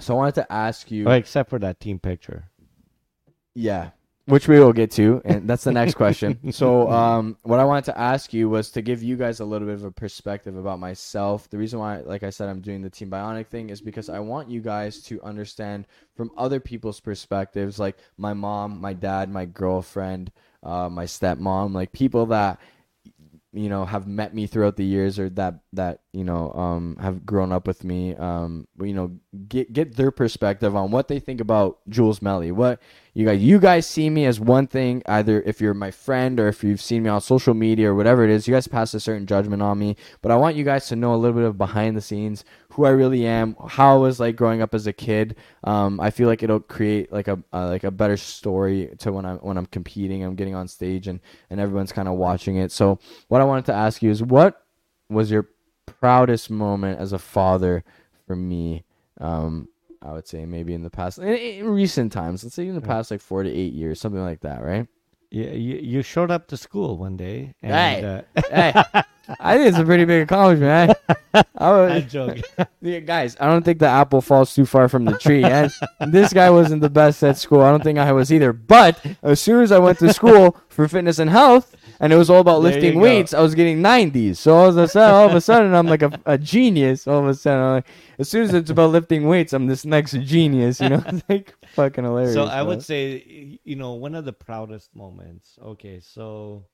so 0.00 0.14
I 0.14 0.16
wanted 0.16 0.34
to 0.36 0.52
ask 0.52 0.90
you. 0.90 1.06
oh, 1.08 1.12
except 1.12 1.50
for 1.50 1.58
that 1.60 1.80
team 1.80 1.98
picture 1.98 2.50
Yeah, 3.54 3.90
which 4.26 4.46
we 4.46 4.60
will 4.60 4.72
get 4.72 4.90
to, 4.92 5.20
and 5.24 5.48
that's 5.48 5.64
the 5.64 5.72
next 5.72 5.94
question. 5.94 6.38
So, 6.52 6.90
um, 6.90 7.36
what 7.42 7.58
I 7.58 7.64
wanted 7.64 7.84
to 7.86 7.98
ask 7.98 8.32
you 8.32 8.48
was 8.48 8.70
to 8.72 8.82
give 8.82 9.02
you 9.02 9.16
guys 9.16 9.40
a 9.40 9.44
little 9.44 9.66
bit 9.66 9.74
of 9.74 9.84
a 9.84 9.90
perspective 9.90 10.56
about 10.56 10.78
myself. 10.78 11.48
The 11.50 11.58
reason 11.58 11.78
why, 11.78 11.98
like 12.00 12.22
I 12.22 12.30
said, 12.30 12.48
I'm 12.48 12.60
doing 12.60 12.82
the 12.82 12.90
Team 12.90 13.10
Bionic 13.10 13.46
thing 13.48 13.70
is 13.70 13.80
because 13.80 14.08
I 14.08 14.20
want 14.20 14.48
you 14.48 14.60
guys 14.60 15.02
to 15.04 15.20
understand 15.22 15.86
from 16.14 16.30
other 16.36 16.60
people's 16.60 17.00
perspectives, 17.00 17.78
like 17.78 17.98
my 18.16 18.34
mom, 18.34 18.80
my 18.80 18.92
dad, 18.92 19.30
my 19.30 19.46
girlfriend, 19.46 20.30
uh, 20.62 20.88
my 20.88 21.04
stepmom, 21.04 21.74
like 21.74 21.92
people 21.92 22.26
that 22.26 22.60
you 23.52 23.68
know 23.68 23.84
have 23.84 24.06
met 24.06 24.34
me 24.34 24.46
throughout 24.46 24.76
the 24.76 24.84
years 24.84 25.18
or 25.18 25.28
that 25.30 25.54
that 25.72 26.00
you 26.12 26.24
know 26.24 26.52
um, 26.52 26.96
have 27.00 27.24
grown 27.24 27.52
up 27.52 27.66
with 27.66 27.84
me 27.84 28.14
um, 28.16 28.66
you 28.80 28.92
know 28.92 29.12
get 29.48 29.72
get 29.72 29.96
their 29.96 30.10
perspective 30.10 30.74
on 30.74 30.90
what 30.90 31.08
they 31.08 31.20
think 31.20 31.40
about 31.40 31.78
Jules 31.88 32.20
Meli. 32.20 32.50
What 32.50 32.80
you 33.14 33.26
guys 33.26 33.40
you 33.40 33.58
guys 33.60 33.86
see 33.86 34.10
me 34.10 34.26
as 34.26 34.40
one 34.40 34.66
thing 34.66 35.02
either 35.06 35.40
if 35.42 35.60
you're 35.60 35.74
my 35.74 35.92
friend 35.92 36.40
or 36.40 36.48
if 36.48 36.64
you've 36.64 36.80
seen 36.80 37.04
me 37.04 37.10
on 37.10 37.20
social 37.20 37.54
media 37.54 37.90
or 37.90 37.94
whatever 37.94 38.24
it 38.24 38.30
is. 38.30 38.48
You 38.48 38.54
guys 38.54 38.66
pass 38.66 38.92
a 38.92 39.00
certain 39.00 39.26
judgment 39.26 39.62
on 39.62 39.78
me, 39.78 39.96
but 40.20 40.32
I 40.32 40.36
want 40.36 40.56
you 40.56 40.64
guys 40.64 40.88
to 40.88 40.96
know 40.96 41.14
a 41.14 41.16
little 41.16 41.36
bit 41.36 41.46
of 41.46 41.56
behind 41.56 41.96
the 41.96 42.00
scenes, 42.00 42.44
who 42.70 42.84
I 42.84 42.90
really 42.90 43.24
am, 43.24 43.56
how 43.68 43.94
I 43.94 43.98
was 43.98 44.18
like 44.18 44.34
growing 44.34 44.62
up 44.62 44.74
as 44.74 44.88
a 44.88 44.92
kid. 44.92 45.36
Um, 45.62 46.00
I 46.00 46.10
feel 46.10 46.26
like 46.26 46.42
it'll 46.42 46.60
create 46.60 47.12
like 47.12 47.28
a 47.28 47.42
uh, 47.52 47.68
like 47.68 47.84
a 47.84 47.90
better 47.92 48.16
story 48.16 48.92
to 48.98 49.12
when 49.12 49.24
I'm 49.24 49.38
when 49.38 49.56
I'm 49.56 49.66
competing. 49.66 50.24
I'm 50.24 50.34
getting 50.34 50.56
on 50.56 50.66
stage 50.66 51.06
and 51.06 51.20
and 51.50 51.60
everyone's 51.60 51.92
kind 51.92 52.08
of 52.08 52.14
watching 52.14 52.56
it. 52.56 52.72
So 52.72 52.98
what 53.28 53.40
I 53.40 53.44
wanted 53.44 53.66
to 53.66 53.74
ask 53.74 54.02
you 54.02 54.10
is 54.10 54.22
what 54.24 54.60
was 55.08 55.30
your 55.30 55.48
proudest 55.90 56.50
moment 56.50 56.98
as 56.98 57.12
a 57.12 57.18
father 57.18 57.84
for 58.26 58.36
me. 58.36 58.84
Um, 59.20 59.68
I 60.02 60.12
would 60.12 60.26
say 60.26 60.46
maybe 60.46 60.72
in 60.72 60.82
the 60.82 60.90
past, 60.90 61.18
in, 61.18 61.28
in 61.28 61.68
recent 61.68 62.12
times, 62.12 62.42
let's 62.42 62.54
say 62.54 62.66
in 62.66 62.74
the 62.74 62.80
past 62.80 63.10
like 63.10 63.20
four 63.20 63.42
to 63.42 63.50
eight 63.50 63.74
years, 63.74 64.00
something 64.00 64.22
like 64.22 64.40
that, 64.40 64.62
right? 64.62 64.86
Yeah, 65.30 65.50
you, 65.50 65.76
you 65.76 66.02
showed 66.02 66.30
up 66.30 66.48
to 66.48 66.56
school 66.56 66.96
one 66.98 67.16
day. 67.16 67.54
And, 67.62 67.72
Hey. 67.72 68.22
uh, 68.36 68.42
hey, 68.50 68.72
I 69.38 69.56
think 69.56 69.68
it's 69.68 69.78
a 69.78 69.84
pretty 69.84 70.04
big 70.04 70.22
accomplishment. 70.22 70.96
I, 71.08 71.44
I 71.56 71.70
I'm 71.70 71.94
was, 72.02 72.12
joking. 72.12 72.42
yeah, 72.82 72.98
guys, 72.98 73.36
I 73.38 73.46
don't 73.46 73.64
think 73.64 73.78
the 73.78 73.86
apple 73.86 74.20
falls 74.22 74.52
too 74.52 74.66
far 74.66 74.88
from 74.88 75.04
the 75.04 75.16
tree. 75.18 75.44
And 75.44 75.70
this 76.08 76.32
guy 76.32 76.50
wasn't 76.50 76.80
the 76.82 76.90
best 76.90 77.22
at 77.22 77.38
school. 77.38 77.60
I 77.60 77.70
don't 77.70 77.82
think 77.84 77.96
I 78.00 78.10
was 78.12 78.32
either. 78.32 78.52
But 78.52 79.00
as 79.22 79.40
soon 79.40 79.62
as 79.62 79.70
I 79.70 79.78
went 79.78 80.00
to 80.00 80.12
school 80.12 80.56
for 80.68 80.88
fitness 80.88 81.20
and 81.20 81.30
health, 81.30 81.76
and 82.00 82.12
it 82.12 82.16
was 82.16 82.28
all 82.28 82.40
about 82.40 82.62
There 82.62 82.72
you 82.72 82.74
lifting 82.80 82.94
go. 82.94 83.00
weights, 83.04 83.32
I 83.32 83.40
was 83.40 83.54
getting 83.54 83.78
90s. 83.80 84.38
So 84.38 84.56
all 84.56 84.70
of 84.70 84.76
a 84.78 84.88
sudden, 84.88 85.14
all 85.14 85.28
of 85.28 85.34
a 85.36 85.40
sudden, 85.40 85.74
I'm 85.74 85.86
like 85.86 86.02
a, 86.02 86.10
a 86.26 86.36
genius. 86.38 87.06
All 87.06 87.20
of 87.20 87.26
a 87.28 87.34
sudden, 87.34 87.62
I'm 87.62 87.72
like, 87.74 87.86
as 88.18 88.28
soon 88.28 88.42
as 88.42 88.52
it's 88.54 88.70
about 88.70 88.90
lifting 88.90 89.28
weights, 89.28 89.52
I'm 89.52 89.66
this 89.68 89.84
next 89.84 90.12
genius. 90.22 90.80
You 90.80 90.88
know, 90.88 91.04
like 91.28 91.54
fucking 91.74 92.04
hilarious. 92.04 92.34
so 92.34 92.44
I 92.44 92.60
bro. 92.60 92.68
would 92.68 92.82
say, 92.82 93.58
you 93.64 93.76
know, 93.76 93.94
one 93.94 94.14
of 94.14 94.24
the 94.24 94.32
proudest 94.32 94.94
moments. 94.94 95.58
Okay, 95.62 96.00
so 96.00 96.66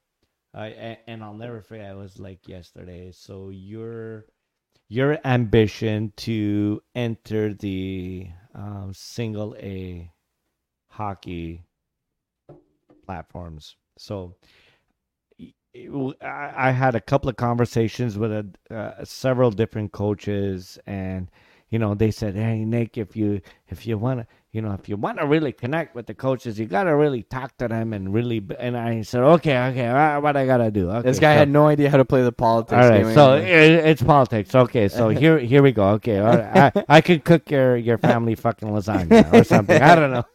I 0.54 0.98
and 1.06 1.22
I'll 1.22 1.34
never 1.34 1.60
forget. 1.60 1.90
I 1.90 1.94
was 1.94 2.18
like 2.18 2.48
yesterday. 2.48 3.12
So 3.12 3.50
your 3.50 4.26
your 4.88 5.18
ambition 5.24 6.12
to 6.16 6.82
enter 6.94 7.52
the 7.52 8.28
um, 8.54 8.92
single 8.94 9.56
A 9.58 10.10
hockey 10.88 11.64
platforms. 13.04 13.76
So 13.98 14.36
I 16.22 16.70
had 16.70 16.94
a 16.94 17.00
couple 17.00 17.28
of 17.28 17.36
conversations 17.36 18.16
with 18.16 18.32
a, 18.32 18.74
uh, 18.74 19.04
several 19.04 19.50
different 19.50 19.92
coaches, 19.92 20.78
and 20.86 21.30
you 21.70 21.78
know 21.78 21.94
they 21.94 22.10
said, 22.10 22.34
"Hey 22.34 22.64
Nick, 22.64 22.96
if 22.98 23.16
you 23.16 23.40
if 23.68 23.86
you 23.86 23.98
want 23.98 24.20
to." 24.20 24.26
You 24.52 24.62
know, 24.62 24.72
if 24.72 24.88
you 24.88 24.96
want 24.96 25.18
to 25.18 25.26
really 25.26 25.52
connect 25.52 25.94
with 25.94 26.06
the 26.06 26.14
coaches, 26.14 26.58
you 26.58 26.64
gotta 26.64 26.96
really 26.96 27.22
talk 27.24 27.54
to 27.58 27.68
them 27.68 27.92
and 27.92 28.14
really. 28.14 28.42
And 28.58 28.74
I 28.74 29.02
said, 29.02 29.20
okay, 29.20 29.58
okay, 29.68 29.86
uh, 29.86 30.18
what 30.18 30.34
I 30.34 30.46
gotta 30.46 30.70
do? 30.70 30.88
Okay, 30.90 31.06
this 31.06 31.18
guy 31.18 31.34
so- 31.34 31.40
had 31.40 31.50
no 31.50 31.66
idea 31.66 31.90
how 31.90 31.98
to 31.98 32.06
play 32.06 32.22
the 32.22 32.32
politics 32.32 32.72
all 32.72 32.88
right, 32.88 33.14
so 33.14 33.34
it, 33.36 33.44
it's 33.84 34.02
politics. 34.02 34.54
Okay, 34.54 34.88
so 34.88 35.08
here 35.22 35.38
here 35.38 35.62
we 35.62 35.72
go. 35.72 35.90
Okay, 36.00 36.18
right. 36.20 36.72
I, 36.74 36.84
I 36.88 37.00
could 37.02 37.22
cook 37.22 37.50
your 37.50 37.76
your 37.76 37.98
family 37.98 38.34
fucking 38.34 38.66
lasagna 38.68 39.30
or 39.30 39.44
something. 39.44 39.82
I 39.82 39.94
don't 39.94 40.12
know. 40.12 40.24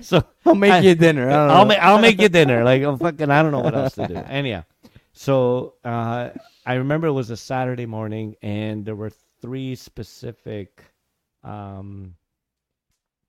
So 0.00 0.24
I'll 0.44 0.56
make 0.56 0.72
I- 0.72 0.78
you 0.80 0.96
dinner. 0.96 1.28
I 1.28 1.32
don't 1.32 1.50
I'll 1.50 1.58
know. 1.58 1.64
make 1.66 1.78
I'll 1.78 2.00
make 2.00 2.20
you 2.20 2.28
dinner. 2.28 2.64
Like 2.64 2.82
I'm 2.82 2.98
fucking 2.98 3.30
I 3.30 3.40
don't 3.42 3.52
know 3.52 3.60
what 3.60 3.74
else 3.76 3.94
to 3.94 4.08
do. 4.08 4.16
Anyhow, 4.26 4.64
so 5.12 5.74
uh, 5.84 6.30
I 6.66 6.74
remember 6.74 7.06
it 7.06 7.12
was 7.12 7.30
a 7.30 7.36
Saturday 7.36 7.86
morning 7.86 8.34
and 8.42 8.84
there 8.84 8.96
were 8.96 9.12
three 9.42 9.74
specific 9.74 10.82
um, 11.44 12.14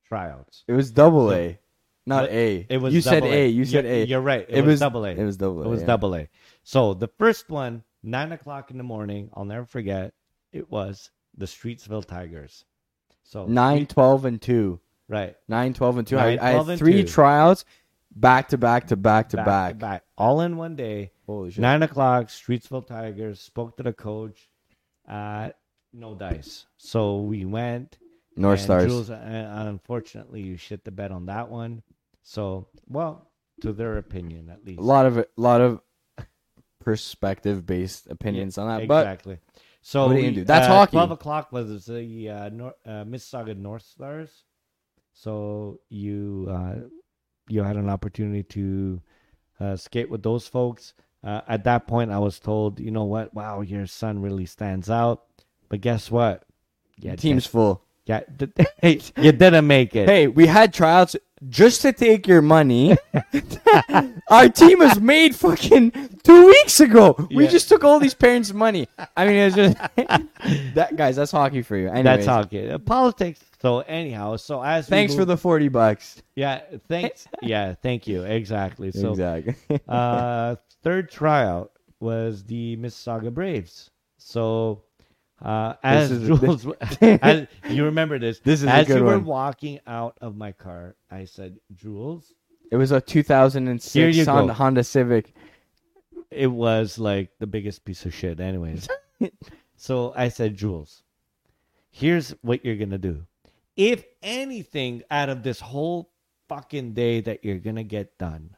tryouts. 0.08 0.64
It 0.68 0.74
was 0.74 0.92
double 0.92 1.30
So- 1.30 1.36
A, 1.36 1.60
not 2.06 2.30
A. 2.30 2.66
It 2.70 2.78
was 2.78 2.94
you 2.94 3.02
said 3.02 3.24
A. 3.24 3.48
You 3.48 3.66
said 3.66 3.86
You're- 3.86 4.02
A. 4.02 4.06
You're 4.06 4.22
right. 4.22 4.46
It, 4.48 4.58
It 4.60 4.62
was, 4.62 4.74
was- 4.74 4.80
double 4.80 5.06
A. 5.06 5.10
It 5.12 5.24
was 5.24 5.38
double 5.38 5.62
A. 5.64 5.66
It 5.66 5.70
was 5.70 5.82
yeah. 5.82 5.88
double 5.88 6.16
A. 6.16 6.28
So 6.64 6.94
the 6.94 7.08
first 7.18 7.50
one, 7.50 7.84
nine 8.04 8.32
o'clock 8.32 8.72
in 8.72 8.78
the 8.78 8.84
morning, 8.84 9.30
I'll 9.34 9.46
never 9.46 9.66
forget. 9.66 10.14
It 10.52 10.70
was 10.70 11.10
the 11.38 11.46
Streetsville 11.46 12.06
Tigers. 12.06 12.66
So 13.24 13.46
Nine, 13.48 13.86
twelve, 13.88 14.26
and 14.26 14.40
two. 14.42 14.80
right, 15.08 15.36
Nine, 15.48 15.74
twelve, 15.74 15.98
and 15.98 16.06
two. 16.06 16.18
Nine, 16.18 16.40
I, 16.40 16.60
I 16.60 16.64
had 16.64 16.78
three 16.78 17.02
two. 17.04 17.08
tryouts, 17.08 17.64
back 18.16 18.50
to 18.50 18.58
back 18.58 18.88
to 18.88 18.98
back 18.98 19.30
to 19.30 19.38
back. 19.38 19.78
back, 19.80 20.04
all 20.18 20.42
in 20.42 20.58
one 20.58 20.76
day. 20.76 21.12
Nine 21.28 21.82
o'clock, 21.84 22.26
Streetsville 22.28 22.86
Tigers. 22.86 23.40
Spoke 23.40 23.78
to 23.78 23.84
the 23.84 23.94
coach. 23.94 24.50
Uh, 25.08 25.50
no 25.94 26.16
dice. 26.16 26.66
So 26.78 27.22
we 27.22 27.46
went. 27.46 27.98
North 28.36 28.60
and 28.60 28.64
Stars. 28.64 28.86
Jules, 28.88 29.10
uh, 29.12 29.54
unfortunately, 29.68 30.42
you 30.42 30.58
shit 30.58 30.84
the 30.84 30.92
bed 30.92 31.12
on 31.12 31.28
that 31.28 31.50
one. 31.50 31.84
So, 32.24 32.68
well, 32.88 33.30
to 33.62 33.72
their 33.74 33.98
opinion, 33.98 34.50
at 34.50 34.66
least. 34.66 34.80
a 34.80 34.84
lot 34.84 35.06
of 35.06 35.18
a 35.20 35.28
lot 35.38 35.62
of 35.62 35.82
perspective 36.80 37.66
based 37.66 38.08
opinions 38.10 38.58
on 38.58 38.68
that, 38.68 38.88
but 38.88 39.06
exactly. 39.06 39.38
So 39.82 40.08
What 40.08 40.16
are 40.16 40.20
you 40.20 40.30
we- 40.30 40.36
do? 40.36 40.44
That's 40.46 40.68
uh, 40.68 40.70
hockey. 40.72 40.92
Twelve 40.92 41.12
o'clock 41.12 41.52
was 41.52 41.86
the 41.86 42.30
uh, 42.30 42.50
Nor- 42.50 42.76
uh, 42.86 43.04
Mississauga 43.04 43.56
North 43.58 43.84
Stars. 43.84 44.44
So 45.14 45.80
you 45.90 46.48
uh, 46.50 46.76
you 47.48 47.62
had 47.64 47.76
an 47.76 47.90
opportunity 47.90 48.44
to 48.44 49.02
uh, 49.60 49.76
skate 49.76 50.10
with 50.10 50.24
those 50.24 50.48
folks. 50.48 50.94
Uh, 51.24 51.42
at 51.48 51.64
that 51.66 51.88
point, 51.88 52.12
I 52.12 52.20
was 52.20 52.38
told, 52.40 52.80
you 52.82 52.92
know 52.92 53.06
what? 53.06 53.34
Wow, 53.34 53.62
your 53.62 53.86
son 53.86 54.22
really 54.22 54.46
stands 54.46 54.90
out. 54.90 55.24
But 55.74 55.82
guess 55.82 56.12
what? 56.12 56.44
Yeah, 57.00 57.16
team's 57.16 57.48
full. 57.48 57.82
yeah, 58.06 58.20
hey, 58.84 59.02
you 59.18 59.32
didn't 59.32 59.66
make 59.66 59.96
it. 59.96 60.08
Hey, 60.08 60.28
we 60.28 60.46
had 60.46 60.72
tryouts 60.72 61.16
just 61.50 61.82
to 61.82 61.92
take 61.92 62.28
your 62.28 62.44
money. 62.44 62.96
Our 64.30 64.50
team 64.50 64.78
was 64.78 65.00
made 65.02 65.36
fucking 65.36 66.20
two 66.22 66.46
weeks 66.46 66.80
ago. 66.80 67.16
We 67.32 67.46
Yeah. 67.46 67.50
just 67.50 67.70
took 67.70 67.84
all 67.84 68.00
these 68.00 68.14
parents' 68.14 68.54
money. 68.54 68.88
I 69.18 69.26
mean, 69.26 69.36
it's 69.38 69.56
just 69.56 69.76
that 70.76 70.96
guys. 70.96 71.16
That's 71.16 71.32
hockey 71.32 71.64
for 71.64 71.76
you. 71.76 71.88
Anyways, 71.88 72.04
That's 72.04 72.26
hockey. 72.28 72.70
Uh, 72.70 72.78
politics. 72.78 73.40
So 73.60 73.80
anyhow, 73.80 74.36
so 74.36 74.62
as 74.62 74.86
we 74.86 74.90
Thanks 74.92 75.14
for 75.16 75.22
move- 75.22 75.30
the 75.30 75.38
forty 75.38 75.70
bucks. 75.70 76.22
yeah, 76.36 76.62
thanks. 76.88 77.28
yeah, 77.42 77.74
thank 77.82 78.06
you. 78.06 78.22
Exactly. 78.22 78.92
So 78.92 79.10
exactly. 79.10 79.56
uh, 79.88 80.58
third 80.84 81.10
tryout 81.10 81.72
was 82.00 82.44
the 82.44 82.78
Mississauga 82.78 83.34
Braves. 83.34 83.90
So, 84.20 84.84
uh, 85.44 85.76
as 85.84 86.12
is- 86.12 86.28
Jules, 86.28 86.66
as, 87.02 87.48
you 87.70 87.86
remember 87.86 88.18
this. 88.18 88.40
This 88.40 88.62
is 88.62 88.68
as 88.68 88.88
you 88.88 89.04
were 89.04 89.18
one. 89.18 89.26
walking 89.26 89.80
out 89.86 90.18
of 90.22 90.36
my 90.36 90.52
car, 90.52 90.96
I 91.12 91.26
said, 91.26 91.60
"Jules." 91.76 92.34
it 92.74 92.78
was 92.78 92.92
a 92.92 93.00
2006 93.00 94.26
Honda. 94.26 94.54
Honda 94.54 94.84
Civic. 94.84 95.32
It 96.32 96.48
was 96.48 96.98
like 96.98 97.30
the 97.38 97.46
biggest 97.46 97.86
piece 97.86 98.04
of 98.04 98.16
shit, 98.16 98.40
anyways. 98.40 98.90
so 99.76 100.12
I 100.16 100.30
said, 100.30 100.58
Jules, 100.58 101.04
here's 101.92 102.32
what 102.42 102.66
you're 102.66 102.78
gonna 102.78 102.98
do. 102.98 103.28
If 103.76 104.04
anything 104.24 105.04
out 105.12 105.30
of 105.30 105.44
this 105.44 105.60
whole 105.60 106.10
fucking 106.50 106.94
day 106.94 107.22
that 107.22 107.46
you're 107.46 107.60
gonna 107.60 107.84
get 107.84 108.18
done, 108.18 108.56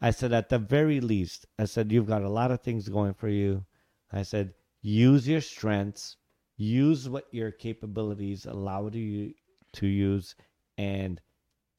I 0.00 0.10
said, 0.10 0.32
at 0.32 0.48
the 0.48 0.58
very 0.58 1.00
least, 1.00 1.46
I 1.56 1.66
said, 1.66 1.92
you've 1.92 2.08
got 2.08 2.22
a 2.22 2.28
lot 2.28 2.50
of 2.50 2.60
things 2.60 2.88
going 2.88 3.14
for 3.14 3.28
you. 3.28 3.64
I 4.12 4.22
said, 4.22 4.52
use 4.84 5.26
your 5.26 5.40
strengths, 5.40 6.16
use 6.56 7.08
what 7.08 7.24
your 7.32 7.50
capabilities 7.50 8.44
allow 8.46 8.88
you 8.92 9.32
to 9.72 9.86
use, 9.86 10.34
and 10.78 11.20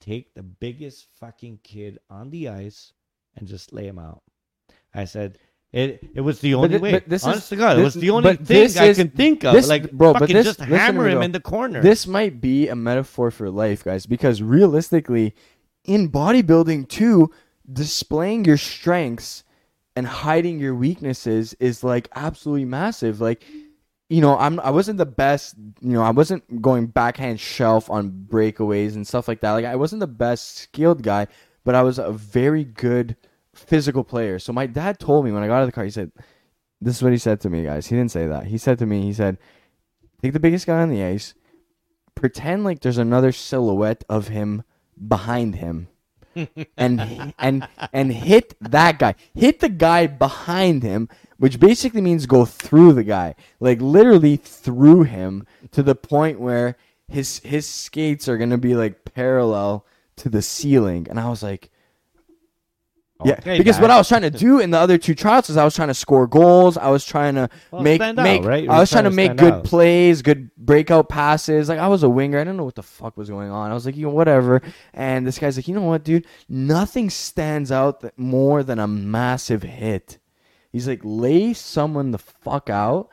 take 0.02 0.34
the 0.34 0.44
biggest 0.44 1.06
fucking 1.20 1.60
kid 1.63 2.00
on 2.10 2.30
the 2.32 2.50
ice 2.50 2.91
and 3.38 3.48
just 3.48 3.72
lay 3.72 3.88
him 3.88 4.00
out. 4.00 4.24
I 4.94 5.06
said, 5.06 5.38
it, 5.72 6.04
it 6.15 6.22
was 6.22 6.39
the 6.39 6.56
only 6.56 6.70
thi- 6.70 6.78
way. 6.78 6.91
but 6.94 7.08
this 7.08 7.22
is- 7.22 7.28
Honest 7.28 7.50
to 7.50 7.56
God, 7.58 7.78
it 7.78 7.84
was 7.84 7.94
the 7.94 8.10
only 8.10 8.36
thing 8.38 8.46
this 8.46 8.78
I 8.78 8.94
can 8.94 9.10
think 9.12 9.44
of. 9.44 9.54
this- 9.54 9.68
like, 9.70 9.91
bro, 9.91 10.13
but 10.13 10.20
fucking 10.22 10.36
this- 10.36 10.46
just 10.46 10.60
hammer 10.62 11.06
me, 11.06 11.12
him 11.12 11.22
in 11.22 11.32
the 11.32 11.39
corner. 11.39 11.82
This 11.82 12.08
might 12.08 12.41
be 12.41 12.68
a 12.70 12.76
metaphor 12.76 13.30
for 13.30 13.50
life, 13.52 13.84
guys, 13.84 14.06
because 14.06 14.41
realistically, 14.41 15.36
in 15.84 16.10
bodybuilding 16.10 16.88
too, 16.89 17.30
displaying 17.72 18.46
your 18.46 18.58
strengths 18.58 19.44
and 19.96 20.06
hiding 20.06 20.60
your 20.60 20.76
weaknesses 20.76 21.54
is 21.60 21.84
like 21.84 22.10
absolutely 22.16 22.66
massive. 22.66 23.22
Like, 23.22 23.44
you 24.10 24.22
know, 24.22 24.38
I'm 24.38 24.60
I 24.60 24.70
wasn't 24.72 24.98
the 24.98 25.06
best, 25.06 25.56
you 25.82 25.94
know, 25.94 26.02
I 26.02 26.12
wasn't 26.12 26.62
going 26.62 26.88
backhand 26.88 27.40
shelf 27.40 27.90
on 27.90 28.12
breakaways 28.30 28.96
and 28.96 29.08
stuff 29.08 29.28
like 29.28 29.42
that. 29.42 29.52
Like 29.52 29.66
I 29.66 29.76
wasn't 29.76 30.02
the 30.02 30.08
best 30.08 30.58
skilled 30.58 31.02
guy, 31.02 31.28
but 31.64 31.76
I 31.76 31.82
was 31.82 31.98
a 31.98 32.12
very 32.12 32.64
good 32.64 33.16
physical 33.54 34.04
player. 34.04 34.38
So 34.38 34.54
my 34.54 34.68
dad 34.68 35.00
told 35.00 35.26
me 35.26 35.32
when 35.32 35.44
I 35.44 35.48
got 35.48 35.58
out 35.58 35.64
of 35.64 35.68
the 35.68 35.72
car, 35.72 35.86
he 35.86 35.90
said, 35.90 36.12
This 36.82 36.98
is 36.98 37.04
what 37.04 37.14
he 37.14 37.18
said 37.18 37.42
to 37.42 37.50
me, 37.50 37.64
guys. 37.64 37.88
He 37.88 37.96
didn't 37.96 38.12
say 38.12 38.28
that. 38.28 38.48
He 38.48 38.58
said 38.58 38.78
to 38.80 38.86
me, 38.86 39.02
he 39.04 39.14
said, 39.14 39.38
Take 40.22 40.34
the 40.34 40.40
biggest 40.40 40.68
guy 40.68 40.82
on 40.82 40.90
the 40.90 41.04
ice, 41.04 41.34
pretend 42.16 42.64
like 42.64 42.82
there's 42.82 42.98
another 42.98 43.32
silhouette 43.32 44.04
of 44.10 44.28
him 44.28 44.64
behind 45.08 45.56
him. 45.56 45.88
And 46.78 47.34
and 47.39 47.67
and 47.93 48.12
hit 48.13 48.56
that 48.62 49.00
guy. 49.00 49.15
Hit 49.34 49.60
the 49.60 49.69
guy 49.69 50.08
behind 50.08 50.84
him 50.84 51.10
which 51.38 51.60
basically 51.60 52.02
means 52.02 52.26
go 52.26 52.45
through 52.45 52.93
the 52.93 53.04
guy, 53.04 53.36
like 53.60 53.82
literally 53.82 54.38
through 54.38 55.04
him 55.04 55.45
to 55.71 55.84
the 55.84 55.95
point 55.95 56.39
where 56.39 56.78
his 57.07 57.39
his 57.39 57.68
skates 57.68 58.28
are 58.28 58.38
gonna 58.38 58.57
be 58.57 58.76
like 58.76 59.05
parallel 59.14 59.86
to 60.18 60.30
the 60.30 60.41
ceiling, 60.41 61.07
and 61.10 61.20
I 61.20 61.30
was 61.30 61.43
like. 61.43 61.70
Yeah, 63.24 63.34
Okay, 63.36 63.57
because 63.57 63.80
what. 63.80 63.91
I 63.91 63.97
was 63.97 64.09
trying 64.09 64.24
to 64.24 64.30
do 64.30 64.59
in 64.59 64.72
the 64.72 64.78
other 64.78 64.97
two 64.97 65.16
tryouts 65.16 65.49
is 65.49 65.55
I 65.55 65.63
was 65.63 65.74
trying 65.74 65.88
to 65.88 65.93
score 65.93 66.28
goals. 66.28 66.76
I 66.78 66.89
was 66.89 67.05
trying 67.05 67.36
to 67.36 67.49
Well, 67.72 67.82
make 67.82 68.01
out, 68.01 68.16
make. 68.16 68.43
right? 68.43 68.68
I 68.68 68.80
was 68.80 68.89
trying 68.89 69.03
trying 69.03 69.11
to 69.11 69.16
make 69.16 69.38
good 69.38 69.53
out. 69.53 69.63
plays, 69.63 70.22
good 70.22 70.49
breakout 70.57 71.07
passes. 71.07 71.70
Like 71.70 71.80
I 71.80 71.88
was 71.88 72.03
a 72.03 72.09
winger. 72.09 72.38
I 72.39 72.41
didn't 72.43 72.57
know 72.57 72.66
what 72.66 72.76
the 72.76 72.84
fuck 72.84 73.16
was 73.16 73.30
going 73.30 73.49
on. 73.51 73.72
I 73.72 73.74
was 73.74 73.86
like, 73.86 73.95
you 73.95 74.07
know, 74.07 74.11
whatever. 74.13 74.61
And 74.93 75.26
this 75.26 75.39
guy's 75.39 75.55
like, 75.57 75.68
you 75.70 75.76
know 75.76 75.84
what, 75.84 76.03
dude? 76.03 76.26
Nothing 76.49 77.09
stands 77.09 77.72
out 77.72 78.03
more 78.18 78.63
than 78.63 78.80
a 78.80 78.88
massive 78.88 79.63
hit. 79.63 80.18
He's 80.74 80.88
like, 80.89 80.99
lay 81.03 81.53
someone 81.53 82.11
the 82.11 82.18
fuck 82.18 82.70
out, 82.70 83.09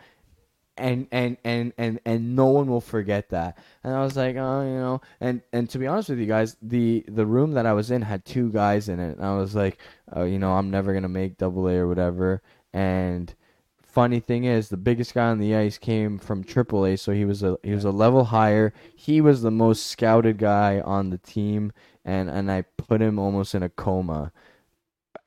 and 0.77 1.07
and 1.12 1.37
and 1.45 1.73
and 1.77 2.01
and 2.05 2.35
no 2.37 2.47
one 2.47 2.66
will 2.66 2.81
forget 2.81 3.29
that. 3.31 3.59
And 3.85 3.95
I 3.95 4.03
was 4.03 4.16
like, 4.16 4.37
oh, 4.37 4.62
you 4.62 4.75
know, 4.75 5.01
and 5.20 5.43
and 5.53 5.68
to 5.70 5.79
be 5.79 5.87
honest 5.87 6.09
with 6.09 6.18
you 6.18 6.27
guys, 6.27 6.57
the 6.62 7.05
the 7.09 7.27
room 7.27 7.53
that 7.53 7.66
I 7.66 7.73
was 7.73 7.91
in 7.91 8.03
had 8.03 8.25
two 8.25 8.51
guys 8.51 8.89
in 8.89 9.01
it, 9.01 9.16
and 9.16 9.25
I 9.25 9.37
was 9.37 9.55
like, 9.55 9.79
oh, 10.12 10.25
you 10.25 10.39
know, 10.39 10.53
I'm 10.53 10.70
never 10.70 10.93
gonna 10.95 11.09
make 11.09 11.39
double 11.39 11.68
A 11.68 11.77
or 11.77 11.89
whatever. 11.89 12.43
And 12.73 13.35
funny 13.83 14.20
thing 14.20 14.45
is, 14.45 14.68
the 14.68 14.77
biggest 14.79 15.14
guy 15.14 15.29
on 15.29 15.39
the 15.39 15.55
ice 15.55 15.79
came 15.79 16.18
from 16.18 16.43
Triple 16.43 16.87
A, 16.87 16.97
so 16.97 17.12
he 17.12 17.25
was 17.25 17.43
a 17.43 17.59
he 17.62 17.73
was 17.73 17.85
a 17.85 17.91
level 17.91 18.25
higher. 18.25 18.73
He 18.97 19.20
was 19.20 19.43
the 19.43 19.51
most 19.51 19.87
scouted 19.87 20.39
guy 20.39 20.81
on 20.81 21.11
the 21.11 21.18
team, 21.18 21.73
and 22.05 22.31
and 22.31 22.51
I 22.51 22.62
put 22.62 23.03
him 23.03 23.18
almost 23.18 23.55
in 23.55 23.62
a 23.62 23.68
coma 23.68 24.33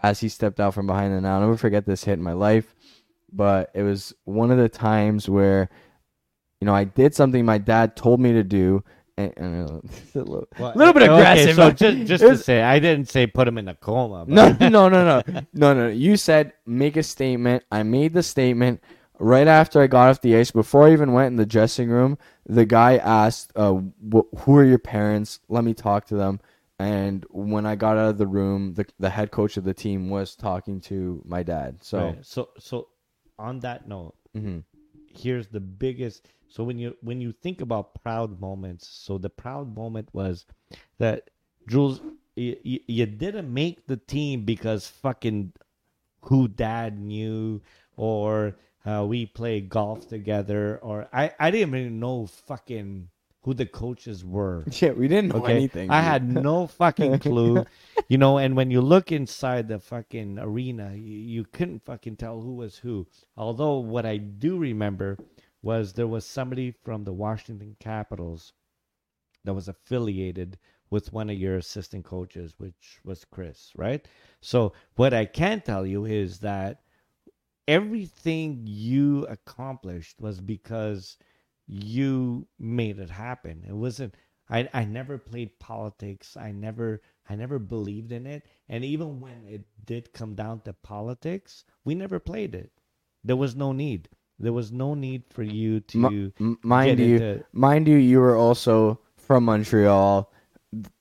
as 0.02 0.20
he 0.20 0.30
stepped 0.30 0.60
out 0.60 0.74
from 0.74 0.88
behind 0.88 1.14
the 1.14 1.22
net. 1.22 1.32
I'll 1.32 1.40
never 1.42 1.58
forget 1.58 1.86
this 1.86 2.04
hit 2.04 2.14
in 2.14 2.24
my 2.24 2.34
life, 2.34 2.75
but 3.36 3.72
it 3.74 3.84
was 3.84 4.14
one 4.26 4.52
of 4.52 4.58
the 4.58 4.70
times 4.70 5.28
where, 5.30 5.70
you 6.62 6.66
know, 6.66 6.74
I 6.76 6.84
did 6.86 7.14
something 7.16 7.46
my 7.46 7.58
dad 7.58 7.96
told 7.96 8.20
me 8.20 8.34
to 8.34 8.44
do. 8.44 8.84
And, 9.18 9.34
and 9.38 9.70
uh, 9.70 9.74
a 10.16 10.20
little, 10.20 10.48
Well, 10.58 10.74
little 10.76 10.94
bit 10.94 11.04
okay, 11.04 11.14
aggressive. 11.14 11.56
so 11.56 11.72
just, 11.72 12.08
just 12.08 12.24
it 12.24 12.30
to 12.30 12.38
say, 12.38 12.62
I 12.62 12.80
didn't 12.80 13.10
say 13.10 13.28
put 13.28 13.48
him 13.48 13.58
in 13.58 13.68
a 13.68 13.76
coma. 13.76 14.26
But 14.26 14.60
no, 14.60 14.70
no, 14.70 14.90
no, 14.90 15.04
no, 15.34 15.44
no, 15.54 15.74
no. 15.74 15.88
You 15.88 16.18
said 16.18 16.54
make 16.66 16.98
a 16.98 17.04
statement. 17.04 17.64
I 17.72 17.84
made 17.84 18.14
the 18.14 18.24
statement 18.24 18.82
right 19.20 19.48
after 19.48 19.82
I 19.82 19.88
got 19.88 20.10
off 20.10 20.22
the 20.22 20.36
ice. 20.36 20.52
Before 20.52 20.88
I 20.88 20.92
even 20.94 21.14
went 21.14 21.28
in 21.28 21.36
the 21.38 21.46
dressing 21.46 21.90
room, 21.90 22.18
the 22.46 22.66
guy 22.66 22.98
asked, 22.98 23.54
uh, 23.56 23.80
"Who 24.40 24.56
are 24.58 24.66
your 24.66 24.80
parents? 24.80 25.40
Let 25.48 25.64
me 25.64 25.74
talk 25.74 26.08
to 26.08 26.16
them." 26.16 26.42
And 26.78 27.26
when 27.30 27.66
I 27.66 27.76
got 27.76 27.96
out 27.98 28.10
of 28.10 28.18
the 28.18 28.28
room, 28.28 28.74
the 28.74 28.86
the 29.00 29.10
head 29.10 29.32
coach 29.32 29.56
of 29.56 29.64
the 29.64 29.74
team 29.74 30.10
was 30.10 30.36
talking 30.36 30.82
to 30.82 31.22
my 31.26 31.42
dad. 31.42 31.78
So, 31.82 32.00
Right. 32.00 32.26
so 32.26 32.50
so 32.60 32.88
on 33.38 33.60
that 33.60 33.88
note, 33.88 34.16
mhm. 34.36 34.64
here's 35.08 35.48
the 35.48 35.60
biggest 35.60 36.28
so 36.48 36.64
when 36.64 36.78
you 36.80 36.96
when 37.02 37.20
you 37.20 37.32
think 37.32 37.62
about 37.62 37.94
proud 38.02 38.40
moments 38.40 38.88
so 38.88 39.18
the 39.18 39.30
proud 39.30 39.76
moment 39.76 40.08
was 40.14 40.46
that 41.00 41.30
jules 41.68 42.02
you, 42.36 42.56
you, 42.64 42.80
you 42.88 43.06
didn't 43.06 43.52
make 43.54 43.88
the 43.88 43.98
team 43.98 44.44
because 44.44 44.88
fucking 44.88 45.52
who 46.22 46.48
dad 46.48 47.00
knew 47.00 47.62
or 47.98 48.56
uh, 48.86 49.04
we 49.08 49.26
played 49.26 49.70
golf 49.70 50.08
together 50.08 50.80
or 50.82 51.08
i 51.14 51.32
i 51.40 51.52
didn't 51.52 51.76
even 51.76 52.00
know 52.00 52.26
fucking 52.26 53.08
who 53.46 53.54
the 53.56 53.66
coaches 53.68 54.26
were 54.26 54.66
yeah, 54.82 54.92
we 54.92 55.08
didn't 55.08 55.30
know 55.34 55.46
Okay. 55.46 55.58
anything. 55.58 55.90
I 55.90 56.02
dude. 56.02 56.04
had 56.04 56.30
no 56.30 56.68
fucking 56.68 57.20
clue. 57.20 57.66
you 58.10 58.18
know, 58.18 58.38
and 58.40 58.56
when 58.56 58.72
you 58.72 58.82
look 58.82 59.12
inside 59.12 59.68
the 59.70 59.80
fucking 59.80 60.40
arena, 60.40 60.94
you, 60.96 61.18
you 61.18 61.46
couldn't 61.46 61.86
fucking 61.86 62.18
tell 62.18 62.42
who 62.42 62.56
was 62.56 62.78
who. 62.80 63.08
Although 63.38 63.80
what 63.80 64.06
I 64.06 64.18
do 64.18 64.58
remember 64.58 65.20
was 65.64 65.94
there 65.94 66.08
was 66.08 66.26
somebody 66.26 66.72
from 66.72 67.06
the 67.06 67.14
Washington 67.14 67.76
Capitals 67.80 68.54
that 69.44 69.54
was 69.54 69.68
affiliated 69.68 70.58
with 70.92 71.14
one 71.14 71.30
of 71.30 71.38
your 71.38 71.58
assistant 71.58 72.06
coaches, 72.06 72.56
which 72.58 73.00
was 73.04 73.26
Chris, 73.26 73.72
right? 73.76 74.08
So 74.42 74.74
what 74.96 75.14
I 75.14 75.26
can 75.26 75.62
tell 75.62 75.86
you 75.86 76.06
is 76.06 76.40
that 76.40 76.82
everything 77.68 78.62
you 78.66 79.26
accomplished 79.28 80.22
was 80.22 80.42
because 80.42 81.18
you 81.68 82.48
made 82.60 83.00
it 83.00 83.10
happen. 83.10 83.64
It 83.68 83.74
wasn't 83.74 84.16
I 84.50 84.70
I 84.74 84.86
never 84.86 85.18
played 85.18 85.60
politics. 85.60 86.38
I 86.38 86.52
never 86.52 87.02
I 87.30 87.36
never 87.36 87.58
believed 87.60 88.12
in 88.12 88.28
it. 88.28 88.46
And 88.70 88.84
even 88.86 89.20
when 89.20 89.46
it 89.48 89.66
did 89.86 90.14
come 90.14 90.36
down 90.36 90.62
to 90.62 90.74
politics, 90.74 91.64
we 91.84 91.96
never 91.96 92.20
played 92.20 92.54
it. 92.56 92.72
There 93.24 93.36
was 93.36 93.56
no 93.56 93.72
need. 93.72 94.10
There 94.38 94.54
was 94.54 94.72
no 94.72 94.94
need 94.94 95.24
for 95.30 95.44
you 95.44 95.80
to 95.80 96.32
M- 96.40 96.60
mind 96.62 97.00
you, 97.00 97.16
into- 97.16 97.46
mind 97.54 97.88
you, 97.88 97.96
you 97.98 98.20
were 98.20 98.36
also 98.36 99.00
from 99.18 99.46
Montreal. 99.46 100.32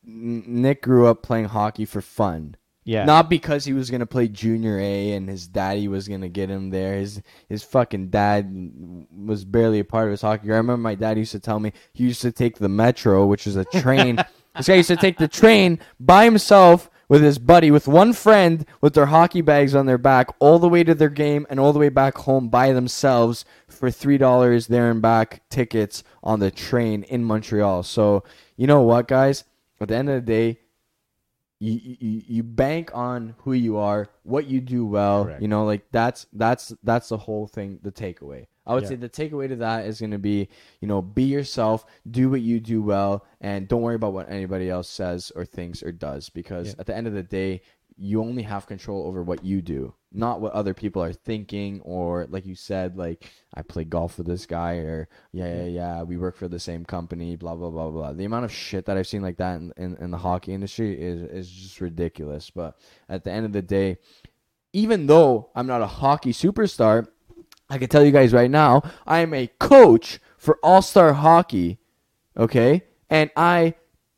Nick 0.04 0.82
grew 0.82 1.06
up 1.06 1.22
playing 1.22 1.46
hockey 1.46 1.84
for 1.84 2.00
fun. 2.00 2.54
Yeah. 2.84 3.04
Not 3.04 3.30
because 3.30 3.64
he 3.64 3.72
was 3.72 3.90
gonna 3.90 4.06
play 4.06 4.28
junior 4.28 4.78
A 4.78 5.12
and 5.12 5.28
his 5.28 5.46
daddy 5.48 5.88
was 5.88 6.06
gonna 6.06 6.28
get 6.28 6.50
him 6.50 6.68
there. 6.68 6.96
His 6.96 7.22
his 7.48 7.62
fucking 7.62 8.08
dad 8.08 9.06
was 9.24 9.44
barely 9.44 9.80
a 9.80 9.84
part 9.84 10.06
of 10.06 10.10
his 10.10 10.20
hockey. 10.20 10.44
career. 10.44 10.54
I 10.54 10.58
remember 10.58 10.82
my 10.82 10.94
dad 10.94 11.16
used 11.16 11.32
to 11.32 11.40
tell 11.40 11.58
me 11.58 11.72
he 11.94 12.04
used 12.04 12.20
to 12.22 12.32
take 12.32 12.58
the 12.58 12.68
metro, 12.68 13.24
which 13.26 13.46
is 13.46 13.56
a 13.56 13.64
train. 13.64 14.16
this 14.56 14.68
guy 14.68 14.74
used 14.74 14.88
to 14.88 14.96
take 14.96 15.16
the 15.16 15.28
train 15.28 15.80
by 15.98 16.24
himself 16.24 16.90
with 17.08 17.22
his 17.22 17.38
buddy, 17.38 17.70
with 17.70 17.88
one 17.88 18.12
friend, 18.12 18.66
with 18.80 18.94
their 18.94 19.06
hockey 19.06 19.40
bags 19.40 19.74
on 19.74 19.86
their 19.86 19.98
back, 19.98 20.28
all 20.38 20.58
the 20.58 20.68
way 20.68 20.84
to 20.84 20.94
their 20.94 21.10
game 21.10 21.46
and 21.48 21.58
all 21.58 21.72
the 21.72 21.78
way 21.78 21.88
back 21.88 22.18
home 22.18 22.48
by 22.48 22.72
themselves 22.72 23.46
for 23.66 23.90
three 23.90 24.18
dollars 24.18 24.66
there 24.66 24.90
and 24.90 25.00
back 25.00 25.42
tickets 25.48 26.04
on 26.22 26.38
the 26.40 26.50
train 26.50 27.02
in 27.04 27.24
Montreal. 27.24 27.82
So 27.82 28.24
you 28.58 28.66
know 28.66 28.82
what, 28.82 29.08
guys? 29.08 29.44
At 29.80 29.88
the 29.88 29.96
end 29.96 30.08
of 30.10 30.14
the 30.14 30.20
day, 30.32 30.58
you, 31.60 31.80
you 32.00 32.22
you 32.26 32.42
bank 32.42 32.90
on 32.94 33.34
who 33.38 33.52
you 33.52 33.76
are, 33.76 34.08
what 34.24 34.46
you 34.46 34.60
do 34.60 34.84
well. 34.84 35.24
Correct. 35.24 35.42
You 35.42 35.48
know, 35.48 35.64
like 35.64 35.86
that's 35.92 36.26
that's 36.32 36.72
that's 36.82 37.08
the 37.08 37.16
whole 37.18 37.46
thing. 37.46 37.78
The 37.82 37.92
takeaway. 37.92 38.46
I 38.66 38.74
would 38.74 38.84
Yeah. 38.84 38.90
say 38.90 38.94
the 38.96 39.08
takeaway 39.10 39.48
to 39.48 39.56
that 39.56 39.84
is 39.84 40.00
going 40.00 40.12
to 40.12 40.18
be, 40.18 40.48
you 40.80 40.88
know, 40.88 41.02
be 41.02 41.24
yourself, 41.24 41.84
do 42.10 42.30
what 42.30 42.40
you 42.40 42.60
do 42.60 42.82
well, 42.82 43.26
and 43.40 43.68
don't 43.68 43.82
worry 43.82 43.94
about 43.94 44.14
what 44.14 44.30
anybody 44.30 44.70
else 44.70 44.88
says 44.88 45.30
or 45.36 45.44
thinks 45.44 45.82
or 45.82 45.92
does. 45.92 46.30
Because 46.30 46.68
Yeah. 46.68 46.74
at 46.78 46.86
the 46.86 46.96
end 46.96 47.06
of 47.06 47.12
the 47.12 47.22
day, 47.22 47.60
you 47.96 48.20
only 48.20 48.42
have 48.42 48.66
control 48.66 49.06
over 49.06 49.22
what 49.22 49.44
you 49.44 49.62
do, 49.62 49.94
not 50.12 50.40
what 50.40 50.52
other 50.52 50.74
people 50.74 51.02
are 51.02 51.12
thinking 51.12 51.80
or, 51.82 52.26
like 52.28 52.44
you 52.44 52.54
said, 52.54 52.96
like 52.96 53.30
I 53.54 53.62
play 53.62 53.84
golf 53.84 54.18
with 54.18 54.26
this 54.26 54.46
guy 54.46 54.74
or 54.76 55.08
yeah, 55.32 55.62
yeah, 55.62 55.64
yeah, 55.64 56.02
we 56.02 56.16
work 56.16 56.36
for 56.36 56.48
the 56.48 56.58
same 56.58 56.84
company, 56.84 57.36
blah 57.36 57.54
blah 57.54 57.70
blah 57.70 57.90
blah. 57.90 58.12
The 58.12 58.24
amount 58.24 58.46
of 58.46 58.52
shit 58.52 58.86
that 58.86 58.96
I've 58.96 59.06
seen 59.06 59.22
like 59.22 59.36
that 59.36 59.56
in, 59.56 59.72
in, 59.76 59.96
in 59.96 60.10
the 60.10 60.18
hockey 60.18 60.52
industry 60.52 61.00
is 61.00 61.22
is 61.22 61.50
just 61.50 61.80
ridiculous. 61.80 62.50
But 62.50 62.76
at 63.08 63.22
the 63.22 63.30
end 63.30 63.46
of 63.46 63.52
the 63.52 63.62
day, 63.62 63.98
even 64.72 65.06
though 65.06 65.50
I'm 65.54 65.68
not 65.68 65.82
a 65.82 65.86
hockey 65.86 66.32
superstar, 66.32 67.06
I 67.70 67.78
can 67.78 67.88
tell 67.88 68.04
you 68.04 68.10
guys 68.10 68.32
right 68.32 68.50
now, 68.50 68.82
I 69.06 69.20
am 69.20 69.32
a 69.32 69.46
coach 69.46 70.18
for 70.36 70.58
All 70.62 70.82
Star 70.82 71.12
Hockey. 71.12 71.78
Okay? 72.36 72.82
And 73.08 73.30
I 73.36 73.74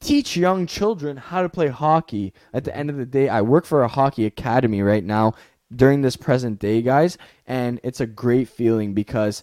teach 0.06 0.36
young 0.36 0.66
children 0.66 1.16
how 1.16 1.42
to 1.42 1.48
play 1.48 1.68
hockey. 1.68 2.32
At 2.54 2.64
the 2.64 2.76
end 2.76 2.90
of 2.90 2.96
the 2.96 3.04
day, 3.04 3.28
I 3.28 3.42
work 3.42 3.64
for 3.64 3.82
a 3.82 3.88
hockey 3.88 4.24
academy 4.24 4.80
right 4.80 5.04
now 5.04 5.34
during 5.74 6.02
this 6.02 6.16
present 6.16 6.60
day, 6.60 6.80
guys. 6.80 7.18
And 7.46 7.80
it's 7.82 8.00
a 8.00 8.06
great 8.06 8.48
feeling 8.48 8.94
because 8.94 9.42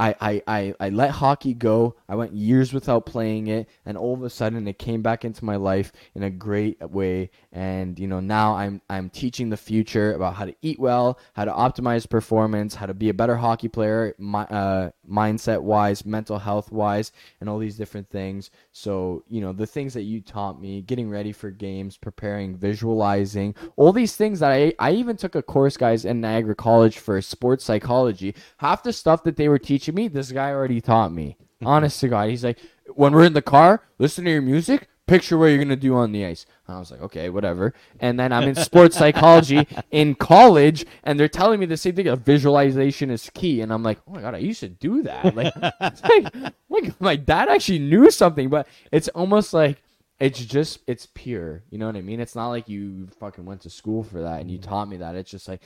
I, 0.00 0.16
I, 0.20 0.42
I, 0.48 0.74
I 0.80 0.88
let 0.88 1.12
hockey 1.12 1.54
go. 1.54 1.94
I 2.08 2.16
went 2.16 2.34
years 2.34 2.72
without 2.72 3.06
playing 3.06 3.46
it, 3.46 3.68
and 3.86 3.96
all 3.96 4.14
of 4.14 4.24
a 4.24 4.30
sudden 4.30 4.66
it 4.66 4.76
came 4.76 5.00
back 5.00 5.24
into 5.24 5.44
my 5.44 5.54
life 5.54 5.92
in 6.16 6.24
a 6.24 6.30
great 6.30 6.80
way. 6.90 7.30
And 7.52 7.96
you 7.96 8.08
know 8.08 8.18
now 8.18 8.56
I'm 8.56 8.82
I'm 8.90 9.10
teaching 9.10 9.48
the 9.48 9.56
future 9.56 10.14
about 10.14 10.34
how 10.34 10.46
to 10.46 10.56
eat 10.60 10.80
well, 10.80 11.20
how 11.34 11.44
to 11.44 11.52
optimize 11.52 12.10
performance, 12.10 12.74
how 12.74 12.86
to 12.86 12.94
be 12.94 13.10
a 13.10 13.14
better 13.14 13.36
hockey 13.36 13.68
player, 13.68 14.16
my, 14.18 14.42
uh, 14.46 14.90
mindset 15.12 15.60
wise, 15.60 16.06
mental 16.06 16.38
health 16.38 16.72
wise, 16.72 17.12
and 17.40 17.48
all 17.48 17.58
these 17.58 17.76
different 17.76 18.08
things. 18.10 18.50
So 18.72 19.24
you 19.28 19.40
know 19.40 19.52
the 19.52 19.66
things 19.66 19.94
that 19.94 20.02
you 20.02 20.20
taught 20.20 20.60
me, 20.60 20.82
getting 20.82 21.10
ready 21.10 21.32
for 21.32 21.50
games, 21.50 21.96
preparing, 21.96 22.56
visualizing, 22.56 23.54
all 23.76 23.92
these 23.92 24.16
things 24.16 24.40
that 24.40 24.50
I 24.50 24.72
I 24.78 24.92
even 24.92 25.16
took 25.16 25.34
a 25.34 25.42
course, 25.42 25.76
guys, 25.76 26.04
in 26.04 26.20
Niagara 26.20 26.54
College 26.54 26.98
for 26.98 27.20
sports 27.20 27.64
psychology. 27.64 28.34
Half 28.58 28.82
the 28.82 28.92
stuff 28.92 29.22
that 29.24 29.36
they 29.36 29.48
were 29.48 29.58
teaching 29.58 29.94
me, 29.94 30.08
this 30.08 30.32
guy 30.32 30.50
already 30.50 30.80
taught 30.80 31.12
me. 31.12 31.36
Honest 31.64 32.00
to 32.00 32.08
God, 32.08 32.28
he's 32.28 32.44
like, 32.44 32.58
when 32.94 33.12
we're 33.12 33.24
in 33.24 33.34
the 33.34 33.42
car, 33.42 33.82
listen 33.98 34.24
to 34.24 34.30
your 34.30 34.42
music. 34.42 34.88
Picture 35.12 35.36
what 35.36 35.46
you're 35.48 35.58
gonna 35.62 35.76
do 35.76 35.94
on 35.94 36.10
the 36.12 36.24
ice. 36.24 36.46
And 36.66 36.74
I 36.76 36.78
was 36.80 36.90
like, 36.90 37.02
okay, 37.02 37.28
whatever. 37.28 37.74
And 38.00 38.18
then 38.18 38.32
I'm 38.32 38.48
in 38.48 38.54
sports 38.54 38.96
psychology 38.96 39.68
in 39.90 40.14
college, 40.14 40.86
and 41.04 41.20
they're 41.20 41.28
telling 41.28 41.60
me 41.60 41.66
the 41.66 41.76
same 41.76 41.94
thing. 41.94 42.16
Visualization 42.16 43.10
is 43.10 43.28
key, 43.34 43.60
and 43.60 43.70
I'm 43.70 43.82
like, 43.82 43.98
oh 44.08 44.12
my 44.12 44.22
god, 44.22 44.34
I 44.34 44.38
used 44.38 44.60
to 44.60 44.70
do 44.70 45.02
that. 45.02 45.36
Like, 45.36 45.52
like, 46.08 46.34
like 46.70 46.98
my 46.98 47.16
dad 47.16 47.50
actually 47.50 47.80
knew 47.80 48.10
something, 48.10 48.48
but 48.48 48.66
it's 48.90 49.08
almost 49.08 49.52
like 49.52 49.82
it's 50.18 50.42
just 50.42 50.78
it's 50.86 51.06
pure. 51.14 51.62
You 51.68 51.76
know 51.76 51.86
what 51.86 51.96
I 51.96 52.00
mean? 52.00 52.18
It's 52.18 52.34
not 52.34 52.48
like 52.48 52.68
you 52.70 53.08
fucking 53.20 53.44
went 53.44 53.60
to 53.62 53.70
school 53.70 54.02
for 54.02 54.22
that 54.22 54.40
and 54.40 54.50
you 54.50 54.58
Mhm. 54.58 54.62
taught 54.62 54.88
me 54.88 54.96
that. 54.96 55.14
It's 55.14 55.30
just 55.30 55.46
like 55.46 55.60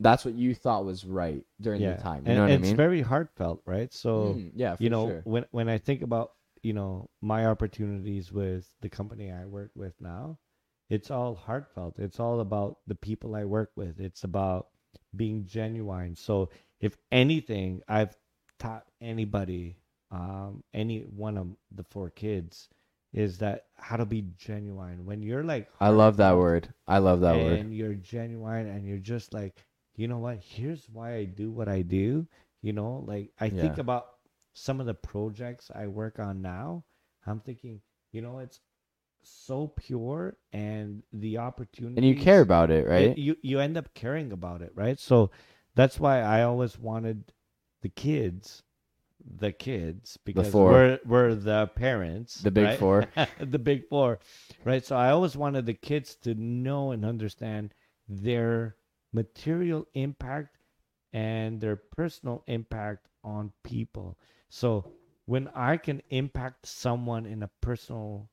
that's 0.00 0.24
what 0.24 0.34
you 0.34 0.54
thought 0.54 0.84
was 0.84 1.04
right 1.04 1.44
during 1.60 1.80
yeah, 1.82 1.94
the 1.94 2.02
time. 2.02 2.24
You 2.24 2.30
and 2.30 2.36
know 2.38 2.42
what 2.42 2.50
I 2.52 2.56
mean 2.56 2.70
it's 2.70 2.76
very 2.76 3.02
heartfelt, 3.02 3.62
right? 3.66 3.92
So 3.92 4.34
Mhm, 4.36 4.50
yeah, 4.56 4.74
for 4.74 4.82
you 4.82 4.90
know 4.90 5.06
sure. 5.06 5.20
when 5.24 5.44
when 5.52 5.68
I 5.68 5.78
think 5.78 6.02
about 6.02 6.32
you 6.62 6.72
know 6.72 7.08
my 7.20 7.46
opportunities 7.46 8.32
with 8.32 8.66
the 8.80 8.88
company 8.88 9.30
I 9.30 9.46
work 9.46 9.70
with 9.74 9.94
now, 10.00 10.38
it's 10.88 11.10
all 11.10 11.34
heartfelt. 11.34 11.98
It's 11.98 12.20
all 12.20 12.40
about 12.40 12.78
the 12.86 12.94
people 12.94 13.34
I 13.34 13.44
work 13.44 13.70
with. 13.76 14.00
It's 14.00 14.24
about 14.24 14.68
being 15.14 15.46
genuine. 15.46 16.16
So 16.16 16.50
if 16.80 16.96
anything, 17.12 17.82
I've 17.88 18.16
taught 18.58 18.84
anybody, 19.00 19.76
um, 20.10 20.62
any 20.74 21.00
one 21.02 21.36
of 21.38 21.48
the 21.74 21.84
four 21.84 22.10
kids, 22.10 22.68
is 23.12 23.38
that 23.38 23.64
how 23.76 23.96
to 23.96 24.06
be 24.06 24.22
genuine 24.36 25.04
when 25.04 25.22
you're 25.22 25.42
like 25.44 25.68
I 25.80 25.88
love 25.90 26.18
that 26.18 26.36
word. 26.36 26.72
I 26.86 26.98
love 26.98 27.20
that 27.20 27.36
word. 27.36 27.58
and 27.58 27.74
you're 27.74 27.94
genuine 27.94 28.66
and 28.68 28.86
you're 28.86 28.98
just 28.98 29.32
like 29.34 29.56
you 29.96 30.06
know 30.08 30.18
what 30.18 30.38
here's 30.38 30.88
why 30.88 31.16
i 31.16 31.24
do 31.24 31.50
what 31.50 31.68
i 31.68 31.82
do 31.82 32.26
you 32.62 32.72
know 32.72 33.04
like 33.06 33.32
i 33.40 33.48
think 33.50 33.78
about 33.78 34.06
some 34.54 34.80
of 34.80 34.86
the 34.86 34.94
projects 34.94 35.70
i 35.74 35.86
work 35.86 36.18
on 36.18 36.42
now 36.42 36.84
i'm 37.26 37.40
thinking 37.40 37.80
you 38.12 38.20
know 38.20 38.38
it's 38.38 38.60
so 39.22 39.68
pure 39.76 40.36
and 40.52 41.02
the 41.12 41.36
opportunity 41.38 41.96
And 41.98 42.06
you 42.06 42.16
care 42.22 42.40
about 42.40 42.70
it, 42.70 42.86
right? 42.86 43.16
you 43.16 43.36
you 43.42 43.60
end 43.60 43.76
up 43.76 43.92
caring 43.94 44.32
about 44.32 44.62
it 44.62 44.72
right 44.74 44.98
so 44.98 45.30
that's 45.74 46.00
why 46.00 46.20
i 46.20 46.42
always 46.42 46.78
wanted 46.78 47.32
the 47.82 47.88
kids 47.88 48.62
the 49.38 49.52
kids 49.52 50.16
because 50.24 50.50
four. 50.50 50.70
we're 50.72 50.98
we're 51.04 51.34
the 51.34 51.66
parents 51.74 52.36
The 52.40 52.50
big 52.50 52.64
right? 52.66 52.78
four. 52.78 53.06
the 53.40 53.58
big 53.58 53.86
four, 53.88 54.18
right? 54.64 54.84
So 54.84 54.96
I 54.96 55.10
always 55.10 55.36
wanted 55.36 55.66
the 55.66 55.74
kids 55.74 56.16
to 56.22 56.34
know 56.34 56.92
and 56.92 57.04
understand 57.04 57.74
their 58.08 58.76
material 59.12 59.86
impact 59.94 60.56
and 61.12 61.60
their 61.60 61.76
personal 61.76 62.42
impact 62.46 63.08
on 63.22 63.52
people. 63.62 64.16
So 64.50 64.92
when 65.26 65.48
I 65.54 65.76
can 65.76 66.02
impact 66.10 66.66
someone 66.66 67.24
in 67.24 67.42
a 67.42 67.50
personal, 67.60 68.28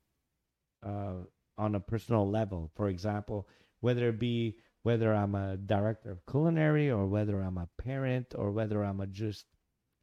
uh, 0.83 1.23
on 1.57 1.75
a 1.75 1.79
personal 1.79 2.29
level, 2.29 2.71
for 2.75 2.89
example, 2.89 3.47
whether 3.79 4.09
it 4.09 4.19
be 4.19 4.57
whether 4.83 5.13
I'm 5.13 5.35
a 5.35 5.57
director 5.57 6.11
of 6.11 6.25
culinary 6.25 6.89
or 6.89 7.07
whether 7.07 7.41
I'm 7.41 7.57
a 7.57 7.67
parent 7.77 8.33
or 8.35 8.51
whether 8.51 8.83
I'm 8.83 9.01
a 9.01 9.07
just 9.07 9.45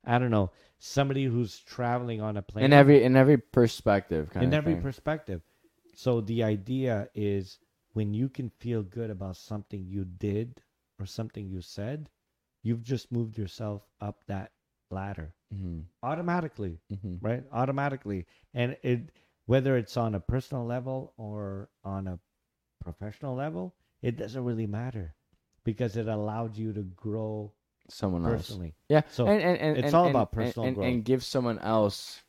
I 0.05 0.19
don't 0.19 0.31
know 0.31 0.51
somebody 0.79 1.25
who's 1.25 1.59
traveling 1.61 2.21
on 2.21 2.37
a 2.37 2.43
plane 2.43 2.67
in 2.67 2.73
every 2.73 3.03
in 3.03 3.17
every 3.17 3.39
perspective, 3.39 4.31
kind 4.31 4.45
in 4.45 4.55
every 4.55 4.75
thing. 4.75 4.83
perspective. 4.83 5.43
So 5.95 6.21
the 6.21 6.43
idea 6.43 7.09
is 7.15 7.59
when 7.95 8.13
you 8.13 8.29
can 8.29 8.51
feel 8.51 8.83
good 8.83 9.11
about 9.11 9.37
something 9.37 9.87
you 9.87 10.05
did 10.05 10.61
or 11.01 11.07
something 11.07 11.49
you 11.49 11.61
said, 11.63 12.11
you've 12.63 12.83
just 12.83 13.11
moved 13.11 13.39
yourself 13.39 13.83
up 14.01 14.25
that 14.27 14.53
ladder 14.91 15.35
Mhm, 15.55 15.85
automatically, 16.03 16.81
mhm. 16.93 17.19
right? 17.21 17.45
Automatically. 17.53 18.27
And 18.53 18.77
it 18.83 19.11
whether 19.47 19.77
it's 19.77 19.97
on 19.97 20.15
a 20.15 20.21
personal 20.21 20.65
level 20.65 21.13
or 21.17 21.69
on 21.85 22.07
a 22.09 22.19
professional 22.83 23.35
level, 23.35 23.75
it 24.03 24.17
doesn't 24.17 24.43
really 24.45 24.67
matter 24.67 25.15
because 25.65 25.97
it 25.97 26.09
allowed 26.09 26.57
you 26.57 26.73
to 26.73 26.83
grow 26.83 27.53
Someone 27.89 28.25
else. 28.25 28.47
personally. 28.49 28.75
Yeah. 28.89 29.03
So, 29.11 29.27
and, 29.27 29.43
and, 29.43 29.59
and, 29.59 29.77
it's 29.77 29.87
and- 29.87 29.95
all 29.95 30.09
about 30.09 30.33
personal 30.33 30.67
and, 30.67 30.77
growth. 30.77 30.87
and 30.87 31.05
give 31.05 31.23
someone 31.23 31.59
else 31.59 32.23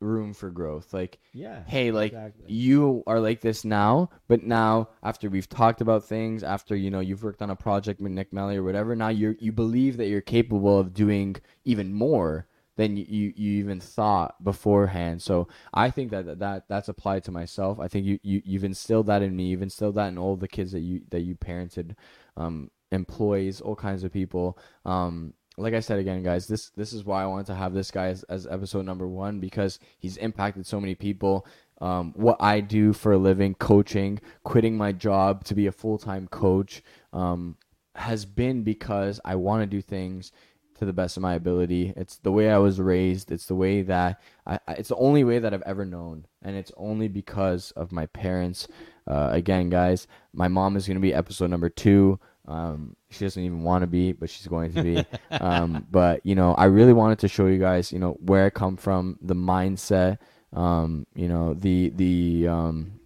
room 0.00 0.32
for 0.34 0.50
growth. 0.50 0.92
Like, 0.92 1.18
Yeah. 1.32 1.62
hey, 1.66 1.90
like 1.90 2.12
exactly. 2.12 2.52
you 2.52 3.02
are 3.06 3.20
like 3.20 3.40
this 3.40 3.64
now, 3.64 4.10
but 4.28 4.42
now 4.42 4.88
after 5.02 5.28
we've 5.30 5.48
talked 5.48 5.80
about 5.80 6.04
things, 6.04 6.42
after 6.42 6.74
you 6.76 6.90
know 6.90 7.00
you've 7.00 7.22
worked 7.22 7.42
on 7.42 7.50
a 7.50 7.56
project 7.56 8.00
with 8.00 8.12
Nick 8.12 8.32
Meli 8.32 8.56
or 8.56 8.62
whatever, 8.62 8.94
now 8.96 9.08
you 9.08 9.36
you 9.40 9.52
believe 9.52 9.96
that 9.96 10.08
you're 10.08 10.20
capable 10.20 10.78
of 10.78 10.94
doing 10.94 11.36
even 11.64 11.92
more 11.92 12.46
than 12.76 12.96
you, 12.96 13.04
you, 13.08 13.32
you 13.36 13.58
even 13.58 13.80
thought 13.80 14.42
beforehand. 14.44 15.20
So 15.20 15.48
I 15.74 15.90
think 15.90 16.12
that, 16.12 16.38
that 16.38 16.68
that's 16.68 16.88
applied 16.88 17.24
to 17.24 17.32
myself. 17.32 17.80
I 17.80 17.88
think 17.88 18.06
you, 18.06 18.20
you 18.22 18.40
you've 18.44 18.62
instilled 18.64 19.06
that 19.06 19.20
in 19.20 19.34
me. 19.34 19.46
You've 19.48 19.62
instilled 19.62 19.96
that 19.96 20.08
in 20.08 20.16
all 20.18 20.36
the 20.36 20.46
kids 20.46 20.70
that 20.72 20.80
you 20.80 21.02
that 21.10 21.22
you 21.22 21.34
parented, 21.34 21.96
um, 22.36 22.70
employees, 22.92 23.60
all 23.60 23.74
kinds 23.74 24.04
of 24.04 24.12
people. 24.12 24.56
Um, 24.84 25.34
like 25.58 25.74
I 25.74 25.80
said 25.80 25.98
again, 25.98 26.22
guys, 26.22 26.46
this 26.46 26.70
this 26.70 26.92
is 26.92 27.04
why 27.04 27.22
I 27.22 27.26
wanted 27.26 27.46
to 27.46 27.54
have 27.54 27.74
this 27.74 27.90
guy 27.90 28.08
as, 28.08 28.22
as 28.24 28.46
episode 28.46 28.86
number 28.86 29.06
one 29.06 29.40
because 29.40 29.78
he's 29.98 30.16
impacted 30.16 30.66
so 30.66 30.80
many 30.80 30.94
people. 30.94 31.46
Um, 31.80 32.12
what 32.16 32.36
I 32.40 32.60
do 32.60 32.92
for 32.92 33.12
a 33.12 33.18
living, 33.18 33.54
coaching, 33.54 34.20
quitting 34.42 34.76
my 34.76 34.92
job 34.92 35.44
to 35.44 35.54
be 35.54 35.66
a 35.66 35.72
full 35.72 35.98
time 35.98 36.28
coach, 36.28 36.82
um, 37.12 37.56
has 37.94 38.24
been 38.24 38.62
because 38.62 39.20
I 39.24 39.34
want 39.34 39.62
to 39.62 39.66
do 39.66 39.82
things 39.82 40.32
to 40.78 40.84
the 40.84 40.92
best 40.92 41.16
of 41.16 41.22
my 41.22 41.34
ability. 41.34 41.92
It's 41.96 42.16
the 42.18 42.32
way 42.32 42.50
I 42.50 42.58
was 42.58 42.80
raised. 42.80 43.32
It's 43.32 43.46
the 43.46 43.54
way 43.54 43.82
that 43.82 44.20
I, 44.46 44.58
it's 44.68 44.88
the 44.88 44.96
only 44.96 45.24
way 45.24 45.38
that 45.38 45.52
I've 45.52 45.62
ever 45.62 45.84
known, 45.84 46.26
and 46.42 46.56
it's 46.56 46.72
only 46.76 47.08
because 47.08 47.72
of 47.72 47.92
my 47.92 48.06
parents. 48.06 48.68
Uh, 49.06 49.30
again, 49.32 49.70
guys, 49.70 50.06
my 50.32 50.48
mom 50.48 50.76
is 50.76 50.86
going 50.86 50.96
to 50.96 51.00
be 51.00 51.14
episode 51.14 51.50
number 51.50 51.68
two. 51.68 52.20
Um, 52.48 52.96
she 53.10 53.26
doesn't 53.26 53.42
even 53.42 53.62
want 53.62 53.82
to 53.82 53.86
be, 53.86 54.12
but 54.12 54.30
she's 54.30 54.46
going 54.46 54.72
to 54.72 54.82
be. 54.82 55.04
um, 55.30 55.86
but 55.90 56.24
you 56.24 56.34
know, 56.34 56.54
I 56.54 56.64
really 56.64 56.94
wanted 56.94 57.18
to 57.20 57.28
show 57.28 57.46
you 57.46 57.58
guys, 57.58 57.92
you 57.92 57.98
know, 57.98 58.12
where 58.20 58.46
I 58.46 58.50
come 58.50 58.76
from, 58.76 59.18
the 59.20 59.34
mindset, 59.34 60.18
um, 60.54 61.06
you 61.14 61.28
know, 61.28 61.54
the 61.54 61.90
the 61.90 62.48
um, 62.48 62.98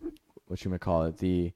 what 0.47 0.65
you 0.65 0.71
might 0.71 0.81
call 0.81 1.03
it, 1.05 1.19
the 1.19 1.53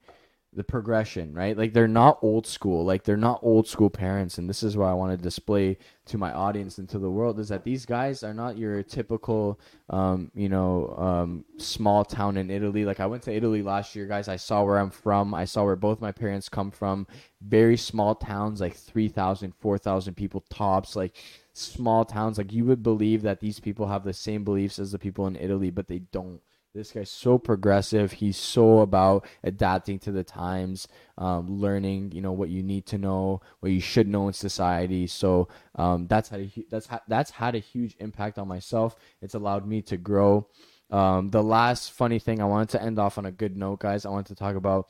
the 0.57 0.65
progression, 0.65 1.35
right? 1.35 1.57
Like 1.57 1.75
they're 1.75 1.87
not 1.87 2.19
old 2.23 2.47
school. 2.47 2.85
Like 2.85 3.05
they're 3.05 3.17
not 3.17 3.41
old 3.43 3.69
school 3.69 3.91
parents, 3.91 4.39
and 4.39 4.49
this 4.49 4.63
is 4.63 4.77
what 4.77 4.87
I 4.87 4.95
want 4.95 5.13
to 5.13 5.23
display 5.23 5.77
to 6.07 6.19
my 6.19 6.33
audience 6.33 6.79
and 6.79 6.89
to 6.89 6.99
the 6.99 7.11
world 7.11 7.39
is 7.39 7.49
that 7.49 7.65
these 7.65 7.85
guys 7.85 8.23
are 8.23 8.33
not 8.33 8.57
your 8.57 8.83
typical, 8.83 9.61
um, 9.91 10.31
you 10.35 10.49
know, 10.49 10.95
um, 10.97 11.45
small 11.59 12.05
town 12.05 12.37
in 12.37 12.51
Italy. 12.51 12.85
Like 12.85 13.01
I 13.01 13.07
went 13.07 13.23
to 13.25 13.35
Italy 13.35 13.63
last 13.63 13.95
year, 13.95 14.07
guys. 14.07 14.29
I 14.29 14.37
saw 14.37 14.65
where 14.65 14.79
I'm 14.79 14.91
from. 14.91 15.35
I 15.35 15.45
saw 15.45 15.65
where 15.65 15.77
both 15.77 16.01
my 16.01 16.13
parents 16.13 16.49
come 16.49 16.71
from. 16.71 17.07
Very 17.43 17.77
small 17.77 18.15
towns, 18.15 18.61
like 18.61 18.75
3,000, 18.75 19.53
4,000 19.61 20.15
people 20.15 20.45
tops. 20.49 20.97
Like 20.97 21.17
small 21.53 22.05
towns. 22.05 22.39
Like 22.39 22.53
you 22.53 22.65
would 22.65 22.83
believe 22.83 23.23
that 23.23 23.41
these 23.41 23.61
people 23.61 23.89
have 23.89 24.05
the 24.05 24.15
same 24.15 24.45
beliefs 24.45 24.79
as 24.79 24.93
the 24.93 24.99
people 24.99 25.27
in 25.27 25.37
Italy, 25.37 25.71
but 25.71 25.89
they 25.89 25.99
don't. 25.99 26.41
This 26.77 26.93
guy's 26.93 27.11
so 27.11 27.39
progressive. 27.39 28.13
He's 28.13 28.37
so 28.37 28.81
about 28.81 29.27
adapting 29.43 29.99
to 30.01 30.13
the 30.13 30.23
times, 30.23 30.87
um, 31.17 31.49
learning, 31.49 32.13
you 32.13 32.21
know, 32.21 32.33
what 32.33 32.51
you 32.51 32.63
need 32.63 32.85
to 32.87 32.99
know, 32.99 33.41
what 33.61 33.73
you 33.73 33.81
should 33.81 34.07
know 34.07 34.27
in 34.29 34.35
society. 34.35 35.07
So 35.07 35.49
um, 35.75 36.07
that's 36.07 36.29
had 36.29 36.41
a 36.41 36.65
that's 36.71 36.87
ha- 36.87 37.03
that's 37.09 37.31
had 37.31 37.55
a 37.55 37.61
huge 37.61 37.97
impact 37.99 38.39
on 38.39 38.47
myself. 38.47 38.95
It's 39.23 39.35
allowed 39.35 39.67
me 39.67 39.81
to 39.83 39.97
grow. 39.97 40.49
Um, 40.91 41.31
the 41.31 41.43
last 41.43 41.93
funny 41.93 42.19
thing 42.19 42.43
I 42.43 42.45
wanted 42.45 42.69
to 42.71 42.83
end 42.83 42.99
off 42.99 43.17
on 43.17 43.25
a 43.25 43.33
good 43.33 43.57
note, 43.57 43.81
guys. 43.81 44.05
I 44.05 44.11
wanted 44.11 44.29
to 44.29 44.37
talk 44.37 44.55
about. 44.55 44.89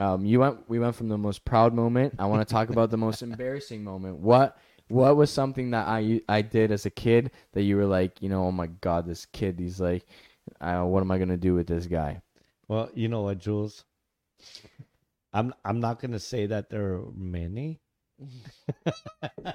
Um, 0.00 0.26
you 0.26 0.40
went. 0.40 0.68
We 0.68 0.80
went 0.80 0.96
from 0.96 1.08
the 1.08 1.18
most 1.18 1.44
proud 1.44 1.72
moment. 1.72 2.14
I 2.18 2.26
want 2.26 2.46
to 2.46 2.52
talk 2.52 2.68
about 2.68 2.90
the 2.90 2.96
most 2.96 3.22
embarrassing 3.22 3.84
moment. 3.84 4.18
What 4.18 4.58
what 4.88 5.16
was 5.16 5.30
something 5.30 5.70
that 5.70 5.86
I 5.86 6.20
I 6.28 6.42
did 6.42 6.72
as 6.72 6.86
a 6.86 6.90
kid 6.90 7.30
that 7.52 7.62
you 7.62 7.76
were 7.76 7.86
like, 7.86 8.22
you 8.22 8.28
know, 8.28 8.44
oh 8.44 8.52
my 8.52 8.66
god, 8.66 9.06
this 9.06 9.26
kid, 9.26 9.58
he's 9.58 9.80
like, 9.80 10.04
uh, 10.60 10.82
what 10.82 11.00
am 11.00 11.10
I 11.10 11.18
gonna 11.18 11.36
do 11.36 11.54
with 11.54 11.66
this 11.66 11.86
guy? 11.86 12.22
Well, 12.68 12.90
you 12.94 13.08
know 13.08 13.22
what, 13.22 13.38
Jules? 13.38 13.84
I'm 15.32 15.54
I'm 15.64 15.80
not 15.80 16.00
gonna 16.00 16.18
say 16.18 16.46
that 16.46 16.70
there 16.70 16.94
are 16.94 17.04
many. 17.14 17.80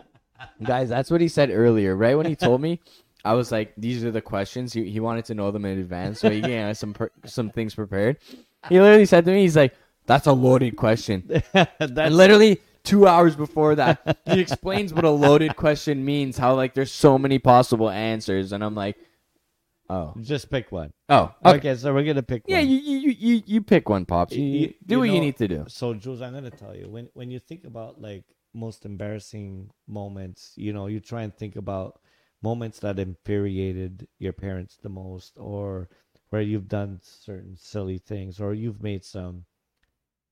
Guys, 0.63 0.89
that's 0.89 1.09
what 1.09 1.21
he 1.21 1.27
said 1.27 1.49
earlier, 1.51 1.95
right 1.95 2.15
when 2.15 2.25
he 2.25 2.35
told 2.35 2.61
me. 2.61 2.79
I 3.25 3.33
was 3.33 3.51
like, 3.51 3.73
these 3.77 4.03
are 4.03 4.11
the 4.11 4.21
questions. 4.21 4.73
He, 4.73 4.89
he 4.89 4.99
wanted 4.99 5.25
to 5.25 5.33
know 5.33 5.51
them 5.51 5.63
in 5.65 5.79
advance, 5.79 6.19
so 6.19 6.29
he 6.29 6.41
gave 6.41 6.77
some 6.77 6.93
per- 6.93 7.11
some 7.25 7.49
things 7.49 7.73
prepared. 7.75 8.17
He 8.67 8.79
literally 8.79 9.05
said 9.05 9.25
to 9.25 9.31
me, 9.31 9.41
he's 9.41 9.55
like, 9.55 9.73
"That's 10.05 10.27
a 10.27 10.33
loaded 10.33 10.75
question." 10.75 11.41
And 11.79 12.17
literally 12.17 12.59
two 12.83 13.07
hours 13.07 13.35
before 13.35 13.75
that, 13.75 14.19
he 14.25 14.41
explains 14.41 14.93
what 14.93 15.05
a 15.05 15.09
loaded 15.09 15.55
question 15.55 16.03
means. 16.03 16.37
How 16.37 16.55
like 16.55 16.73
there's 16.73 16.91
so 16.91 17.17
many 17.17 17.39
possible 17.39 17.89
answers, 17.89 18.51
and 18.51 18.63
I'm 18.63 18.75
like, 18.75 18.97
oh, 19.89 20.13
just 20.21 20.49
pick 20.49 20.71
one. 20.71 20.91
oh, 21.09 21.33
Okay, 21.45 21.57
okay. 21.57 21.75
so 21.75 21.93
we're 21.93 22.03
gonna 22.03 22.23
pick 22.23 22.43
Yeah, 22.47 22.59
one. 22.59 22.69
you 22.69 22.77
you 22.77 23.09
you 23.11 23.43
you 23.45 23.61
pick 23.61 23.89
one, 23.89 24.05
pops. 24.05 24.33
You, 24.35 24.43
You- 24.43 24.51
you- 24.51 24.59
you 24.67 24.73
do 24.85 24.99
what 24.99 25.09
you 25.09 25.19
need 25.21 25.37
to 25.37 25.47
do. 25.47 25.65
So, 25.67 25.93
Jules, 25.93 26.21
I'm 26.21 26.33
gonna 26.33 26.51
tell 26.51 26.75
you 26.75 26.89
when 26.89 27.09
when 27.13 27.29
you 27.31 27.39
think 27.39 27.63
about 27.65 28.01
like 28.01 28.23
most 28.53 28.85
embarrassing 28.85 29.69
moments, 29.87 30.53
you 30.55 30.73
know, 30.73 30.87
you 30.87 30.99
try 30.99 31.23
and 31.23 31.35
think 31.35 31.55
about 31.55 31.99
moments 32.41 32.79
that 32.79 32.99
infuriated 32.99 34.07
your 34.19 34.33
parents 34.33 34.77
the 34.81 34.89
most, 34.89 35.33
or 35.37 35.89
where 36.29 36.41
you've 36.41 36.67
done 36.67 36.99
certain 37.01 37.55
silly 37.57 37.97
things, 37.97 38.39
or 38.39 38.53
you've 38.53 38.81
made 38.83 39.03
some 39.03 39.45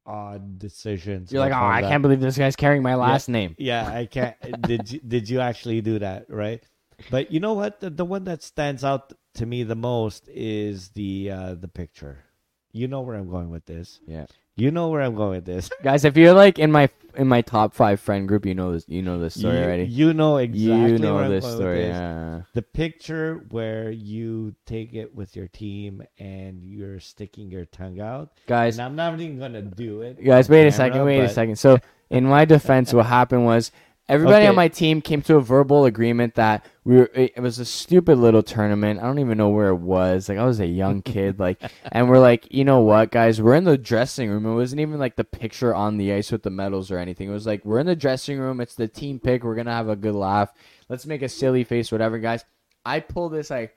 odd 0.05 0.57
decisions. 0.59 1.31
You're 1.31 1.41
like, 1.41 1.51
or 1.53 1.55
oh, 1.55 1.65
I 1.65 1.81
that." 1.81 1.89
can't 1.89 2.01
believe 2.01 2.19
this 2.19 2.37
guy's 2.37 2.55
carrying 2.55 2.83
my 2.83 2.95
last 2.95 3.29
name. 3.29 3.55
Yeah, 3.57 3.87
I 3.87 4.05
can't. 4.07 4.35
did 4.61 4.91
you, 4.91 4.99
did 4.99 5.29
you 5.29 5.39
actually 5.39 5.81
do 5.81 5.99
that? 5.99 6.25
Right. 6.29 6.63
But 7.09 7.31
you 7.31 7.39
know 7.39 7.53
what? 7.53 7.79
The, 7.79 7.89
the 7.89 8.05
one 8.05 8.23
that 8.25 8.43
stands 8.43 8.83
out 8.83 9.13
to 9.35 9.45
me 9.45 9.63
the 9.63 9.75
most 9.75 10.27
is 10.29 10.89
the 10.89 11.31
uh, 11.31 11.55
the 11.55 11.67
picture. 11.67 12.25
you 12.73 12.87
know 12.87 13.01
where 13.01 13.15
I'm 13.15 13.29
going 13.29 13.49
with 13.49 13.65
this. 13.65 13.99
Yeah. 14.07 14.25
You 14.55 14.69
know 14.71 14.89
where 14.89 15.01
I'm 15.01 15.15
going 15.15 15.31
with 15.31 15.45
this. 15.45 15.69
Guys, 15.83 16.05
if 16.05 16.15
you're 16.17 16.33
like 16.33 16.59
in 16.59 16.71
my 16.71 16.89
in 17.15 17.27
my 17.27 17.41
top 17.41 17.73
five 17.73 17.99
friend 17.99 18.27
group, 18.27 18.45
you 18.45 18.53
know 18.53 18.71
this. 18.73 18.85
You 18.87 19.01
know 19.01 19.17
this 19.19 19.33
story 19.39 19.57
you, 19.57 19.63
already. 19.63 19.83
You 19.85 20.13
know 20.13 20.37
exactly 20.37 20.91
you 20.91 20.97
know 20.99 21.15
where 21.15 21.25
I'm 21.25 21.31
this 21.31 21.45
story. 21.45 21.83
this. 21.83 21.95
Yeah. 21.95 22.41
The 22.53 22.61
picture 22.61 23.43
where 23.49 23.89
you 23.91 24.55
take 24.65 24.93
it 24.93 25.15
with 25.15 25.35
your 25.35 25.47
team 25.47 26.03
and 26.19 26.63
you're 26.63 26.99
sticking 26.99 27.49
your 27.49 27.65
tongue 27.65 27.99
out. 27.99 28.31
Guys, 28.47 28.77
And 28.77 28.85
I'm 28.85 28.95
not 28.95 29.19
even 29.19 29.39
gonna 29.39 29.61
do 29.61 30.01
it. 30.01 30.23
guys, 30.23 30.47
wait 30.49 30.67
a 30.67 30.71
second. 30.71 31.03
Wait 31.05 31.19
a 31.21 31.29
second. 31.29 31.55
So, 31.57 31.79
in 32.09 32.25
my 32.25 32.45
defense, 32.45 32.93
what 32.93 33.05
happened 33.07 33.45
was 33.45 33.71
everybody 34.11 34.43
Okay. 34.43 34.47
on 34.47 34.55
my 34.55 34.67
team 34.67 35.01
came 35.01 35.21
to 35.23 35.37
a 35.37 35.41
verbal 35.41 35.85
agreement 35.85 36.35
that 36.35 36.65
we 36.83 36.97
were. 36.97 37.09
It, 37.15 37.39
was 37.39 37.57
a 37.59 37.65
stupid 37.65 38.17
little 38.17 38.43
tournament. 38.43 38.99
I 38.99 39.03
don't 39.03 39.19
even 39.19 39.37
know 39.37 39.49
where 39.49 39.69
it 39.69 39.75
was. 39.77 40.29
Like 40.29 40.37
I 40.37 40.45
was 40.45 40.59
a 40.59 40.67
young 40.67 41.01
kid. 41.13 41.39
Like, 41.39 41.61
and 41.91 42.09
we're 42.09 42.19
like, 42.19 42.47
you 42.53 42.65
know 42.65 42.81
what, 42.81 43.09
guys? 43.11 43.41
We're 43.41 43.55
in 43.55 43.63
the 43.63 43.77
dressing 43.77 44.29
room. 44.29 44.45
It 44.45 44.53
wasn't 44.53 44.81
even 44.81 44.99
like 44.99 45.15
the 45.15 45.23
picture 45.23 45.73
on 45.73 45.97
the 45.97 46.13
ice 46.13 46.31
with 46.31 46.43
the 46.43 46.49
medals 46.49 46.91
or 46.91 46.97
anything. 46.99 47.29
It 47.29 47.33
was 47.33 47.47
like 47.47 47.63
we're 47.65 47.79
in 47.79 47.87
the 47.87 47.95
dressing 47.95 48.37
room. 48.37 48.61
It's 48.61 48.75
the 48.75 48.87
team 48.87 49.19
pick. 49.19 49.43
We're 49.43 49.55
gonna 49.55 49.71
have 49.73 49.89
a 49.89 49.95
good 49.95 50.15
laugh. 50.15 50.53
Let's 50.89 51.05
make 51.05 51.21
a 51.21 51.29
silly 51.29 51.63
face, 51.63 51.91
whatever, 51.91 52.19
guys. 52.19 52.43
I 52.85 52.99
pull 52.99 53.29
this 53.29 53.49
like 53.49 53.75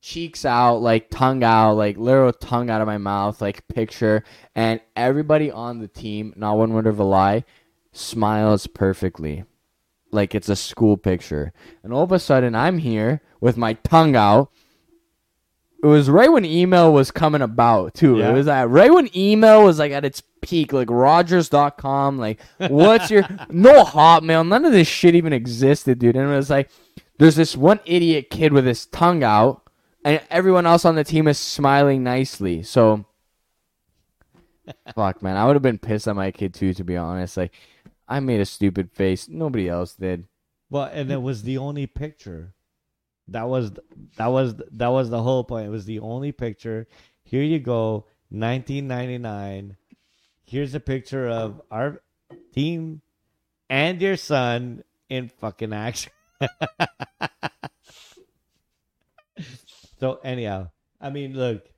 cheeks 0.00 0.44
out, 0.44 0.76
like 0.76 1.10
tongue 1.10 1.42
out, 1.42 1.72
like 1.72 1.96
literal 1.96 2.32
tongue 2.32 2.70
out 2.70 2.80
of 2.80 2.86
my 2.86 2.98
mouth, 2.98 3.40
like 3.40 3.66
picture, 3.68 4.22
and 4.54 4.80
everybody 4.94 5.50
on 5.50 5.80
the 5.80 5.88
team, 5.88 6.32
not 6.36 6.56
one 6.56 6.72
word 6.72 6.86
of 6.86 6.98
a 7.00 7.04
lie, 7.04 7.44
smiles 7.92 8.66
perfectly. 8.66 9.44
Like 10.10 10.34
it's 10.34 10.48
a 10.48 10.56
school 10.56 10.96
picture. 10.96 11.52
And 11.82 11.92
all 11.92 12.02
of 12.02 12.12
a 12.12 12.18
sudden 12.18 12.54
I'm 12.54 12.78
here 12.78 13.20
with 13.40 13.56
my 13.56 13.74
tongue 13.74 14.16
out. 14.16 14.50
It 15.82 15.86
was 15.86 16.10
right 16.10 16.32
when 16.32 16.44
email 16.44 16.92
was 16.92 17.10
coming 17.10 17.42
about 17.42 17.94
too. 17.94 18.18
Yeah. 18.18 18.30
It 18.30 18.32
was 18.32 18.46
like 18.46 18.68
right 18.68 18.92
when 18.92 19.16
email 19.16 19.64
was 19.64 19.78
like 19.78 19.92
at 19.92 20.04
its 20.04 20.22
peak, 20.40 20.72
like 20.72 20.90
Rogers.com, 20.90 22.18
like 22.18 22.40
what's 22.58 23.10
your 23.10 23.22
no 23.48 23.84
hotmail, 23.84 24.46
none 24.46 24.64
of 24.64 24.72
this 24.72 24.88
shit 24.88 25.14
even 25.14 25.32
existed, 25.32 25.98
dude. 25.98 26.16
And 26.16 26.30
it 26.30 26.36
was 26.36 26.50
like 26.50 26.70
there's 27.18 27.36
this 27.36 27.56
one 27.56 27.80
idiot 27.84 28.30
kid 28.30 28.52
with 28.52 28.64
his 28.64 28.86
tongue 28.86 29.22
out, 29.22 29.68
and 30.04 30.20
everyone 30.30 30.66
else 30.66 30.84
on 30.84 30.94
the 30.94 31.04
team 31.04 31.26
is 31.26 31.38
smiling 31.38 32.04
nicely. 32.04 32.62
So, 32.62 33.04
fuck, 34.94 35.20
man, 35.22 35.36
I 35.36 35.44
would 35.44 35.56
have 35.56 35.62
been 35.62 35.78
pissed 35.78 36.06
at 36.06 36.16
my 36.16 36.30
kid 36.30 36.54
too, 36.54 36.72
to 36.74 36.84
be 36.84 36.96
honest. 36.96 37.36
Like, 37.36 37.52
I 38.08 38.20
made 38.20 38.40
a 38.40 38.46
stupid 38.46 38.90
face. 38.90 39.28
Nobody 39.28 39.68
else 39.68 39.94
did. 39.94 40.26
Well, 40.70 40.90
and 40.92 41.10
it 41.10 41.22
was 41.22 41.42
the 41.42 41.58
only 41.58 41.86
picture. 41.86 42.54
That 43.28 43.48
was 43.48 43.72
that 44.16 44.28
was 44.28 44.54
that 44.72 44.88
was 44.88 45.10
the 45.10 45.22
whole 45.22 45.44
point. 45.44 45.66
It 45.66 45.70
was 45.70 45.84
the 45.84 46.00
only 46.00 46.32
picture. 46.32 46.86
Here 47.22 47.42
you 47.42 47.58
go, 47.58 48.06
1999. 48.30 49.76
Here's 50.44 50.74
a 50.74 50.80
picture 50.80 51.28
of 51.28 51.60
our 51.70 52.02
team 52.54 53.02
and 53.68 54.00
your 54.00 54.16
son 54.16 54.82
in 55.10 55.28
fucking 55.28 55.74
action. 55.74 56.12
so 60.00 60.20
anyhow, 60.24 60.70
I 61.00 61.10
mean, 61.10 61.34
look, 61.34 61.68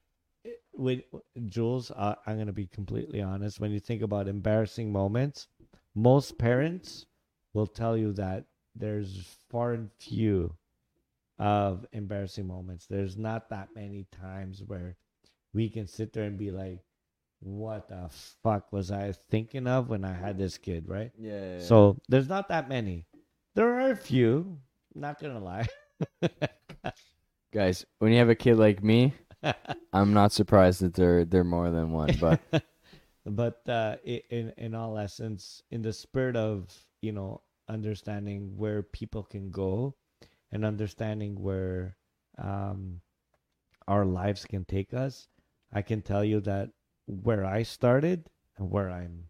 with 0.76 1.00
Jules, 1.46 1.90
uh, 1.90 2.14
I'm 2.26 2.38
gonna 2.38 2.52
be 2.52 2.66
completely 2.66 3.22
honest. 3.22 3.58
When 3.58 3.72
you 3.72 3.80
think 3.80 4.02
about 4.02 4.28
embarrassing 4.28 4.92
moments, 4.92 5.48
most 5.94 6.38
parents 6.38 7.06
will 7.54 7.66
tell 7.66 7.96
you 7.96 8.12
that 8.12 8.44
there's 8.74 9.36
far 9.50 9.72
and 9.72 9.90
few 9.98 10.54
of 11.38 11.86
embarrassing 11.92 12.46
moments. 12.46 12.86
There's 12.86 13.16
not 13.16 13.48
that 13.50 13.70
many 13.74 14.06
times 14.20 14.62
where 14.64 14.96
we 15.52 15.68
can 15.68 15.86
sit 15.86 16.12
there 16.12 16.24
and 16.24 16.38
be 16.38 16.50
like, 16.50 16.80
"What 17.40 17.88
the 17.88 18.08
fuck 18.42 18.72
was 18.72 18.90
I 18.90 19.12
thinking 19.30 19.66
of 19.66 19.88
when 19.88 20.04
I 20.04 20.12
had 20.12 20.38
this 20.38 20.58
kid?" 20.58 20.88
Right? 20.88 21.12
Yeah. 21.18 21.60
So 21.60 21.98
there's 22.08 22.28
not 22.28 22.48
that 22.48 22.68
many. 22.68 23.06
There 23.54 23.74
are 23.74 23.90
a 23.90 23.96
few. 23.96 24.58
Not 24.94 25.20
gonna 25.20 25.40
lie. 25.40 25.66
guys, 27.52 27.86
when 27.98 28.12
you 28.12 28.18
have 28.18 28.28
a 28.28 28.34
kid 28.34 28.56
like 28.56 28.82
me, 28.82 29.14
I'm 29.92 30.12
not 30.12 30.32
surprised 30.32 30.82
that 30.82 30.94
they're 30.94 31.24
they're 31.24 31.44
more 31.44 31.70
than 31.70 31.92
one. 31.92 32.16
But 32.20 32.40
but 33.24 33.66
uh, 33.68 33.96
in 34.04 34.52
in 34.56 34.74
all 34.74 34.98
essence, 34.98 35.62
in 35.70 35.82
the 35.82 35.92
spirit 35.92 36.36
of 36.36 36.68
you 37.02 37.12
know 37.12 37.42
understanding 37.68 38.56
where 38.56 38.82
people 38.82 39.22
can 39.22 39.50
go, 39.50 39.94
and 40.52 40.64
understanding 40.64 41.40
where 41.40 41.96
um, 42.38 43.00
our 43.86 44.04
lives 44.04 44.44
can 44.44 44.64
take 44.64 44.94
us, 44.94 45.28
I 45.72 45.82
can 45.82 46.02
tell 46.02 46.24
you 46.24 46.40
that 46.40 46.70
where 47.06 47.44
I 47.44 47.62
started 47.62 48.30
and 48.56 48.70
where 48.70 48.90
I'm 48.90 49.26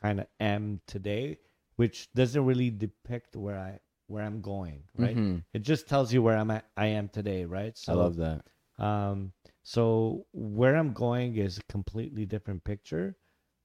kind 0.00 0.20
of 0.20 0.26
am 0.40 0.80
today, 0.86 1.38
which 1.76 2.08
doesn't 2.14 2.44
really 2.44 2.70
depict 2.70 3.36
where 3.36 3.58
I 3.58 3.80
where 4.06 4.22
I'm 4.24 4.40
going, 4.40 4.84
right? 4.96 5.16
Mhm. 5.16 5.44
It 5.52 5.62
just 5.62 5.86
tells 5.88 6.12
you 6.12 6.22
where 6.22 6.36
I'm 6.36 6.50
at, 6.50 6.64
I 6.76 6.86
am 6.86 7.08
today, 7.08 7.44
right? 7.44 7.76
So 7.76 7.92
I 7.92 7.96
love 7.96 8.16
that. 8.16 8.46
Um, 8.78 9.32
so 9.68 10.24
where 10.32 10.76
I'm 10.76 10.94
going 10.94 11.36
is 11.36 11.58
a 11.58 11.62
completely 11.70 12.24
different 12.24 12.64
picture, 12.64 13.18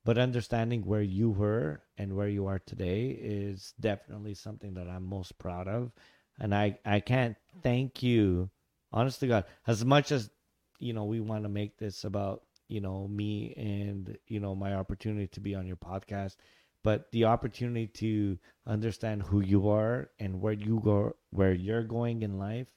but 0.04 0.18
understanding 0.18 0.82
where 0.82 1.02
you 1.02 1.30
were 1.30 1.82
and 1.98 2.18
where 2.18 2.28
you 2.28 2.46
are 2.48 2.60
today 2.60 3.18
is 3.18 3.74
definitely 3.80 4.34
something 4.34 4.74
that 4.74 4.90
I'm 4.90 5.06
most 5.06 5.40
proud 5.40 5.70
of. 5.70 5.94
And 6.38 6.54
I, 6.54 6.78
I 6.84 7.00
can't 7.00 7.38
thank 7.62 8.04
you, 8.04 8.50
honest 8.92 9.22
to 9.22 9.28
God, 9.28 9.46
as 9.66 9.86
much 9.86 10.12
as, 10.12 10.30
you 10.78 10.92
know, 10.92 11.06
we 11.06 11.22
want 11.22 11.44
to 11.44 11.50
make 11.50 11.78
this 11.78 12.04
about, 12.04 12.42
you 12.68 12.82
know, 12.82 13.08
me 13.08 13.54
and, 13.56 14.18
you 14.28 14.42
know, 14.42 14.56
my 14.56 14.74
opportunity 14.74 15.28
to 15.28 15.40
be 15.40 15.56
on 15.56 15.66
your 15.66 15.78
podcast, 15.78 16.36
but 16.84 17.10
the 17.14 17.24
opportunity 17.24 17.88
to 17.88 18.38
understand 18.68 19.24
who 19.24 19.40
you 19.40 19.70
are 19.70 20.10
and 20.20 20.42
where 20.42 20.52
you 20.52 20.82
go, 20.84 21.16
where 21.30 21.54
you're 21.54 21.82
going 21.82 22.24
in 22.24 22.40
life 22.40 22.68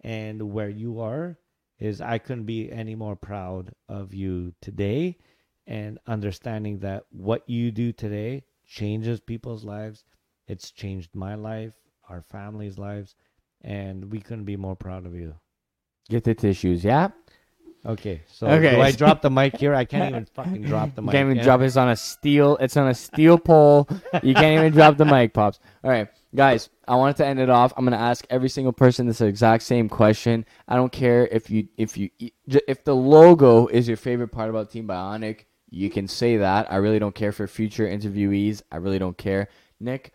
and 0.00 0.42
where 0.52 0.68
you 0.68 0.98
are 0.98 1.38
is 1.82 2.00
I 2.00 2.18
couldn't 2.18 2.44
be 2.44 2.70
any 2.70 2.94
more 2.94 3.16
proud 3.16 3.72
of 3.88 4.14
you 4.14 4.54
today 4.62 5.18
and 5.66 5.98
understanding 6.06 6.78
that 6.78 7.06
what 7.10 7.42
you 7.48 7.72
do 7.72 7.90
today 7.90 8.44
changes 8.64 9.18
people's 9.18 9.64
lives. 9.64 10.04
It's 10.46 10.70
changed 10.70 11.16
my 11.16 11.34
life, 11.34 11.72
our 12.08 12.22
family's 12.22 12.78
lives, 12.78 13.16
and 13.62 14.12
we 14.12 14.20
couldn't 14.20 14.44
be 14.44 14.56
more 14.56 14.76
proud 14.76 15.06
of 15.06 15.16
you. 15.16 15.34
Get 16.08 16.22
the 16.22 16.36
tissues. 16.36 16.84
Yeah. 16.84 17.08
Okay, 17.84 18.22
so 18.30 18.46
Okay. 18.46 18.76
do 18.76 18.80
I 18.80 18.92
drop 19.02 19.22
the 19.22 19.30
mic 19.30 19.56
here? 19.56 19.74
I 19.74 19.84
can't 19.84 20.10
even 20.10 20.24
fucking 20.26 20.62
drop 20.62 20.94
the 20.94 21.02
You 21.02 21.06
mic. 21.06 21.12
can't 21.14 21.26
even 21.26 21.36
yeah? 21.38 21.42
drop 21.42 21.60
it. 21.62 21.64
It's 21.64 21.76
on 21.76 21.88
a 21.88 21.96
steel. 21.96 22.56
It's 22.58 22.76
on 22.76 22.88
a 22.88 22.94
steel 22.94 23.38
pole. 23.38 23.88
You 24.22 24.34
can't 24.34 24.56
even 24.60 24.72
drop 24.72 24.96
the 24.96 25.04
mic, 25.04 25.32
pops. 25.34 25.58
All 25.82 25.90
right, 25.90 26.08
guys. 26.34 26.68
I 26.86 26.94
wanted 26.96 27.16
to 27.16 27.26
end 27.26 27.40
it 27.40 27.50
off. 27.50 27.72
I'm 27.76 27.84
gonna 27.84 27.96
ask 27.96 28.24
every 28.30 28.48
single 28.48 28.72
person 28.72 29.06
this 29.06 29.20
exact 29.20 29.62
same 29.64 29.88
question. 29.88 30.44
I 30.68 30.76
don't 30.76 30.92
care 30.92 31.26
if 31.26 31.50
you 31.50 31.68
if 31.76 31.96
you 31.96 32.10
if 32.46 32.84
the 32.84 32.94
logo 32.94 33.66
is 33.66 33.88
your 33.88 33.96
favorite 33.96 34.28
part 34.28 34.50
about 34.50 34.70
Team 34.70 34.86
Bionic. 34.86 35.46
You 35.70 35.90
can 35.90 36.06
say 36.06 36.36
that. 36.36 36.70
I 36.70 36.76
really 36.76 36.98
don't 36.98 37.14
care 37.14 37.32
for 37.32 37.46
future 37.48 37.86
interviewees. 37.88 38.62
I 38.70 38.76
really 38.76 38.98
don't 38.98 39.16
care. 39.16 39.48
Nick, 39.80 40.12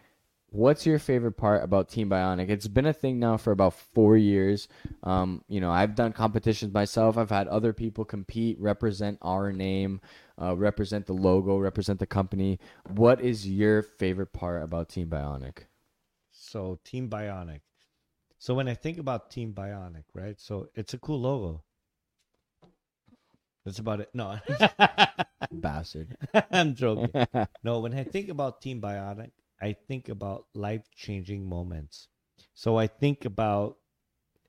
what's 0.58 0.88
your 0.88 0.98
favorite 0.98 1.34
part 1.34 1.64
about 1.64 1.88
Team 1.88 2.10
Bionic? 2.10 2.50
It's 2.50 2.68
been 2.68 2.88
a 2.88 2.94
thing 2.94 3.20
now 3.20 3.38
for 3.38 3.52
about 3.52 3.76
four 3.76 4.18
years. 4.18 4.68
Um, 5.04 5.44
you 5.48 5.62
know, 5.62 5.70
I've 5.70 5.94
done 5.94 6.14
competitions 6.14 6.74
myself. 6.74 7.16
I've 7.16 7.30
had 7.30 7.48
other 7.48 7.74
people 7.74 8.04
compete, 8.04 8.60
represent 8.60 9.20
our 9.22 9.54
name, 9.54 10.02
uh, 10.42 10.58
represent 10.58 11.06
the 11.06 11.14
logo, 11.14 11.58
represent 11.60 12.00
the 12.00 12.08
company. 12.08 12.60
What 12.90 13.22
is 13.22 13.48
your 13.48 13.84
favorite 13.84 14.34
part 14.34 14.64
about 14.64 14.90
Team 14.90 15.10
Bionic? 15.10 15.66
So 16.32 16.80
Team 16.84 17.08
Bionic. 17.08 17.62
So 18.40 18.56
when 18.56 18.68
I 18.68 18.74
think 18.74 18.98
about 18.98 19.30
Team 19.30 19.54
Bionic, 19.54 20.06
right? 20.14 20.40
So 20.40 20.70
it's 20.74 20.94
a 20.96 20.98
cool 20.98 21.22
logo. 21.22 21.64
That's 23.64 23.80
about 23.80 24.00
it. 24.00 24.10
No, 24.14 24.40
Bastard. 25.52 26.16
I'm 26.52 26.74
joking. 26.74 27.12
No, 27.64 27.80
when 27.80 27.94
I 27.94 28.06
think 28.06 28.30
about 28.30 28.62
Team 28.62 28.80
Bionic, 28.82 29.32
I 29.62 29.74
think 29.88 30.10
about 30.10 30.46
life 30.54 30.90
changing 30.96 31.48
moments. 31.48 32.08
So 32.54 32.78
I 32.78 32.88
think 32.88 33.26
about, 33.26 33.78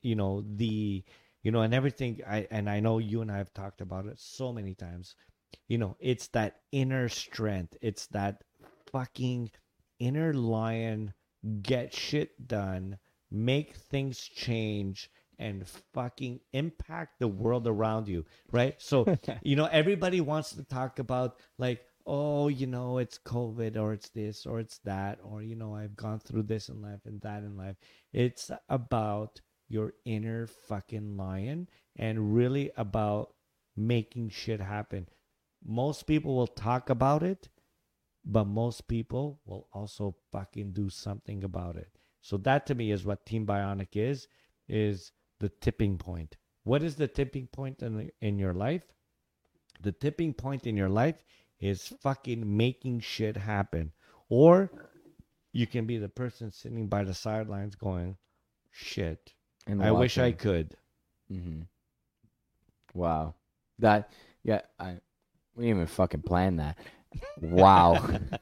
you 0.02 0.14
know, 0.14 0.44
the, 0.56 1.04
you 1.42 1.50
know, 1.50 1.62
and 1.62 1.74
everything. 1.74 2.20
I 2.26 2.46
and 2.50 2.68
I 2.68 2.80
know 2.80 2.98
you 2.98 3.22
and 3.22 3.30
I 3.30 3.38
have 3.38 3.52
talked 3.54 3.80
about 3.80 4.06
it 4.06 4.18
so 4.18 4.52
many 4.52 4.74
times. 4.74 5.14
You 5.68 5.78
know, 5.78 5.96
it's 6.00 6.28
that 6.28 6.61
inner 6.72 7.09
strength. 7.09 7.76
It's 7.80 8.06
that 8.09 8.42
fucking 8.92 9.50
inner 9.98 10.34
lion. 10.34 11.14
Get 11.62 11.94
shit 11.94 12.48
done. 12.48 12.98
Make 13.30 13.76
things 13.76 14.18
change. 14.20 15.11
And 15.40 15.68
fucking 15.94 16.40
impact 16.52 17.20
the 17.20 17.28
world 17.28 17.68
around 17.68 18.09
you, 18.09 18.24
right? 18.50 18.74
So, 18.78 19.06
you 19.42 19.54
know, 19.54 19.66
everybody 19.66 20.20
wants 20.20 20.50
to 20.56 20.64
talk 20.64 20.98
about 20.98 21.36
like, 21.59 21.80
oh, 22.09 22.48
you 22.48 22.66
know, 22.66 22.98
it's 22.98 23.18
COVID 23.18 23.76
or 23.76 23.92
it's 23.92 24.09
this 24.09 24.46
or 24.46 24.59
it's 24.59 24.78
that, 24.78 25.18
or, 25.22 25.42
you 25.42 25.54
know, 25.54 25.76
I've 25.76 25.94
gone 25.94 26.18
through 26.18 26.44
this 26.44 26.70
in 26.70 26.80
life 26.80 27.00
and 27.04 27.20
that 27.20 27.42
in 27.42 27.56
life. 27.56 27.76
It's 28.12 28.50
about 28.68 29.40
your 29.68 29.92
inner 30.06 30.46
fucking 30.46 31.16
lion 31.18 31.68
and 31.96 32.34
really 32.34 32.70
about 32.76 33.34
making 33.76 34.30
shit 34.30 34.61
happen. 34.61 35.06
Most 35.64 36.06
people 36.06 36.34
will 36.34 36.46
talk 36.46 36.88
about 36.88 37.22
it, 37.22 37.50
but 38.24 38.46
most 38.46 38.88
people 38.88 39.40
will 39.44 39.68
also 39.72 40.16
fucking 40.32 40.72
do 40.72 40.88
something 40.88 41.44
about 41.44 41.76
it. 41.76 41.90
So 42.22 42.38
that 42.38 42.66
to 42.66 42.74
me 42.74 42.90
is 42.90 43.04
what 43.04 43.26
Team 43.26 43.46
Bionic 43.46 43.88
is 43.94 44.28
is 44.66 45.12
the 45.40 45.50
tipping 45.61 45.98
point. 45.98 46.36
What 46.64 46.82
is 46.82 46.96
the 46.96 47.09
tipping 47.09 47.46
point 47.48 47.82
in 47.82 48.11
in 48.20 48.38
your 48.38 48.54
life? 48.54 48.82
The 49.80 49.92
tipping 49.92 50.34
point 50.34 50.66
in 50.66 50.76
your 50.76 50.88
life 50.88 51.22
is 51.61 51.92
fucking 52.02 52.56
making 52.56 53.00
shit 53.00 53.36
happen. 53.36 53.92
Or 54.28 54.70
you 55.52 55.66
can 55.66 55.86
be 55.86 55.98
the 55.98 56.09
person 56.09 56.52
sitting 56.52 56.86
by 56.86 57.04
the 57.04 57.14
sidelines 57.14 57.74
going, 57.74 58.16
shit, 58.70 59.32
And 59.66 59.82
I 59.82 59.90
wish 59.92 60.18
I 60.18 60.32
could. 60.32 60.76
Mm-hmm. 61.32 61.62
Wow. 62.94 63.34
That 63.78 64.11
yeah, 64.44 64.62
I 64.78 64.98
we 65.56 65.64
didn't 65.64 65.76
even 65.76 65.86
fucking 65.86 66.22
plan 66.22 66.56
that. 66.56 66.78
Wow. 67.40 67.94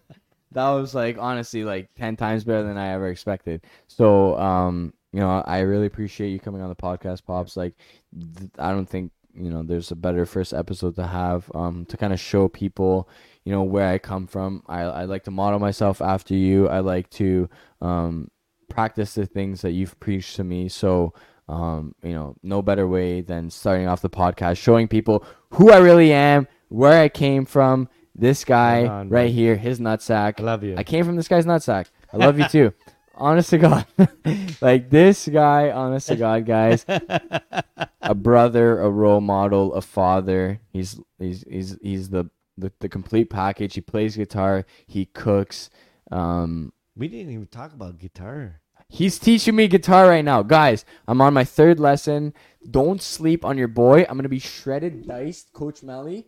that 0.53 0.71
was 0.71 0.95
like 0.95 1.17
honestly 1.19 1.65
like 1.65 1.91
10 1.97 2.17
times 2.17 2.45
better 2.45 2.63
than 2.63 2.77
I 2.77 2.93
ever 2.93 3.09
expected. 3.09 3.65
So, 3.87 4.39
um, 4.39 4.93
you 5.13 5.21
know, 5.21 5.43
I 5.47 5.61
really 5.61 5.87
appreciate 5.87 6.31
you 6.31 6.41
coming 6.41 6.63
on 6.63 6.69
the 6.69 6.77
podcast, 6.77 7.25
Pops. 7.25 7.57
Like 7.57 7.75
th- 8.15 8.51
I 8.59 8.71
don't 8.71 8.89
think, 8.89 9.13
you 9.39 9.51
know, 9.51 9.63
there's 9.63 9.91
a 9.91 9.97
better 9.97 10.25
first 10.27 10.53
episode 10.55 10.97
to 10.97 11.07
have 11.07 11.51
um 11.55 11.85
to 11.87 11.97
kind 11.97 12.13
of 12.13 12.21
show 12.21 12.49
people, 12.49 13.09
you 13.45 13.53
know, 13.53 13.63
where 13.63 13.89
I 13.89 13.99
come 13.99 14.27
from. 14.27 14.63
I 14.67 14.83
I 14.83 15.05
like 15.05 15.25
to 15.25 15.31
model 15.31 15.59
myself 15.59 16.01
after 16.03 16.35
you. 16.35 16.69
I 16.69 16.81
like 16.81 17.11
to 17.11 17.49
um 17.81 18.31
practice 18.69 19.15
the 19.15 19.27
things 19.27 19.63
that 19.63 19.73
you've 19.73 19.99
preached 20.01 20.37
to 20.37 20.45
me. 20.45 20.69
So, 20.69 21.15
um, 21.49 21.95
you 22.03 22.13
know, 22.15 22.37
no 22.43 22.63
better 22.63 22.87
way 22.89 23.21
than 23.21 23.51
starting 23.51 23.87
off 23.87 24.01
the 24.03 24.11
podcast, 24.11 24.59
showing 24.59 24.89
people 24.89 25.25
who 25.51 25.71
I 25.71 25.79
really 25.79 26.13
am, 26.13 26.49
where 26.69 27.01
I 27.01 27.09
came 27.09 27.45
from. 27.45 27.89
This 28.19 28.45
guy 28.47 28.83
Right 28.83 28.89
on, 28.91 29.09
right 29.11 29.25
man. 29.27 29.33
here, 29.35 29.57
his 29.57 29.79
nutsack. 29.79 30.41
I 30.41 30.43
love 30.43 30.65
you. 30.65 30.75
I 30.79 30.85
came 30.85 31.05
from 31.05 31.17
this 31.17 31.29
guy's 31.29 31.45
nutsack. 31.45 31.87
I 32.13 32.17
love 32.17 32.39
you 32.39 32.49
too. 32.49 32.73
honest 33.17 33.51
to 33.51 33.59
God. 33.59 33.87
like 34.61 34.91
this 34.91 35.29
guy, 35.29 35.71
honest 35.71 36.09
to 36.09 36.17
God, 36.17 36.47
guys. 36.47 36.85
a 36.89 38.15
brother, 38.15 38.81
a 38.81 38.91
role 38.91 39.21
model, 39.21 39.75
a 39.75 39.83
father. 39.83 40.61
He's 40.73 41.01
he's 41.19 41.45
he's 41.49 41.79
he's 41.83 42.09
the 42.11 42.31
the, 42.57 42.73
the 42.81 42.89
complete 42.89 43.31
package. 43.31 43.75
He 43.75 43.81
plays 43.81 44.17
guitar, 44.17 44.65
he 44.87 45.07
cooks. 45.07 45.71
Um 46.11 46.73
we 46.97 47.09
didn't 47.09 47.33
even 47.33 47.47
talk 47.47 47.73
about 47.73 47.99
guitar. 47.99 48.61
He's 48.89 49.19
teaching 49.19 49.57
me 49.57 49.67
guitar 49.69 50.09
right 50.09 50.25
now. 50.25 50.43
Guys, 50.43 50.85
I'm 51.09 51.21
on 51.21 51.35
my 51.35 51.45
third 51.45 51.81
lesson. 51.81 52.33
Don't 52.71 53.03
sleep 53.03 53.45
on 53.45 53.59
your 53.59 53.69
boy. 53.69 54.03
I'm 54.09 54.17
going 54.17 54.23
to 54.23 54.29
be 54.29 54.39
shredded 54.39 55.07
diced, 55.07 55.53
Coach 55.53 55.83
Meli, 55.83 56.27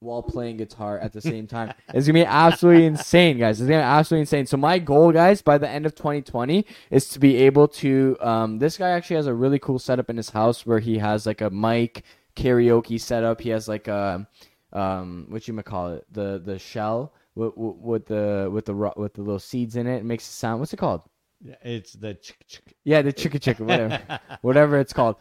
while 0.00 0.22
playing 0.22 0.56
guitar 0.56 0.98
at 0.98 1.12
the 1.12 1.20
same 1.20 1.46
time. 1.46 1.74
it's 1.94 2.06
to 2.06 2.12
be 2.12 2.24
absolutely 2.24 2.86
insane, 2.86 3.38
guys. 3.38 3.60
It's 3.60 3.66
to 3.66 3.72
be 3.72 3.74
absolutely 3.74 4.20
insane. 4.20 4.46
So, 4.46 4.56
my 4.56 4.78
goal, 4.78 5.12
guys, 5.12 5.42
by 5.42 5.58
the 5.58 5.68
end 5.68 5.86
of 5.86 5.94
2020 5.94 6.64
is 6.90 7.08
to 7.10 7.18
be 7.18 7.36
able 7.36 7.68
to. 7.68 8.16
Um, 8.20 8.58
this 8.58 8.76
guy 8.76 8.90
actually 8.90 9.16
has 9.16 9.26
a 9.26 9.34
really 9.34 9.58
cool 9.58 9.78
setup 9.78 10.10
in 10.10 10.16
his 10.16 10.30
house 10.30 10.64
where 10.66 10.78
he 10.78 10.98
has 10.98 11.26
like 11.26 11.40
a 11.40 11.50
mic 11.50 12.04
karaoke 12.36 13.00
setup. 13.00 13.40
He 13.40 13.50
has 13.50 13.68
like 13.68 13.88
a. 13.88 14.26
Um, 14.72 15.26
what 15.30 15.48
you 15.48 15.54
might 15.54 15.64
call 15.64 15.94
it? 15.94 16.06
The 16.12 16.42
the 16.44 16.58
shell 16.58 17.14
with, 17.34 17.52
with 17.56 18.06
the 18.06 18.50
with 18.52 18.66
the 18.66 18.74
with 18.96 19.14
the 19.14 19.22
little 19.22 19.38
seeds 19.38 19.76
in 19.76 19.86
it. 19.86 19.98
It 19.98 20.04
makes 20.04 20.28
a 20.28 20.32
sound. 20.32 20.60
What's 20.60 20.72
it 20.72 20.78
called? 20.78 21.02
Yeah, 21.40 21.54
It's 21.62 21.92
the 21.92 22.14
chick, 22.14 22.44
chick. 22.48 22.74
Yeah, 22.84 23.02
the 23.02 23.12
chicka 23.12 23.38
chicka, 23.38 23.60
whatever, 23.60 24.20
whatever 24.42 24.78
it's 24.78 24.92
called. 24.92 25.16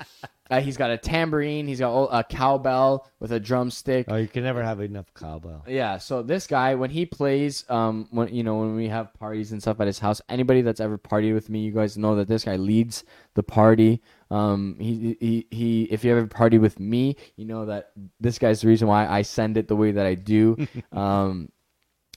Uh, 0.49 0.61
he's 0.61 0.77
got 0.77 0.89
a 0.89 0.97
tambourine. 0.97 1.67
He's 1.67 1.79
got 1.79 2.05
a 2.05 2.23
cowbell 2.23 3.09
with 3.19 3.31
a 3.31 3.39
drumstick. 3.39 4.05
Oh, 4.09 4.15
you 4.15 4.27
can 4.27 4.43
never 4.43 4.63
have 4.63 4.79
enough 4.81 5.13
cowbell. 5.13 5.63
Yeah, 5.67 5.97
so 5.97 6.21
this 6.21 6.47
guy 6.47 6.75
when 6.75 6.89
he 6.89 7.05
plays, 7.05 7.65
um, 7.69 8.07
when 8.11 8.33
you 8.33 8.43
know 8.43 8.57
when 8.57 8.75
we 8.75 8.87
have 8.87 9.13
parties 9.13 9.51
and 9.51 9.61
stuff 9.61 9.79
at 9.79 9.87
his 9.87 9.99
house, 9.99 10.21
anybody 10.29 10.61
that's 10.61 10.79
ever 10.79 10.97
partied 10.97 11.33
with 11.33 11.49
me, 11.49 11.59
you 11.59 11.71
guys 11.71 11.97
know 11.97 12.15
that 12.15 12.27
this 12.27 12.43
guy 12.43 12.55
leads 12.55 13.03
the 13.33 13.43
party. 13.43 14.01
Um, 14.29 14.75
he 14.79 15.17
he 15.19 15.47
he. 15.51 15.83
If 15.83 16.03
you 16.03 16.11
ever 16.11 16.27
party 16.27 16.57
with 16.57 16.79
me, 16.79 17.15
you 17.35 17.45
know 17.45 17.65
that 17.65 17.91
this 18.19 18.39
guy's 18.39 18.61
the 18.61 18.67
reason 18.67 18.87
why 18.87 19.07
I 19.07 19.21
send 19.21 19.57
it 19.57 19.67
the 19.67 19.75
way 19.75 19.91
that 19.91 20.05
I 20.05 20.15
do. 20.15 20.67
um, 20.91 21.49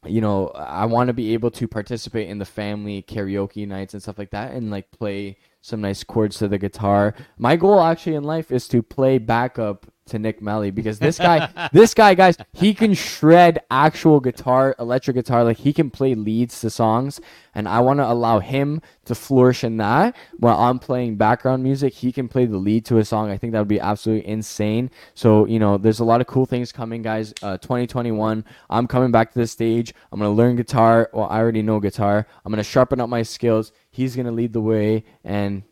you 0.06 0.20
know, 0.20 0.48
I 0.48 0.86
want 0.86 1.08
to 1.08 1.12
be 1.12 1.34
able 1.34 1.50
to 1.52 1.68
participate 1.68 2.28
in 2.28 2.38
the 2.38 2.44
family 2.44 3.02
karaoke 3.02 3.66
nights 3.66 3.94
and 3.94 4.02
stuff 4.02 4.18
like 4.18 4.30
that, 4.30 4.52
and 4.52 4.70
like 4.70 4.90
play 4.90 5.36
some 5.60 5.80
nice 5.80 6.02
chords 6.02 6.38
to 6.38 6.48
the 6.48 6.58
guitar. 6.58 7.14
My 7.38 7.56
goal 7.56 7.80
actually 7.80 8.16
in 8.16 8.24
life 8.24 8.50
is 8.50 8.66
to 8.68 8.82
play 8.82 9.18
backup 9.18 9.86
to 10.10 10.18
Nick 10.18 10.40
Meli 10.40 10.70
because 10.70 10.98
this 10.98 11.18
guy, 11.18 11.68
this 11.72 11.94
guy, 11.94 12.14
guys, 12.14 12.36
he 12.52 12.74
can 12.74 12.94
shred 12.94 13.60
actual 13.70 14.20
guitar, 14.20 14.74
electric 14.78 15.16
guitar. 15.16 15.44
Like 15.44 15.58
he 15.58 15.72
can 15.72 15.90
play 15.90 16.14
leads 16.14 16.60
to 16.60 16.70
songs, 16.70 17.20
and 17.54 17.68
I 17.68 17.80
want 17.80 17.98
to 17.98 18.10
allow 18.10 18.38
him 18.38 18.82
to 19.06 19.14
flourish 19.14 19.64
in 19.64 19.76
that 19.78 20.16
while 20.38 20.58
I'm 20.58 20.78
playing 20.78 21.16
background 21.16 21.62
music. 21.62 21.94
He 21.94 22.12
can 22.12 22.28
play 22.28 22.46
the 22.46 22.58
lead 22.58 22.84
to 22.86 22.98
a 22.98 23.04
song. 23.04 23.30
I 23.30 23.36
think 23.36 23.52
that 23.52 23.58
would 23.58 23.68
be 23.68 23.80
absolutely 23.80 24.28
insane. 24.28 24.90
So 25.14 25.46
you 25.46 25.58
know, 25.58 25.78
there's 25.78 26.00
a 26.00 26.04
lot 26.04 26.20
of 26.20 26.26
cool 26.26 26.46
things 26.46 26.72
coming, 26.72 27.02
guys. 27.02 27.32
Uh, 27.42 27.58
2021, 27.58 28.44
I'm 28.68 28.86
coming 28.86 29.10
back 29.10 29.32
to 29.32 29.38
the 29.38 29.46
stage. 29.46 29.94
I'm 30.12 30.20
gonna 30.20 30.32
learn 30.32 30.56
guitar. 30.56 31.10
Well, 31.12 31.26
I 31.30 31.38
already 31.38 31.62
know 31.62 31.80
guitar. 31.80 32.26
I'm 32.44 32.52
gonna 32.52 32.62
sharpen 32.62 33.00
up 33.00 33.08
my 33.08 33.22
skills. 33.22 33.72
He's 33.90 34.14
gonna 34.14 34.32
lead 34.32 34.52
the 34.52 34.60
way, 34.60 35.04
and 35.24 35.62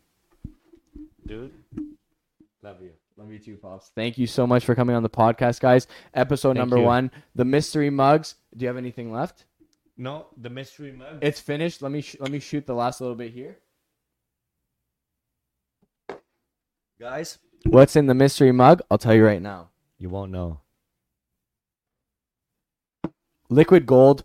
Dude, 1.29 1.53
love 2.63 2.81
you. 2.81 2.98
Love 3.19 3.33
you 3.33 3.39
too, 3.41 3.57
Pops. 3.57 3.91
Thank 3.97 4.17
you 4.17 4.29
so 4.29 4.47
much 4.47 4.65
for 4.65 4.77
coming 4.77 4.95
on 4.95 5.03
the 5.03 5.11
podcast, 5.11 5.59
guys. 5.61 5.89
Episode 6.15 6.51
Thank 6.51 6.59
number 6.59 6.79
you. 6.79 6.85
one, 6.85 7.11
the 7.35 7.45
mystery 7.45 7.91
mugs. 7.91 8.37
Do 8.57 8.63
you 8.63 8.69
have 8.69 8.77
anything 8.77 9.13
left? 9.13 9.45
No, 9.97 10.27
the 10.37 10.49
mystery 10.51 10.93
mug. 10.93 11.19
It's 11.21 11.41
finished. 11.41 11.83
Let 11.83 11.91
me 11.91 12.01
sh- 12.01 12.15
let 12.21 12.31
me 12.31 12.39
shoot 12.39 12.65
the 12.67 12.75
last 12.75 13.01
little 13.01 13.17
bit 13.17 13.33
here. 13.33 13.59
Guys, 17.01 17.39
What's 17.67 17.97
in 17.97 18.07
the 18.07 18.15
mystery 18.15 18.53
mug? 18.53 18.83
I'll 18.91 18.99
tell 18.99 19.15
you 19.15 19.25
right 19.25 19.43
now. 19.43 19.71
you 19.99 20.09
won't 20.09 20.31
know. 20.31 20.61
Liquid 23.51 23.85
gold, 23.87 24.23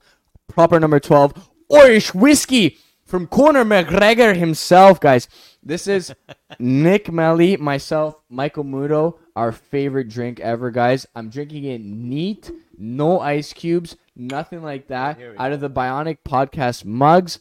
proper 0.47 0.79
number 0.79 0.99
12, 0.99 1.49
Irish 1.73 2.13
whiskey 2.13 2.77
from 3.05 3.25
Conor 3.25 3.63
McGregor 3.63 4.35
himself, 4.35 4.99
guys. 4.99 5.27
This 5.65 5.87
is 5.87 6.13
Nick 6.59 7.09
Meli, 7.09 7.55
myself, 7.55 8.15
Michael 8.29 8.65
Muto, 8.65 9.17
our 9.33 9.53
favorite 9.53 10.09
drink 10.09 10.41
ever, 10.41 10.71
guys. 10.71 11.05
I'm 11.15 11.29
drinking 11.29 11.63
it 11.63 11.79
neat, 11.79 12.51
no 12.77 13.21
ice 13.21 13.53
cubes, 13.53 13.95
nothing 14.13 14.61
like 14.61 14.87
that. 14.87 15.17
Out 15.39 15.53
of 15.53 15.61
the 15.61 15.69
Bionic 15.69 16.17
Podcast 16.27 16.83
mugs. 16.83 17.39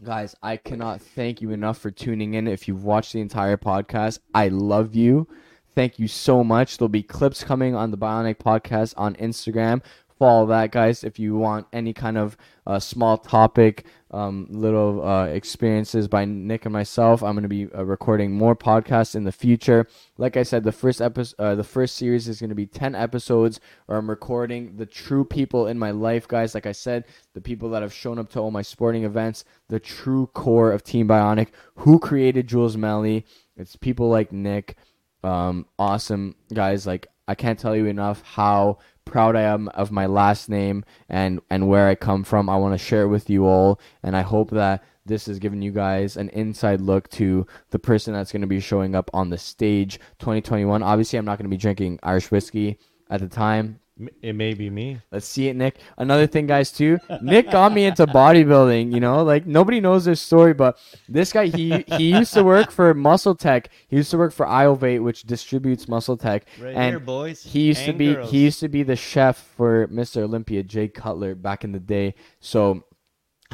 Guys, 0.00 0.36
I 0.44 0.56
cannot 0.56 1.02
thank 1.02 1.42
you 1.42 1.50
enough 1.50 1.78
for 1.78 1.90
tuning 1.90 2.34
in. 2.34 2.46
If 2.46 2.68
you've 2.68 2.84
watched 2.84 3.12
the 3.12 3.20
entire 3.20 3.56
podcast, 3.56 4.20
I 4.32 4.46
love 4.46 4.94
you. 4.94 5.26
Thank 5.74 5.98
you 5.98 6.06
so 6.06 6.44
much. 6.44 6.78
There'll 6.78 6.88
be 6.88 7.02
clips 7.02 7.42
coming 7.42 7.74
on 7.74 7.90
the 7.90 7.98
Bionic 7.98 8.36
Podcast 8.36 8.94
on 8.96 9.16
Instagram. 9.16 9.82
Follow 10.24 10.46
that, 10.46 10.72
guys. 10.72 11.04
If 11.04 11.18
you 11.18 11.36
want 11.36 11.66
any 11.70 11.92
kind 11.92 12.16
of 12.16 12.38
uh, 12.66 12.78
small 12.78 13.18
topic, 13.18 13.84
um, 14.10 14.46
little 14.48 15.06
uh, 15.06 15.26
experiences 15.26 16.08
by 16.08 16.24
Nick 16.24 16.64
and 16.64 16.72
myself, 16.72 17.22
I'm 17.22 17.34
going 17.34 17.42
to 17.42 17.48
be 17.50 17.68
uh, 17.74 17.84
recording 17.84 18.32
more 18.32 18.56
podcasts 18.56 19.14
in 19.14 19.24
the 19.24 19.32
future. 19.32 19.86
Like 20.16 20.38
I 20.38 20.42
said, 20.42 20.64
the 20.64 20.72
first 20.72 21.02
episode, 21.02 21.36
uh, 21.38 21.54
the 21.56 21.62
first 21.62 21.96
series 21.96 22.26
is 22.26 22.40
going 22.40 22.48
to 22.48 22.54
be 22.54 22.64
10 22.64 22.94
episodes 22.94 23.60
where 23.84 23.98
I'm 23.98 24.08
recording 24.08 24.78
the 24.78 24.86
true 24.86 25.26
people 25.26 25.66
in 25.66 25.78
my 25.78 25.90
life, 25.90 26.26
guys. 26.26 26.54
Like 26.54 26.64
I 26.64 26.72
said, 26.72 27.04
the 27.34 27.42
people 27.42 27.68
that 27.68 27.82
have 27.82 27.92
shown 27.92 28.18
up 28.18 28.30
to 28.30 28.40
all 28.40 28.50
my 28.50 28.62
sporting 28.62 29.04
events, 29.04 29.44
the 29.68 29.78
true 29.78 30.28
core 30.28 30.72
of 30.72 30.82
Team 30.82 31.06
Bionic, 31.06 31.48
who 31.74 31.98
created 31.98 32.46
Jules 32.46 32.78
Meli. 32.78 33.26
It's 33.58 33.76
people 33.76 34.08
like 34.08 34.32
Nick, 34.32 34.76
um, 35.22 35.66
awesome 35.78 36.34
guys. 36.54 36.86
Like 36.86 37.08
I 37.26 37.34
can't 37.34 37.58
tell 37.58 37.74
you 37.74 37.86
enough 37.86 38.22
how 38.22 38.78
proud 39.04 39.36
I 39.36 39.42
am 39.42 39.68
of 39.68 39.90
my 39.90 40.06
last 40.06 40.48
name 40.48 40.84
and 41.08 41.40
and 41.50 41.68
where 41.68 41.88
I 41.88 41.94
come 41.94 42.24
from. 42.24 42.48
I 42.48 42.56
want 42.56 42.74
to 42.74 42.84
share 42.84 43.02
it 43.02 43.08
with 43.08 43.30
you 43.30 43.46
all, 43.46 43.80
and 44.02 44.16
I 44.16 44.22
hope 44.22 44.50
that 44.50 44.82
this 45.06 45.26
has 45.26 45.38
given 45.38 45.62
you 45.62 45.70
guys 45.70 46.16
an 46.16 46.30
inside 46.30 46.80
look 46.80 47.08
to 47.10 47.46
the 47.70 47.78
person 47.78 48.14
that's 48.14 48.32
going 48.32 48.40
to 48.40 48.46
be 48.46 48.60
showing 48.60 48.94
up 48.94 49.10
on 49.12 49.30
the 49.30 49.38
stage 49.38 49.98
2021. 50.18 50.82
Obviously, 50.82 51.18
I'm 51.18 51.24
not 51.24 51.38
going 51.38 51.50
to 51.50 51.54
be 51.54 51.58
drinking 51.58 52.00
Irish 52.02 52.30
whiskey 52.30 52.78
at 53.10 53.20
the 53.20 53.28
time. 53.28 53.80
M- 53.98 54.08
It 54.22 54.34
may 54.34 54.54
be 54.54 54.70
me. 54.70 55.00
Let's 55.12 55.26
see 55.26 55.48
it, 55.48 55.54
Nick. 55.56 55.78
Another 55.96 56.26
thing, 56.26 56.46
guys, 56.46 56.72
too. 56.72 56.98
Nick 57.22 57.50
got 57.50 57.72
me 57.72 57.84
into 57.84 58.06
bodybuilding. 58.06 58.92
You 58.92 59.00
know, 59.00 59.22
like 59.22 59.46
nobody 59.46 59.80
knows 59.80 60.04
this 60.04 60.20
story, 60.20 60.52
but 60.54 60.78
this 61.08 61.32
guy 61.32 61.46
he 61.46 61.84
he 61.96 62.10
used 62.18 62.34
to 62.34 62.42
work 62.42 62.70
for 62.72 62.92
MuscleTech. 62.94 63.66
He 63.88 63.96
used 63.96 64.10
to 64.10 64.18
work 64.18 64.32
for 64.32 64.46
Iovate, 64.46 65.02
which 65.02 65.22
distributes 65.22 65.86
MuscleTech. 65.86 66.42
Right 66.60 66.74
and 66.74 66.90
here, 66.90 66.98
boys. 67.00 67.42
he 67.44 67.60
used 67.66 67.84
to 67.84 67.92
be 67.92 68.14
girls. 68.14 68.30
he 68.30 68.38
used 68.44 68.60
to 68.60 68.68
be 68.68 68.82
the 68.82 68.96
chef 68.96 69.36
for 69.56 69.86
Mr. 69.88 70.22
Olympia, 70.22 70.62
Jay 70.64 70.88
Cutler, 70.88 71.34
back 71.36 71.62
in 71.62 71.70
the 71.72 71.80
day. 71.80 72.14
So 72.40 72.82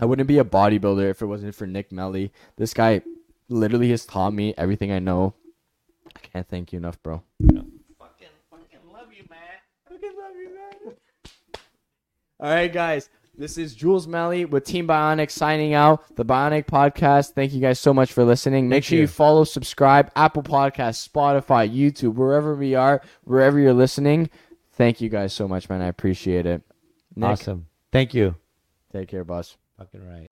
I 0.01 0.07
wouldn't 0.07 0.28
be 0.28 0.38
a 0.38 0.45
bodybuilder 0.45 1.11
if 1.11 1.20
it 1.20 1.26
wasn't 1.26 1.55
for 1.55 1.66
Nick 1.66 1.93
Meli. 1.93 2.32
This 2.57 2.72
guy 2.72 3.03
literally 3.51 3.91
has 3.91 4.07
taught 4.07 4.32
me 4.32 4.55
everything 4.57 4.91
I 4.91 5.01
know. 5.01 5.34
I 6.16 6.18
can't 6.20 6.49
thank 6.49 6.72
you 6.72 6.78
enough, 6.78 7.03
bro. 7.03 7.22
Fucking, 7.43 7.80
All 12.41 12.49
right, 12.49 12.72
guys. 12.72 13.11
This 13.36 13.59
is 13.59 13.74
Jules 13.74 14.07
Meli 14.07 14.47
with 14.47 14.64
Team 14.64 14.86
Bionic 14.86 15.30
signing 15.30 15.74
out 15.74 16.16
the 16.16 16.24
Bionic 16.24 16.64
Podcast. 16.64 17.32
Thank 17.32 17.53
you 17.53 17.61
guys 17.61 17.78
so 17.78 17.93
much 17.93 18.14
for 18.14 18.24
listening. 18.24 18.66
Make 18.68 18.76
Thank 18.76 18.84
sure 18.84 18.97
you. 18.97 19.03
you. 19.03 19.09
follow, 19.09 19.45
subscribe, 19.45 20.11
Apple 20.16 20.43
Podcasts, 20.43 21.07
Spotify, 21.07 21.70
YouTube, 21.70 22.14
wherever 22.14 22.55
we 22.55 22.74
are, 22.74 23.03
wherever 23.24 23.59
you're 23.59 23.74
listening. 23.74 24.30
Thank 24.72 25.03
you 25.03 25.11
guys 25.11 25.34
so 25.34 25.47
much, 25.47 25.68
man. 25.68 25.82
I 25.82 25.88
appreciate 25.88 26.47
it. 26.47 26.62
Nick, 27.14 27.28
awesome. 27.28 27.66
Thank 27.93 28.14
you. 28.14 28.36
Take 28.91 29.09
care, 29.09 29.24
boss. 29.24 29.59
Fucking 29.76 30.01
right. 30.07 30.26